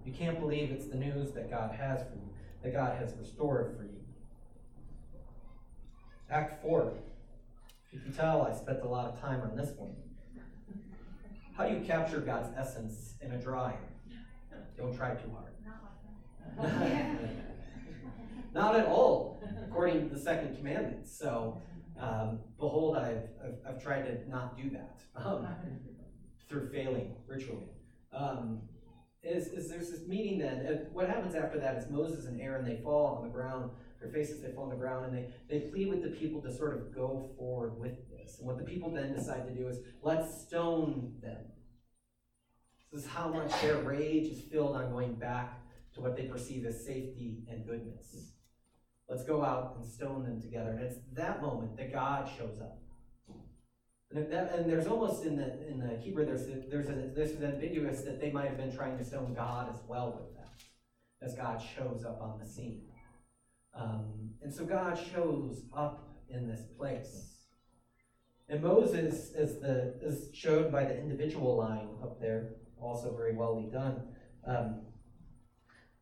You 0.06 0.14
can't 0.14 0.40
believe 0.40 0.70
it's 0.72 0.86
the 0.86 0.96
news 0.96 1.32
that 1.32 1.50
God 1.50 1.74
has 1.76 2.02
for 2.02 2.16
you, 2.16 2.30
that 2.62 2.74
God 2.74 2.98
has 3.00 3.16
restored 3.20 3.76
for 3.76 3.84
you. 3.84 3.90
Act 6.30 6.62
4. 6.62 6.94
You 7.92 8.00
can 8.00 8.14
tell 8.14 8.44
I 8.44 8.56
spent 8.56 8.82
a 8.84 8.88
lot 8.88 9.08
of 9.08 9.20
time 9.20 9.42
on 9.42 9.56
this 9.56 9.72
one. 9.78 9.96
How 11.56 11.68
do 11.68 11.76
you 11.76 11.82
capture 11.82 12.20
God's 12.20 12.50
essence 12.58 13.14
in 13.22 13.32
a 13.32 13.38
drawing? 13.38 13.78
Don't 14.78 14.96
try 14.96 15.14
too 15.16 15.32
hard. 15.32 15.54
Not 18.54 18.76
at 18.80 18.88
all, 18.88 19.42
according 19.68 20.10
to 20.10 20.16
the 20.16 20.20
second 20.20 20.58
commandment. 20.58 21.08
So, 21.08 21.62
um, 22.00 22.40
behold, 22.58 22.98
I've, 22.98 23.30
I've, 23.44 23.76
I've, 23.76 23.84
tried 23.84 24.04
to 24.04 24.30
not 24.30 24.58
do 24.58 24.70
that 24.72 25.00
um, 25.16 25.48
through 26.50 26.70
failing 26.70 27.16
ritually. 27.28 27.70
Um, 28.12 28.62
is, 29.24 29.48
is 29.48 29.70
there's 29.70 29.90
this 29.90 30.06
meeting 30.08 30.40
then, 30.40 30.66
and 30.66 30.94
what 30.94 31.08
happens 31.08 31.36
after 31.36 31.60
that 31.60 31.78
is 31.78 31.90
Moses 31.90 32.26
and 32.26 32.42
Aaron, 32.42 32.66
they 32.66 32.82
fall 32.84 33.16
on 33.18 33.24
the 33.24 33.30
ground, 33.30 33.72
their 34.02 34.12
faces, 34.12 34.42
they 34.42 34.52
fall 34.52 34.66
on 34.66 34.70
the 34.70 34.76
ground, 34.76 35.06
and 35.06 35.16
they, 35.16 35.30
they 35.50 35.68
plead 35.70 35.90
with 35.90 36.04
the 36.04 36.10
people 36.10 36.42
to 36.42 36.54
sort 36.54 36.74
of 36.74 36.94
go 36.94 37.30
forward 37.38 37.80
with 37.80 38.10
this. 38.10 38.38
And 38.38 38.48
what 38.48 38.58
the 38.58 38.66
people 38.66 38.92
then 38.92 39.14
decide 39.14 39.48
to 39.48 39.54
do 39.54 39.68
is, 39.68 39.80
let's 40.02 40.42
stone 40.42 41.14
them. 41.22 41.46
This 42.92 43.04
is 43.04 43.10
how 43.10 43.30
much 43.30 43.50
their 43.62 43.78
rage 43.78 44.28
is 44.28 44.42
filled 44.52 44.76
on 44.76 44.92
going 44.92 45.16
back 45.16 45.62
to 45.96 46.02
what 46.02 46.18
they 46.18 46.24
perceive 46.24 46.66
as 46.66 46.86
safety 46.86 47.44
and 47.50 47.66
goodness. 47.66 48.33
Let's 49.10 49.24
go 49.24 49.44
out 49.44 49.76
and 49.78 49.86
stone 49.86 50.24
them 50.24 50.42
together. 50.42 50.72
And 50.72 50.80
it's 50.82 50.98
that 51.14 51.42
moment 51.42 51.78
that 51.78 51.92
God 51.92 52.30
shows 52.38 52.60
up. 52.62 52.80
And, 54.12 54.32
that, 54.32 54.54
and 54.54 54.70
there's 54.70 54.88
almost 54.88 55.26
in 55.26 55.36
the 55.36 55.68
in 55.68 55.80
the 55.80 55.98
Hebrew 55.98 56.24
there's 56.24 56.46
there's 56.70 56.90
a, 56.90 57.12
this 57.16 57.32
is 57.32 57.42
ambiguous 57.42 58.02
that 58.02 58.22
they 58.22 58.32
might 58.32 58.48
have 58.48 58.58
been 58.58 58.76
trying 58.76 58.98
to 59.00 59.04
stone 59.04 59.34
God 59.34 59.74
as 59.74 59.82
well 59.88 60.12
with 60.12 60.36
that, 60.36 60.54
as 61.26 61.36
God 61.36 61.60
shows 61.76 62.06
up 62.06 62.22
on 62.22 62.40
the 62.40 62.46
scene. 62.46 62.84
Um, 63.76 64.30
and 64.44 64.54
so 64.54 64.66
God 64.66 65.00
shows 65.14 65.64
up 65.76 66.16
in 66.30 66.48
this 66.48 66.62
place. 66.78 67.34
And 68.50 68.62
Moses 68.62 69.32
is 69.32 69.60
the 69.60 69.96
is 70.02 70.30
showed 70.34 70.72
by 70.72 70.86
the 70.86 70.96
individual 70.96 71.58
line 71.58 71.90
up 72.04 72.22
there, 72.22 72.56
also 72.80 73.16
very 73.16 73.36
well 73.36 73.60
done. 73.72 74.04
Um, 74.46 74.82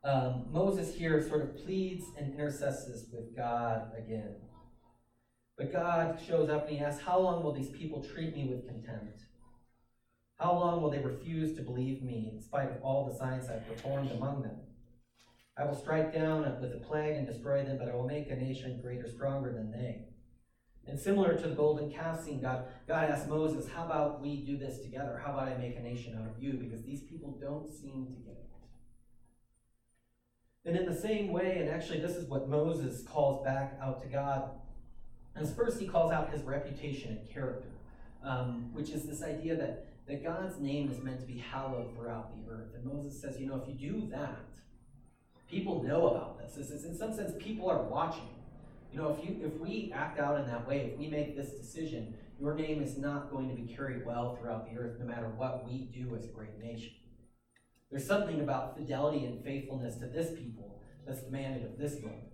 um, 0.04 0.46
Moses 0.52 0.96
here 0.96 1.22
sort 1.28 1.42
of 1.42 1.58
pleads 1.64 2.06
and 2.18 2.34
intercesses 2.34 3.08
with 3.12 3.36
God 3.36 3.92
again. 3.98 4.36
But 5.58 5.72
God 5.72 6.20
shows 6.26 6.50
up 6.50 6.68
and 6.68 6.78
he 6.78 6.84
asks, 6.84 7.04
How 7.04 7.20
long 7.20 7.44
will 7.44 7.54
these 7.54 7.70
people 7.70 8.04
treat 8.04 8.36
me 8.36 8.48
with 8.50 8.68
contempt? 8.68 9.20
How 10.40 10.54
long 10.54 10.82
will 10.82 10.90
they 10.90 11.00
refuse 11.00 11.56
to 11.56 11.62
believe 11.62 12.02
me 12.02 12.32
in 12.34 12.42
spite 12.42 12.72
of 12.72 12.82
all 12.82 13.06
the 13.06 13.16
signs 13.16 13.48
I've 13.48 13.68
performed 13.68 14.12
among 14.12 14.42
them? 14.42 14.58
I 15.56 15.66
will 15.66 15.76
strike 15.76 16.12
down 16.12 16.42
with 16.60 16.74
a 16.74 16.80
plague 16.80 17.16
and 17.16 17.28
destroy 17.28 17.64
them, 17.64 17.78
but 17.78 17.90
I 17.90 17.96
will 17.96 18.08
make 18.08 18.32
a 18.32 18.36
nation 18.36 18.80
greater, 18.82 19.08
stronger 19.08 19.54
than 19.54 19.70
they. 19.70 20.06
And 20.88 21.00
similar 21.00 21.38
to 21.38 21.48
the 21.48 21.54
golden 21.54 21.92
calf 21.92 22.24
scene, 22.24 22.42
God, 22.42 22.66
God 22.88 23.12
asked 23.12 23.30
Moses, 23.30 23.70
How 23.70 23.86
about 23.86 24.20
we 24.20 24.44
do 24.44 24.58
this 24.58 24.80
together? 24.80 25.22
How 25.24 25.34
about 25.34 25.50
I 25.50 25.58
make 25.58 25.76
a 25.76 25.82
nation 25.82 26.18
out 26.20 26.36
of 26.36 26.42
you? 26.42 26.54
Because 26.54 26.82
these 26.84 27.04
people 27.04 27.38
don't 27.40 27.72
seem 27.72 28.08
to 28.08 28.24
get 28.24 28.34
it. 28.34 28.41
And 30.66 30.76
in 30.76 30.86
the 30.86 30.96
same 30.96 31.32
way, 31.32 31.58
and 31.60 31.70
actually, 31.70 32.00
this 32.00 32.16
is 32.16 32.30
what 32.30 32.48
Moses 32.48 33.02
calls 33.04 33.44
back 33.44 33.80
out 33.82 34.02
to 34.04 34.08
God. 34.08 34.52
As 35.36 35.54
first, 35.54 35.80
he 35.80 35.88
calls 35.88 36.12
out 36.12 36.32
his 36.32 36.44
reputation 36.44 37.18
and 37.18 37.30
character, 37.30 37.70
um, 38.24 38.70
which 38.74 38.90
is 38.90 39.04
this 39.04 39.24
idea 39.24 39.56
that, 39.56 39.88
that 40.08 40.24
God's 40.24 40.60
name 40.60 40.92
is 40.92 41.02
meant 41.02 41.20
to 41.20 41.26
be 41.26 41.40
hallowed 41.40 41.96
throughout 41.96 42.32
the 42.36 42.52
earth. 42.52 42.76
And 42.76 42.86
Moses 42.86 43.20
says, 43.20 43.40
you 43.40 43.48
know, 43.48 43.56
if 43.56 43.68
you 43.68 43.74
do 43.74 44.08
that, 44.12 44.38
people 45.50 45.82
know 45.82 46.10
about 46.10 46.38
this. 46.38 46.54
This 46.54 46.70
is, 46.70 46.86
in 46.86 46.96
some 46.96 47.14
sense, 47.14 47.32
people 47.40 47.68
are 47.70 47.82
watching. 47.82 48.30
You 48.94 49.00
know, 49.00 49.18
if 49.18 49.28
you 49.28 49.38
if 49.44 49.58
we 49.60 49.92
act 49.96 50.20
out 50.20 50.40
in 50.40 50.48
that 50.48 50.68
way, 50.68 50.92
if 50.92 51.00
we 51.00 51.08
make 51.08 51.36
this 51.36 51.52
decision, 51.52 52.14
your 52.40 52.54
name 52.56 52.84
is 52.84 52.98
not 52.98 53.32
going 53.32 53.48
to 53.50 53.56
be 53.56 53.74
carried 53.74 54.06
well 54.06 54.36
throughout 54.36 54.70
the 54.70 54.78
earth, 54.78 55.00
no 55.00 55.06
matter 55.06 55.28
what 55.38 55.66
we 55.66 55.90
do 55.94 56.14
as 56.16 56.26
a 56.26 56.28
great 56.28 56.60
nation. 56.62 56.92
There's 57.92 58.08
something 58.08 58.40
about 58.40 58.78
fidelity 58.78 59.26
and 59.26 59.44
faithfulness 59.44 59.98
to 59.98 60.08
this 60.08 60.32
people 60.32 60.82
that's 61.06 61.24
demanded 61.24 61.66
of 61.66 61.78
this 61.78 62.02
moment. 62.02 62.32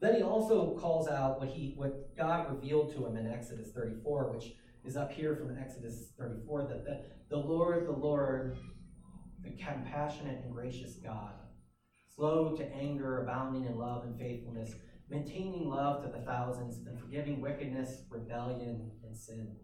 Then 0.00 0.16
he 0.16 0.22
also 0.22 0.76
calls 0.78 1.08
out 1.08 1.38
what 1.38 1.50
he 1.50 1.74
what 1.76 2.16
God 2.16 2.50
revealed 2.50 2.94
to 2.94 3.06
him 3.06 3.16
in 3.16 3.30
Exodus 3.30 3.70
34, 3.72 4.32
which 4.32 4.54
is 4.84 4.96
up 4.96 5.12
here 5.12 5.36
from 5.36 5.56
Exodus 5.58 6.12
34, 6.18 6.68
that 6.68 6.84
the, 6.84 7.02
the 7.28 7.36
Lord, 7.36 7.86
the 7.86 7.92
Lord, 7.92 8.56
the 9.42 9.50
compassionate 9.50 10.44
and 10.44 10.54
gracious 10.54 10.94
God, 11.02 11.32
slow 12.14 12.56
to 12.56 12.74
anger, 12.74 13.22
abounding 13.22 13.66
in 13.66 13.76
love 13.76 14.04
and 14.04 14.18
faithfulness, 14.18 14.72
maintaining 15.10 15.68
love 15.68 16.02
to 16.02 16.10
the 16.10 16.24
thousands, 16.24 16.86
and 16.86 16.98
forgiving 16.98 17.40
wickedness, 17.40 18.02
rebellion, 18.10 18.90
and 19.04 19.16
sin. 19.16 19.56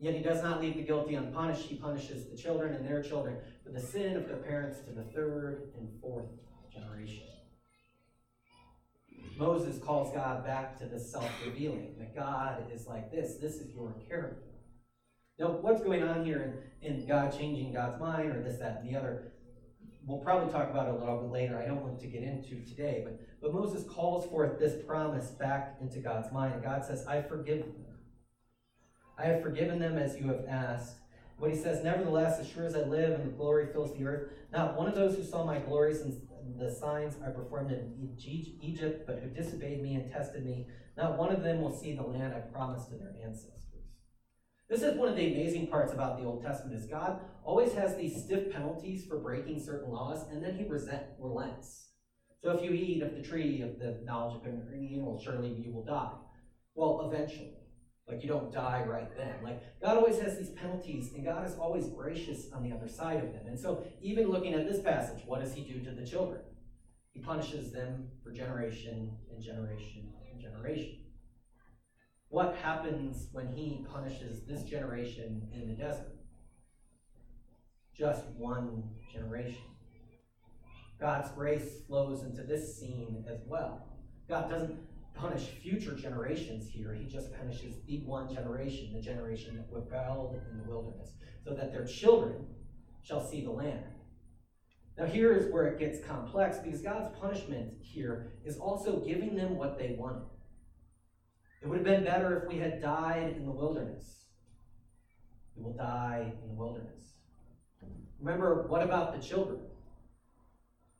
Yet 0.00 0.14
he 0.14 0.22
does 0.22 0.42
not 0.42 0.60
leave 0.60 0.76
the 0.76 0.82
guilty 0.82 1.16
unpunished. 1.16 1.62
He 1.62 1.74
punishes 1.74 2.30
the 2.30 2.36
children 2.36 2.72
and 2.74 2.86
their 2.86 3.02
children 3.02 3.38
for 3.68 3.78
the 3.78 3.86
sin 3.86 4.16
of 4.16 4.26
their 4.26 4.36
parents 4.36 4.78
to 4.80 4.92
the 4.92 5.02
third 5.14 5.72
and 5.78 5.88
fourth 6.00 6.30
generation. 6.72 7.24
Moses 9.36 9.78
calls 9.78 10.12
God 10.14 10.44
back 10.44 10.78
to 10.78 10.86
this 10.86 11.10
self 11.12 11.30
revealing 11.44 11.94
that 11.98 12.16
God 12.16 12.64
is 12.74 12.86
like 12.86 13.12
this. 13.12 13.36
This 13.36 13.56
is 13.56 13.70
your 13.74 13.94
character. 14.08 14.42
Now, 15.38 15.50
what's 15.50 15.82
going 15.82 16.02
on 16.02 16.24
here 16.24 16.60
in, 16.82 16.94
in 16.94 17.06
God 17.06 17.36
changing 17.36 17.72
God's 17.72 18.00
mind 18.00 18.34
or 18.34 18.42
this, 18.42 18.58
that, 18.58 18.80
and 18.80 18.88
the 18.88 18.98
other? 18.98 19.32
We'll 20.06 20.18
probably 20.18 20.50
talk 20.50 20.70
about 20.70 20.88
it 20.88 20.94
a 20.94 20.98
little 20.98 21.20
bit 21.20 21.30
later. 21.30 21.58
I 21.58 21.66
don't 21.66 21.82
want 21.82 22.00
to 22.00 22.06
get 22.06 22.22
into 22.22 22.64
today, 22.64 23.02
but, 23.04 23.20
but 23.42 23.52
Moses 23.52 23.84
calls 23.84 24.26
forth 24.26 24.58
this 24.58 24.82
promise 24.86 25.26
back 25.26 25.76
into 25.82 25.98
God's 25.98 26.32
mind. 26.32 26.62
God 26.62 26.84
says, 26.84 27.06
I 27.06 27.20
forgive 27.20 27.60
them. 27.60 27.74
I 29.18 29.26
have 29.26 29.42
forgiven 29.42 29.78
them 29.78 29.98
as 29.98 30.16
you 30.16 30.28
have 30.28 30.46
asked. 30.48 30.97
What 31.38 31.50
he 31.50 31.56
says, 31.56 31.84
Nevertheless, 31.84 32.40
as 32.40 32.48
sure 32.48 32.64
as 32.64 32.74
I 32.74 32.80
live 32.80 33.12
and 33.12 33.24
the 33.24 33.36
glory 33.36 33.68
fills 33.72 33.96
the 33.96 34.04
earth, 34.04 34.32
not 34.52 34.76
one 34.76 34.88
of 34.88 34.96
those 34.96 35.16
who 35.16 35.22
saw 35.22 35.44
my 35.44 35.58
glory 35.58 35.94
since 35.94 36.16
the 36.58 36.70
signs 36.70 37.14
I 37.24 37.30
performed 37.30 37.70
in 37.70 38.16
Egypt, 38.60 39.06
but 39.06 39.20
who 39.20 39.28
disobeyed 39.30 39.82
me 39.82 39.94
and 39.94 40.10
tested 40.10 40.44
me, 40.44 40.66
not 40.96 41.16
one 41.16 41.32
of 41.32 41.42
them 41.42 41.62
will 41.62 41.76
see 41.76 41.94
the 41.94 42.02
land 42.02 42.34
I 42.34 42.40
promised 42.40 42.90
to 42.90 42.96
their 42.96 43.14
ancestors. 43.24 43.54
This 44.68 44.82
is 44.82 44.96
one 44.96 45.08
of 45.08 45.16
the 45.16 45.32
amazing 45.32 45.68
parts 45.68 45.92
about 45.92 46.18
the 46.18 46.26
Old 46.26 46.42
Testament 46.42 46.78
is 46.78 46.86
God 46.86 47.20
always 47.44 47.72
has 47.72 47.96
these 47.96 48.22
stiff 48.24 48.52
penalties 48.52 49.06
for 49.06 49.18
breaking 49.18 49.60
certain 49.60 49.90
laws, 49.92 50.26
and 50.30 50.44
then 50.44 50.56
he 50.56 50.64
resent, 50.64 51.04
relents. 51.18 51.88
So 52.42 52.50
if 52.50 52.62
you 52.62 52.72
eat 52.72 53.02
of 53.02 53.14
the 53.14 53.22
tree 53.22 53.62
of 53.62 53.78
the 53.78 54.00
knowledge 54.04 54.36
of 54.36 54.44
good 54.44 54.54
and 54.72 54.90
evil, 54.90 55.20
surely 55.24 55.48
you 55.50 55.72
will 55.72 55.84
die. 55.84 56.12
Well, 56.74 57.10
eventually. 57.10 57.57
Like 58.08 58.22
you 58.22 58.28
don't 58.28 58.52
die 58.52 58.84
right 58.86 59.14
then. 59.16 59.34
Like 59.42 59.62
God 59.82 59.96
always 59.96 60.18
has 60.20 60.38
these 60.38 60.50
penalties, 60.50 61.12
and 61.14 61.24
God 61.24 61.46
is 61.46 61.56
always 61.58 61.88
gracious 61.88 62.50
on 62.52 62.62
the 62.62 62.74
other 62.74 62.88
side 62.88 63.22
of 63.22 63.32
them. 63.32 63.46
And 63.46 63.58
so, 63.58 63.84
even 64.00 64.30
looking 64.30 64.54
at 64.54 64.66
this 64.66 64.80
passage, 64.80 65.22
what 65.26 65.40
does 65.40 65.52
He 65.52 65.62
do 65.62 65.80
to 65.84 65.90
the 65.90 66.06
children? 66.06 66.40
He 67.12 67.20
punishes 67.20 67.72
them 67.72 68.08
for 68.22 68.30
generation 68.30 69.10
and 69.32 69.42
generation 69.42 70.12
and 70.30 70.40
generation. 70.40 71.00
what 72.28 72.54
happens 72.56 73.28
when 73.32 73.48
he 73.48 73.84
punishes 73.90 74.44
this 74.46 74.62
generation 74.62 75.48
in 75.52 75.66
the 75.66 75.74
desert? 75.74 76.14
Just 77.94 78.26
one 78.36 78.84
generation. 79.12 79.64
God's 81.00 81.30
grace 81.32 81.80
flows 81.86 82.22
into 82.22 82.42
this 82.42 82.78
scene 82.78 83.24
as 83.28 83.40
well. 83.46 83.88
God 84.28 84.50
doesn't 84.50 84.78
punish 85.18 85.46
future 85.62 85.94
generations 85.94 86.68
here, 86.68 86.94
he 86.94 87.06
just 87.06 87.36
punishes 87.36 87.76
the 87.86 87.98
one 88.04 88.32
generation, 88.32 88.92
the 88.94 89.00
generation 89.00 89.56
that 89.56 89.66
rebelled 89.70 90.40
in 90.50 90.58
the 90.58 90.64
wilderness, 90.64 91.12
so 91.44 91.54
that 91.54 91.72
their 91.72 91.84
children 91.84 92.46
shall 93.02 93.26
see 93.26 93.44
the 93.44 93.50
land. 93.50 93.84
Now, 94.96 95.06
here 95.06 95.32
is 95.32 95.52
where 95.52 95.66
it 95.66 95.78
gets 95.78 96.04
complex 96.04 96.58
because 96.58 96.80
God's 96.80 97.16
punishment 97.20 97.72
here 97.80 98.32
is 98.44 98.58
also 98.58 98.98
giving 98.98 99.36
them 99.36 99.56
what 99.56 99.78
they 99.78 99.94
wanted. 99.98 100.26
It 101.62 101.68
would 101.68 101.78
have 101.78 101.84
been 101.84 102.04
better 102.04 102.42
if 102.42 102.48
we 102.48 102.58
had 102.58 102.80
died 102.80 103.34
in 103.36 103.44
the 103.44 103.52
wilderness. 103.52 104.26
We 105.56 105.64
will 105.64 105.74
die 105.76 106.32
in 106.42 106.48
the 106.48 106.54
wilderness. 106.54 107.04
Remember, 108.20 108.66
what 108.68 108.82
about 108.82 109.14
the 109.14 109.26
children? 109.26 109.60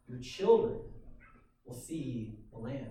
Your 0.08 0.20
children 0.20 0.78
will 1.64 1.74
see 1.74 2.38
the 2.52 2.58
land. 2.58 2.86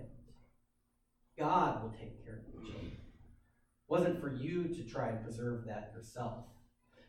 God 1.37 1.83
will 1.83 1.91
take 1.91 2.23
care 2.23 2.35
of 2.35 2.53
your 2.53 2.63
children. 2.63 2.91
It 2.91 3.89
wasn't 3.89 4.19
for 4.19 4.33
you 4.33 4.65
to 4.65 4.83
try 4.83 5.09
and 5.09 5.23
preserve 5.23 5.65
that 5.65 5.91
yourself. 5.95 6.45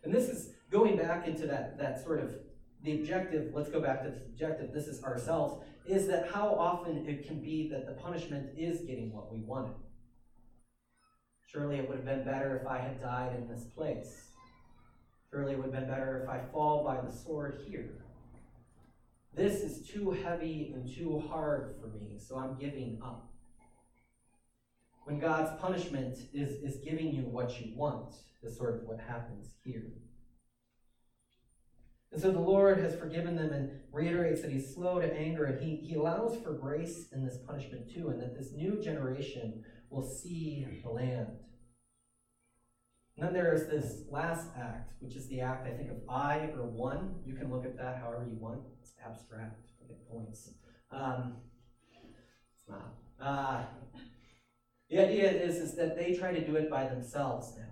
And 0.04 0.12
this 0.12 0.28
is 0.28 0.54
going 0.70 0.96
back 0.96 1.26
into 1.26 1.46
that, 1.46 1.78
that 1.78 2.02
sort 2.02 2.20
of 2.20 2.34
the 2.82 3.00
objective, 3.00 3.52
let's 3.54 3.70
go 3.70 3.80
back 3.80 4.02
to 4.02 4.10
the 4.10 4.16
objective, 4.26 4.72
this 4.72 4.86
is 4.86 5.02
ourselves, 5.02 5.64
is 5.86 6.06
that 6.06 6.30
how 6.30 6.54
often 6.54 7.08
it 7.08 7.26
can 7.26 7.40
be 7.40 7.68
that 7.70 7.86
the 7.86 7.92
punishment 7.92 8.50
is 8.56 8.82
getting 8.82 9.12
what 9.12 9.32
we 9.32 9.40
wanted. 9.40 9.74
Surely 11.46 11.76
it 11.76 11.88
would 11.88 11.96
have 11.96 12.04
been 12.04 12.24
better 12.24 12.60
if 12.60 12.68
I 12.68 12.78
had 12.78 13.00
died 13.00 13.34
in 13.36 13.48
this 13.48 13.64
place. 13.64 14.28
Surely 15.30 15.52
it 15.52 15.56
would 15.56 15.72
have 15.72 15.74
been 15.74 15.88
better 15.88 16.22
if 16.22 16.28
I 16.28 16.40
fall 16.52 16.84
by 16.84 17.00
the 17.00 17.10
sword 17.10 17.62
here. 17.66 18.04
This 19.34 19.62
is 19.62 19.88
too 19.88 20.10
heavy 20.10 20.72
and 20.74 20.86
too 20.86 21.22
hard 21.30 21.76
for 21.80 21.88
me, 21.88 22.18
so 22.18 22.36
I'm 22.36 22.58
giving 22.58 23.00
up. 23.02 23.27
When 25.08 25.18
God's 25.18 25.58
punishment 25.58 26.18
is, 26.34 26.62
is 26.62 26.84
giving 26.84 27.14
you 27.14 27.22
what 27.22 27.58
you 27.58 27.72
want, 27.74 28.16
is 28.42 28.58
sort 28.58 28.74
of 28.74 28.82
what 28.82 29.00
happens 29.00 29.54
here. 29.64 29.86
And 32.12 32.20
so 32.20 32.30
the 32.30 32.38
Lord 32.38 32.78
has 32.80 32.94
forgiven 32.94 33.34
them 33.34 33.50
and 33.54 33.70
reiterates 33.90 34.42
that 34.42 34.52
He's 34.52 34.74
slow 34.74 35.00
to 35.00 35.10
anger 35.10 35.46
and 35.46 35.58
He, 35.64 35.76
he 35.76 35.94
allows 35.94 36.36
for 36.42 36.52
grace 36.52 37.06
in 37.10 37.24
this 37.24 37.38
punishment 37.38 37.90
too, 37.90 38.10
and 38.10 38.20
that 38.20 38.36
this 38.36 38.52
new 38.52 38.82
generation 38.82 39.64
will 39.88 40.06
see 40.06 40.66
the 40.84 40.90
land. 40.90 41.38
And 43.16 43.28
then 43.28 43.32
there 43.32 43.54
is 43.54 43.66
this 43.66 44.02
last 44.10 44.48
act, 44.58 44.92
which 45.00 45.16
is 45.16 45.26
the 45.28 45.40
act, 45.40 45.66
I 45.66 45.70
think, 45.70 45.90
of 45.90 45.96
I 46.06 46.50
or 46.54 46.66
one. 46.66 47.14
You 47.24 47.32
can 47.32 47.50
look 47.50 47.64
at 47.64 47.78
that 47.78 47.96
however 47.96 48.26
you 48.28 48.36
want. 48.38 48.60
It's 48.82 48.92
abstract. 49.02 49.70
Get 49.88 50.06
points. 50.10 50.50
Um, 50.90 51.36
it's 52.54 52.68
not. 52.68 52.92
Uh, 53.18 53.64
the 54.90 54.98
idea 54.98 55.30
is, 55.30 55.56
is 55.56 55.76
that 55.76 55.96
they 55.96 56.14
try 56.14 56.32
to 56.32 56.44
do 56.44 56.56
it 56.56 56.70
by 56.70 56.86
themselves 56.86 57.52
now. 57.56 57.64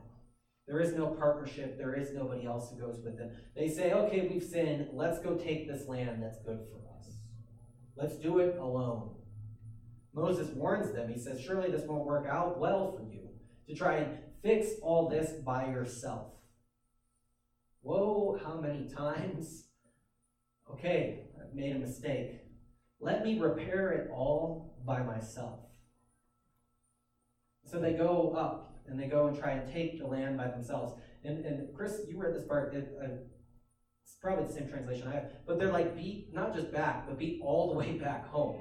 There 0.66 0.80
is 0.80 0.94
no 0.94 1.06
partnership. 1.06 1.78
There 1.78 1.94
is 1.94 2.12
nobody 2.12 2.44
else 2.44 2.70
who 2.70 2.80
goes 2.80 3.00
with 3.04 3.16
them. 3.16 3.30
They 3.54 3.68
say, 3.68 3.92
okay, 3.92 4.28
we've 4.28 4.42
sinned. 4.42 4.88
Let's 4.92 5.20
go 5.20 5.36
take 5.36 5.68
this 5.68 5.86
land 5.88 6.22
that's 6.22 6.38
good 6.44 6.58
for 6.70 6.98
us. 6.98 7.08
Let's 7.96 8.16
do 8.16 8.40
it 8.40 8.58
alone. 8.58 9.14
Moses 10.12 10.48
warns 10.54 10.92
them. 10.92 11.12
He 11.12 11.18
says, 11.18 11.40
surely 11.40 11.70
this 11.70 11.86
won't 11.86 12.04
work 12.04 12.26
out 12.28 12.58
well 12.58 12.96
for 12.96 13.04
you 13.04 13.28
to 13.68 13.74
try 13.74 13.96
and 13.96 14.18
fix 14.42 14.70
all 14.82 15.08
this 15.08 15.32
by 15.44 15.66
yourself. 15.66 16.32
Whoa, 17.82 18.38
how 18.42 18.60
many 18.60 18.88
times? 18.88 19.68
Okay, 20.72 21.26
I've 21.40 21.54
made 21.54 21.76
a 21.76 21.78
mistake. 21.78 22.40
Let 22.98 23.24
me 23.24 23.38
repair 23.38 23.92
it 23.92 24.10
all 24.10 24.74
by 24.84 25.02
myself. 25.02 25.60
So 27.66 27.80
they 27.80 27.92
go 27.92 28.32
up 28.36 28.74
and 28.88 28.98
they 28.98 29.06
go 29.06 29.26
and 29.26 29.38
try 29.38 29.52
and 29.52 29.72
take 29.72 29.98
the 29.98 30.06
land 30.06 30.38
by 30.38 30.48
themselves. 30.48 30.94
And, 31.24 31.44
and 31.44 31.74
Chris, 31.74 32.00
you 32.08 32.18
read 32.18 32.34
this 32.34 32.44
part. 32.44 32.74
It, 32.74 32.96
uh, 33.02 33.08
it's 34.04 34.14
probably 34.20 34.46
the 34.46 34.52
same 34.52 34.68
translation 34.68 35.08
I 35.08 35.14
have. 35.14 35.46
But 35.46 35.58
they're 35.58 35.72
like 35.72 35.96
beat, 35.96 36.32
not 36.32 36.54
just 36.54 36.72
back, 36.72 37.06
but 37.08 37.18
beat 37.18 37.40
all 37.42 37.72
the 37.72 37.78
way 37.78 37.98
back 37.98 38.28
home. 38.28 38.60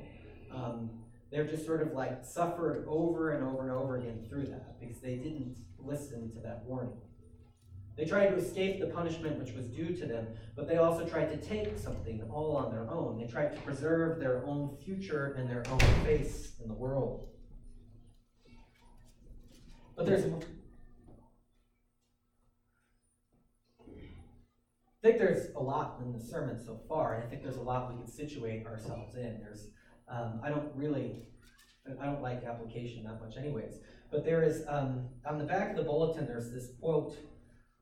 Um, 0.53 0.89
they're 1.32 1.45
just 1.45 1.66
sort 1.66 1.82
of 1.82 1.93
like 1.93 2.26
suffered 2.26 2.86
over 2.88 3.34
and 3.34 3.43
over 3.43 3.64
and 3.64 3.72
over 3.72 3.97
again 3.97 4.26
through 4.28 4.45
that 4.47 4.80
because 4.80 4.99
they 5.01 5.16
didn't 5.16 5.56
listen 5.78 6.32
to 6.32 6.39
that 6.41 6.64
warning. 6.66 6.97
They 7.97 8.06
tried 8.06 8.28
to 8.28 8.36
escape 8.36 8.80
the 8.80 8.88
punishment 8.88 9.39
which 9.39 9.53
was 9.53 9.68
due 9.68 9.95
to 9.95 10.06
them, 10.06 10.28
but 10.56 10.68
they 10.68 10.78
also 10.78 11.06
tried 11.06 11.28
to 11.28 11.38
take 11.38 11.78
something 11.78 12.22
all 12.30 12.58
on 12.58 12.72
their 12.72 12.89
own. 12.89 13.18
They 13.18 13.28
tried 13.28 13.56
to 13.56 13.62
preserve 13.62 14.20
their 14.20 14.45
own 14.45 14.76
future 14.84 15.36
and 15.38 15.49
their 15.49 15.64
own 15.70 15.80
face 16.03 16.53
in 16.62 16.68
the 16.68 16.74
world. 16.74 17.30
But 19.96 20.06
there's 20.06 20.26
I 25.06 25.08
think 25.08 25.20
there's 25.20 25.54
a 25.56 25.60
lot 25.60 26.02
in 26.04 26.12
the 26.14 26.20
sermon 26.20 26.60
so 26.66 26.80
far, 26.89 27.14
and 27.14 27.24
I 27.24 27.28
think 27.28 27.43
there's 27.43 27.58
a 27.58 27.62
lot 27.62 27.93
we 27.93 27.98
can 28.02 28.12
situate 28.12 28.66
ourselves 28.66 29.16
in. 29.16 29.39
There's, 29.39 29.68
um, 30.08 30.41
I 30.43 30.50
don't 30.50 30.76
really, 30.76 31.28
I 32.02 32.08
don't 32.08 32.24
like 32.24 32.43
application 32.43 33.04
that 33.04 33.22
much, 33.22 33.38
anyways. 33.38 33.76
But 34.12 34.26
there 34.26 34.41
is, 34.41 34.64
um, 34.68 35.08
on 35.24 35.38
the 35.38 35.43
back 35.43 35.70
of 35.70 35.76
the 35.76 35.84
bulletin, 35.84 36.26
there's 36.26 36.52
this 36.52 36.70
quote 36.82 37.16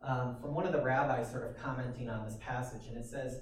um, 0.01 0.36
from 0.41 0.53
one 0.53 0.66
of 0.66 0.74
the 0.74 0.82
rabbis 0.82 1.32
sort 1.32 1.47
of 1.49 1.57
commenting 1.64 2.09
on 2.09 2.26
this 2.26 2.36
passage, 2.41 2.88
and 2.89 2.97
it 2.97 3.05
says, 3.05 3.39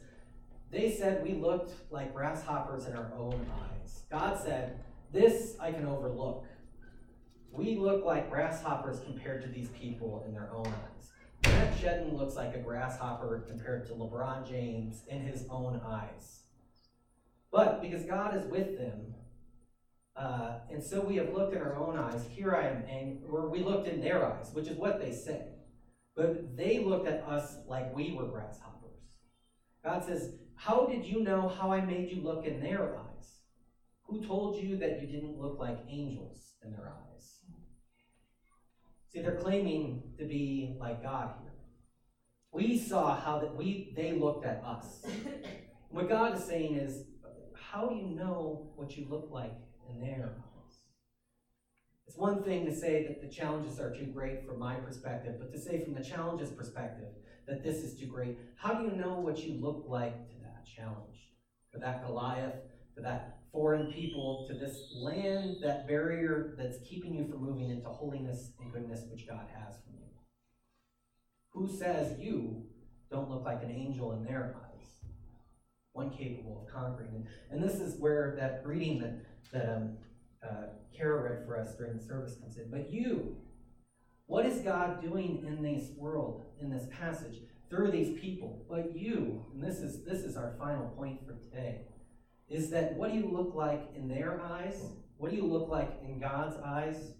They 0.71 0.91
said 0.91 1.23
we 1.23 1.33
looked 1.33 1.73
like 1.89 2.13
grasshoppers 2.13 2.85
in 2.85 2.93
our 2.93 3.11
own 3.17 3.47
eyes. 3.63 4.03
God 4.11 4.39
said, 4.39 4.79
This 5.11 5.55
I 5.59 5.71
can 5.71 5.87
overlook. 5.87 6.45
We 7.51 7.75
look 7.75 8.05
like 8.05 8.29
grasshoppers 8.29 8.99
compared 9.01 9.41
to 9.43 9.49
these 9.49 9.69
people 9.69 10.23
in 10.25 10.33
their 10.33 10.49
own 10.53 10.67
eyes. 10.67 11.11
Matt 11.43 11.77
Shedden 11.77 12.17
looks 12.17 12.35
like 12.35 12.55
a 12.55 12.59
grasshopper 12.59 13.43
compared 13.47 13.87
to 13.87 13.93
LeBron 13.93 14.47
James 14.47 15.03
in 15.09 15.21
his 15.21 15.45
own 15.49 15.81
eyes. 15.85 16.41
But 17.51 17.81
because 17.81 18.05
God 18.05 18.35
is 18.35 18.45
with 18.45 18.77
them, 18.77 19.15
uh, 20.15 20.59
and 20.69 20.83
so 20.83 21.01
we 21.01 21.17
have 21.17 21.33
looked 21.33 21.53
in 21.53 21.61
our 21.61 21.75
own 21.75 21.97
eyes, 21.97 22.25
here 22.29 22.55
I 22.55 22.67
am, 22.67 22.83
and 22.83 23.21
or 23.29 23.49
we 23.49 23.63
looked 23.63 23.87
in 23.87 24.01
their 24.01 24.25
eyes, 24.25 24.51
which 24.53 24.67
is 24.67 24.77
what 24.77 24.99
they 24.99 25.11
say. 25.11 25.47
But 26.15 26.55
they 26.55 26.79
looked 26.79 27.07
at 27.07 27.23
us 27.23 27.55
like 27.67 27.95
we 27.95 28.13
were 28.13 28.25
grasshoppers. 28.25 28.71
God 29.83 30.05
says, 30.05 30.35
How 30.55 30.85
did 30.85 31.05
you 31.05 31.21
know 31.21 31.47
how 31.49 31.71
I 31.71 31.81
made 31.81 32.11
you 32.11 32.21
look 32.21 32.45
in 32.45 32.61
their 32.61 32.97
eyes? 32.97 33.39
Who 34.03 34.25
told 34.25 34.61
you 34.61 34.77
that 34.77 35.01
you 35.01 35.07
didn't 35.07 35.39
look 35.39 35.57
like 35.59 35.79
angels 35.89 36.53
in 36.63 36.71
their 36.71 36.89
eyes? 36.89 37.40
See, 39.11 39.21
they're 39.21 39.41
claiming 39.41 40.03
to 40.17 40.25
be 40.25 40.77
like 40.79 41.03
God 41.03 41.31
here. 41.41 41.51
We 42.53 42.77
saw 42.77 43.19
how 43.19 43.39
that 43.39 43.55
we 43.55 43.93
they 43.95 44.13
looked 44.13 44.45
at 44.45 44.63
us. 44.63 45.05
what 45.89 46.07
God 46.07 46.37
is 46.37 46.45
saying 46.45 46.75
is, 46.75 47.03
how 47.53 47.87
do 47.87 47.95
you 47.95 48.07
know 48.15 48.71
what 48.75 48.95
you 48.95 49.07
look 49.09 49.29
like 49.29 49.57
in 49.89 49.99
their 49.99 50.35
eyes? 50.37 50.77
It's 52.07 52.17
one 52.17 52.43
thing 52.43 52.65
to 52.65 52.75
say 52.75 53.05
that 53.07 53.21
the 53.21 53.33
challenges 53.33 53.79
are 53.79 53.93
too 53.93 54.05
great 54.05 54.45
from 54.45 54.59
my 54.59 54.75
perspective, 54.75 55.35
but 55.39 55.51
to 55.51 55.59
say 55.59 55.83
from 55.83 55.93
the 55.93 56.03
challenge's 56.03 56.51
perspective 56.51 57.09
that 57.47 57.63
this 57.63 57.77
is 57.77 57.99
too 57.99 58.07
great, 58.07 58.37
how 58.55 58.73
do 58.73 58.85
you 58.85 58.91
know 58.91 59.19
what 59.19 59.39
you 59.39 59.59
look 59.59 59.85
like 59.87 60.29
to 60.29 60.35
that 60.41 60.65
challenge? 60.65 61.17
To 61.73 61.79
that 61.79 62.05
Goliath, 62.05 62.55
to 62.95 63.01
that 63.01 63.39
foreign 63.51 63.91
people, 63.91 64.45
to 64.47 64.53
this 64.53 64.93
land, 64.95 65.57
that 65.61 65.87
barrier 65.87 66.55
that's 66.57 66.77
keeping 66.87 67.13
you 67.13 67.27
from 67.27 67.43
moving 67.43 67.69
into 67.69 67.89
holiness 67.89 68.51
and 68.59 68.71
goodness 68.71 69.01
which 69.09 69.27
God 69.27 69.45
has 69.53 69.75
for 69.75 69.91
you? 69.91 70.05
Who 71.53 71.67
says 71.67 72.19
you 72.19 72.63
don't 73.11 73.29
look 73.29 73.43
like 73.43 73.63
an 73.63 73.71
angel 73.71 74.13
in 74.13 74.23
their 74.23 74.55
eyes? 74.55 74.87
One 75.93 76.09
capable 76.11 76.65
of 76.65 76.73
conquering. 76.73 77.27
And, 77.49 77.61
this 77.61 77.81
is 77.81 77.99
where 77.99 78.35
that 78.39 78.65
reading 78.65 78.99
that, 78.99 79.25
that 79.51 79.75
um, 79.75 79.97
uh, 80.41 80.67
Kara 80.95 81.21
read 81.21 81.45
for 81.45 81.59
us 81.59 81.75
during 81.75 81.97
the 81.97 82.03
service 82.03 82.35
comes 82.39 82.57
in. 82.57 82.71
But 82.71 82.91
you, 82.91 83.35
what 84.25 84.45
is 84.45 84.59
God 84.59 85.01
doing 85.01 85.43
in 85.45 85.61
this 85.61 85.89
world, 85.97 86.45
in 86.61 86.69
this 86.69 86.85
passage, 86.97 87.39
through 87.69 87.91
these 87.91 88.17
people? 88.19 88.65
But 88.69 88.95
you, 88.95 89.45
and 89.53 89.61
this 89.61 89.79
is 89.79 90.05
this 90.05 90.19
is 90.19 90.37
our 90.37 90.55
final 90.57 90.87
point 90.97 91.19
for 91.25 91.33
today, 91.33 91.81
is 92.51 92.69
that 92.71 92.95
what 92.95 93.11
do 93.11 93.17
you 93.17 93.31
look 93.31 93.55
like 93.55 93.81
in 93.95 94.09
their 94.09 94.41
eyes? 94.41 94.83
What 95.17 95.31
do 95.31 95.37
you 95.37 95.45
look 95.45 95.69
like 95.69 95.89
in 96.03 96.19
God's 96.19 96.57
eyes? 96.57 97.13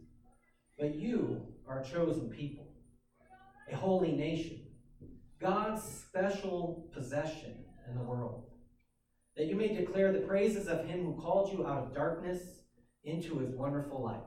But 0.78 0.96
you 0.96 1.42
are 1.66 1.80
a 1.80 1.86
chosen 1.86 2.30
people, 2.30 2.68
a 3.72 3.76
holy 3.76 4.12
nation, 4.12 4.60
God's 5.40 5.84
special 5.84 6.90
possession 6.94 7.64
in 7.88 7.96
the 7.96 8.04
world, 8.04 8.44
that 9.38 9.46
you 9.46 9.56
may 9.56 9.74
declare 9.74 10.12
the 10.12 10.20
praises 10.20 10.68
of 10.68 10.86
him 10.86 11.06
who 11.06 11.22
called 11.22 11.54
you 11.54 11.66
out 11.66 11.84
of 11.84 11.96
darkness 11.96 12.42
into 13.06 13.40
his 13.40 13.56
wonderful 13.56 14.04
light. 14.04 14.22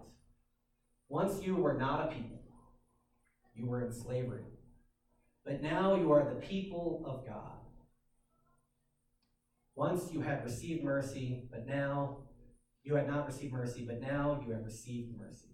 Once 1.09 1.43
you 1.43 1.57
were 1.57 1.75
not 1.75 2.09
a 2.09 2.15
people, 2.15 2.41
you 3.55 3.67
were 3.67 3.85
in 3.85 3.93
slavery. 3.93 4.45
But 5.45 5.63
now 5.63 5.97
you 5.97 6.11
are 6.13 6.25
the 6.25 6.41
people 6.41 7.05
of 7.07 7.27
God. 7.27 7.54
Once 9.77 10.13
you 10.13 10.21
had 10.21 10.45
received 10.45 10.85
mercy, 10.85 11.45
but 11.51 11.67
now 11.67 12.19
you 12.85 12.95
had 12.95 13.09
not 13.09 13.27
received 13.27 13.53
mercy, 13.53 13.85
but 13.87 14.01
now 14.01 14.41
you 14.47 14.53
have 14.53 14.65
received 14.65 15.19
mercy. 15.19 15.49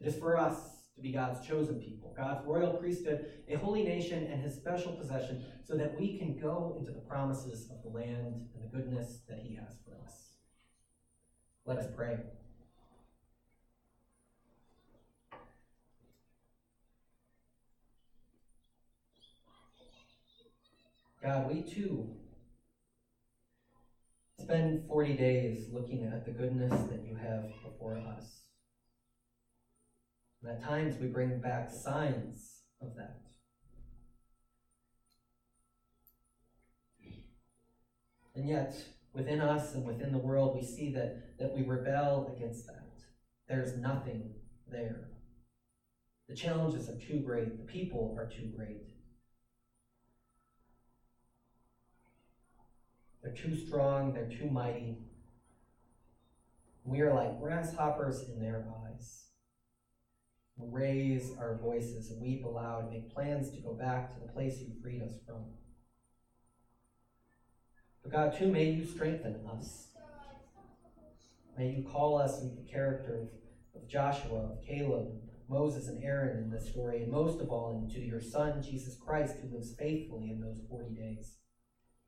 It 0.00 0.06
is 0.06 0.16
for 0.16 0.38
us 0.38 0.88
to 0.96 1.00
be 1.00 1.12
God's 1.12 1.46
chosen 1.46 1.80
people, 1.80 2.14
God's 2.16 2.46
royal 2.46 2.74
priesthood, 2.74 3.26
a 3.48 3.54
holy 3.54 3.84
nation, 3.84 4.26
and 4.26 4.42
his 4.42 4.54
special 4.54 4.92
possession, 4.92 5.44
so 5.64 5.76
that 5.76 5.98
we 5.98 6.18
can 6.18 6.38
go 6.38 6.76
into 6.78 6.92
the 6.92 7.00
promises 7.00 7.70
of 7.70 7.82
the 7.82 7.88
land 7.88 8.48
and 8.54 8.62
the 8.62 8.76
goodness 8.76 9.20
that 9.28 9.38
he 9.38 9.54
has 9.54 9.78
for 9.84 9.98
us. 10.04 10.34
Let 11.64 11.78
us 11.78 11.86
pray. 11.94 12.18
God, 21.22 21.52
we 21.52 21.62
too 21.62 22.16
spend 24.50 24.84
40 24.88 25.12
days 25.14 25.66
looking 25.72 26.10
at 26.12 26.24
the 26.24 26.32
goodness 26.32 26.72
that 26.90 27.04
you 27.06 27.14
have 27.14 27.44
before 27.62 27.96
us. 27.96 28.40
And 30.42 30.50
at 30.50 30.64
times 30.64 30.96
we 31.00 31.06
bring 31.06 31.38
back 31.40 31.70
signs 31.70 32.62
of 32.82 32.96
that. 32.96 33.20
And 38.34 38.48
yet, 38.48 38.74
within 39.12 39.40
us 39.40 39.74
and 39.74 39.84
within 39.84 40.10
the 40.10 40.18
world, 40.18 40.56
we 40.56 40.66
see 40.66 40.92
that, 40.94 41.38
that 41.38 41.56
we 41.56 41.62
rebel 41.62 42.34
against 42.36 42.66
that. 42.66 42.88
There's 43.48 43.76
nothing 43.76 44.32
there. 44.68 45.10
The 46.28 46.34
challenges 46.34 46.88
are 46.88 46.98
too 46.98 47.20
great, 47.20 47.56
the 47.56 47.72
people 47.72 48.16
are 48.18 48.26
too 48.26 48.52
great. 48.56 48.82
They're 53.22 53.34
too 53.34 53.54
strong, 53.54 54.12
they're 54.12 54.30
too 54.30 54.50
mighty. 54.50 54.98
We 56.84 57.00
are 57.02 57.12
like 57.12 57.40
grasshoppers 57.40 58.22
in 58.28 58.40
their 58.40 58.66
eyes. 58.84 59.24
We 60.56 60.68
raise 60.70 61.32
our 61.38 61.58
voices 61.58 62.12
weep 62.20 62.44
aloud 62.44 62.90
make 62.90 63.14
plans 63.14 63.50
to 63.50 63.60
go 63.60 63.74
back 63.74 64.14
to 64.14 64.20
the 64.20 64.32
place 64.32 64.58
you 64.58 64.72
freed 64.82 65.02
us 65.02 65.14
from. 65.26 65.44
But 68.02 68.12
God, 68.12 68.38
too, 68.38 68.48
may 68.48 68.70
you 68.70 68.86
strengthen 68.86 69.46
us. 69.46 69.88
May 71.58 71.70
you 71.70 71.88
call 71.90 72.18
us 72.18 72.40
into 72.40 72.56
the 72.56 72.70
character 72.70 73.28
of, 73.74 73.82
of 73.82 73.88
Joshua, 73.88 74.52
of 74.52 74.58
Caleb, 74.66 75.08
Moses, 75.48 75.88
and 75.88 76.02
Aaron 76.02 76.44
in 76.44 76.50
this 76.50 76.70
story, 76.70 77.02
and 77.02 77.12
most 77.12 77.40
of 77.40 77.50
all 77.50 77.82
into 77.84 78.00
your 78.00 78.20
Son, 78.20 78.62
Jesus 78.62 78.96
Christ, 78.96 79.34
who 79.42 79.54
lives 79.54 79.74
faithfully 79.78 80.30
in 80.30 80.40
those 80.40 80.60
40 80.70 80.94
days 80.94 81.36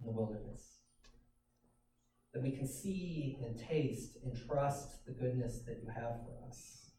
in 0.01 0.07
the 0.07 0.13
wilderness 0.13 0.72
that 2.33 2.43
we 2.43 2.53
can 2.53 2.67
see 2.67 3.39
and 3.45 3.59
taste 3.59 4.19
and 4.25 4.33
trust 4.49 5.05
the 5.07 5.13
goodness 5.13 5.61
that 5.67 5.81
you 5.83 5.89
have 5.95 6.21
for 6.25 6.49
us. 6.49 6.91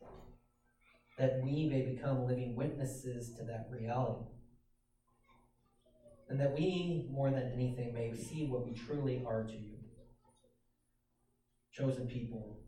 That 1.18 1.42
we 1.44 1.70
may 1.70 1.94
become 1.94 2.26
living 2.26 2.56
witnesses 2.56 3.34
to 3.38 3.44
that 3.44 3.68
reality. 3.72 4.26
And 6.30 6.40
that 6.40 6.54
we, 6.54 7.08
more 7.12 7.30
than 7.30 7.52
anything, 7.54 7.94
may 7.94 8.14
see 8.16 8.48
what 8.48 8.66
we 8.66 8.74
truly 8.74 9.24
are 9.28 9.44
to 9.44 9.54
you 9.54 9.74
chosen 11.74 12.08
people, 12.08 12.60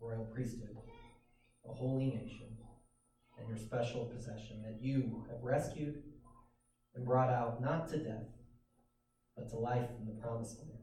royal 0.00 0.24
priesthood, 0.24 0.76
a 1.68 1.72
holy 1.72 2.06
nation, 2.06 2.56
and 3.38 3.48
your 3.48 3.58
special 3.58 4.06
possession 4.06 4.62
that 4.62 4.82
you 4.82 5.24
have 5.30 5.42
rescued 5.42 6.02
and 6.94 7.04
brought 7.04 7.28
out 7.28 7.60
not 7.60 7.88
to 7.88 7.98
death, 7.98 8.26
but 9.36 9.48
to 9.50 9.56
life 9.56 9.90
in 10.00 10.06
the 10.06 10.20
promised 10.20 10.58
land. 10.60 10.77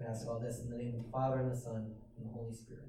I 0.00 0.10
ask 0.10 0.26
all 0.28 0.38
this 0.38 0.60
in 0.60 0.70
the 0.70 0.76
name 0.76 0.94
of 0.94 1.04
the 1.04 1.10
Father, 1.10 1.40
and 1.40 1.50
the 1.50 1.56
Son, 1.56 1.90
and 2.16 2.26
the 2.26 2.32
Holy 2.32 2.54
Spirit. 2.54 2.88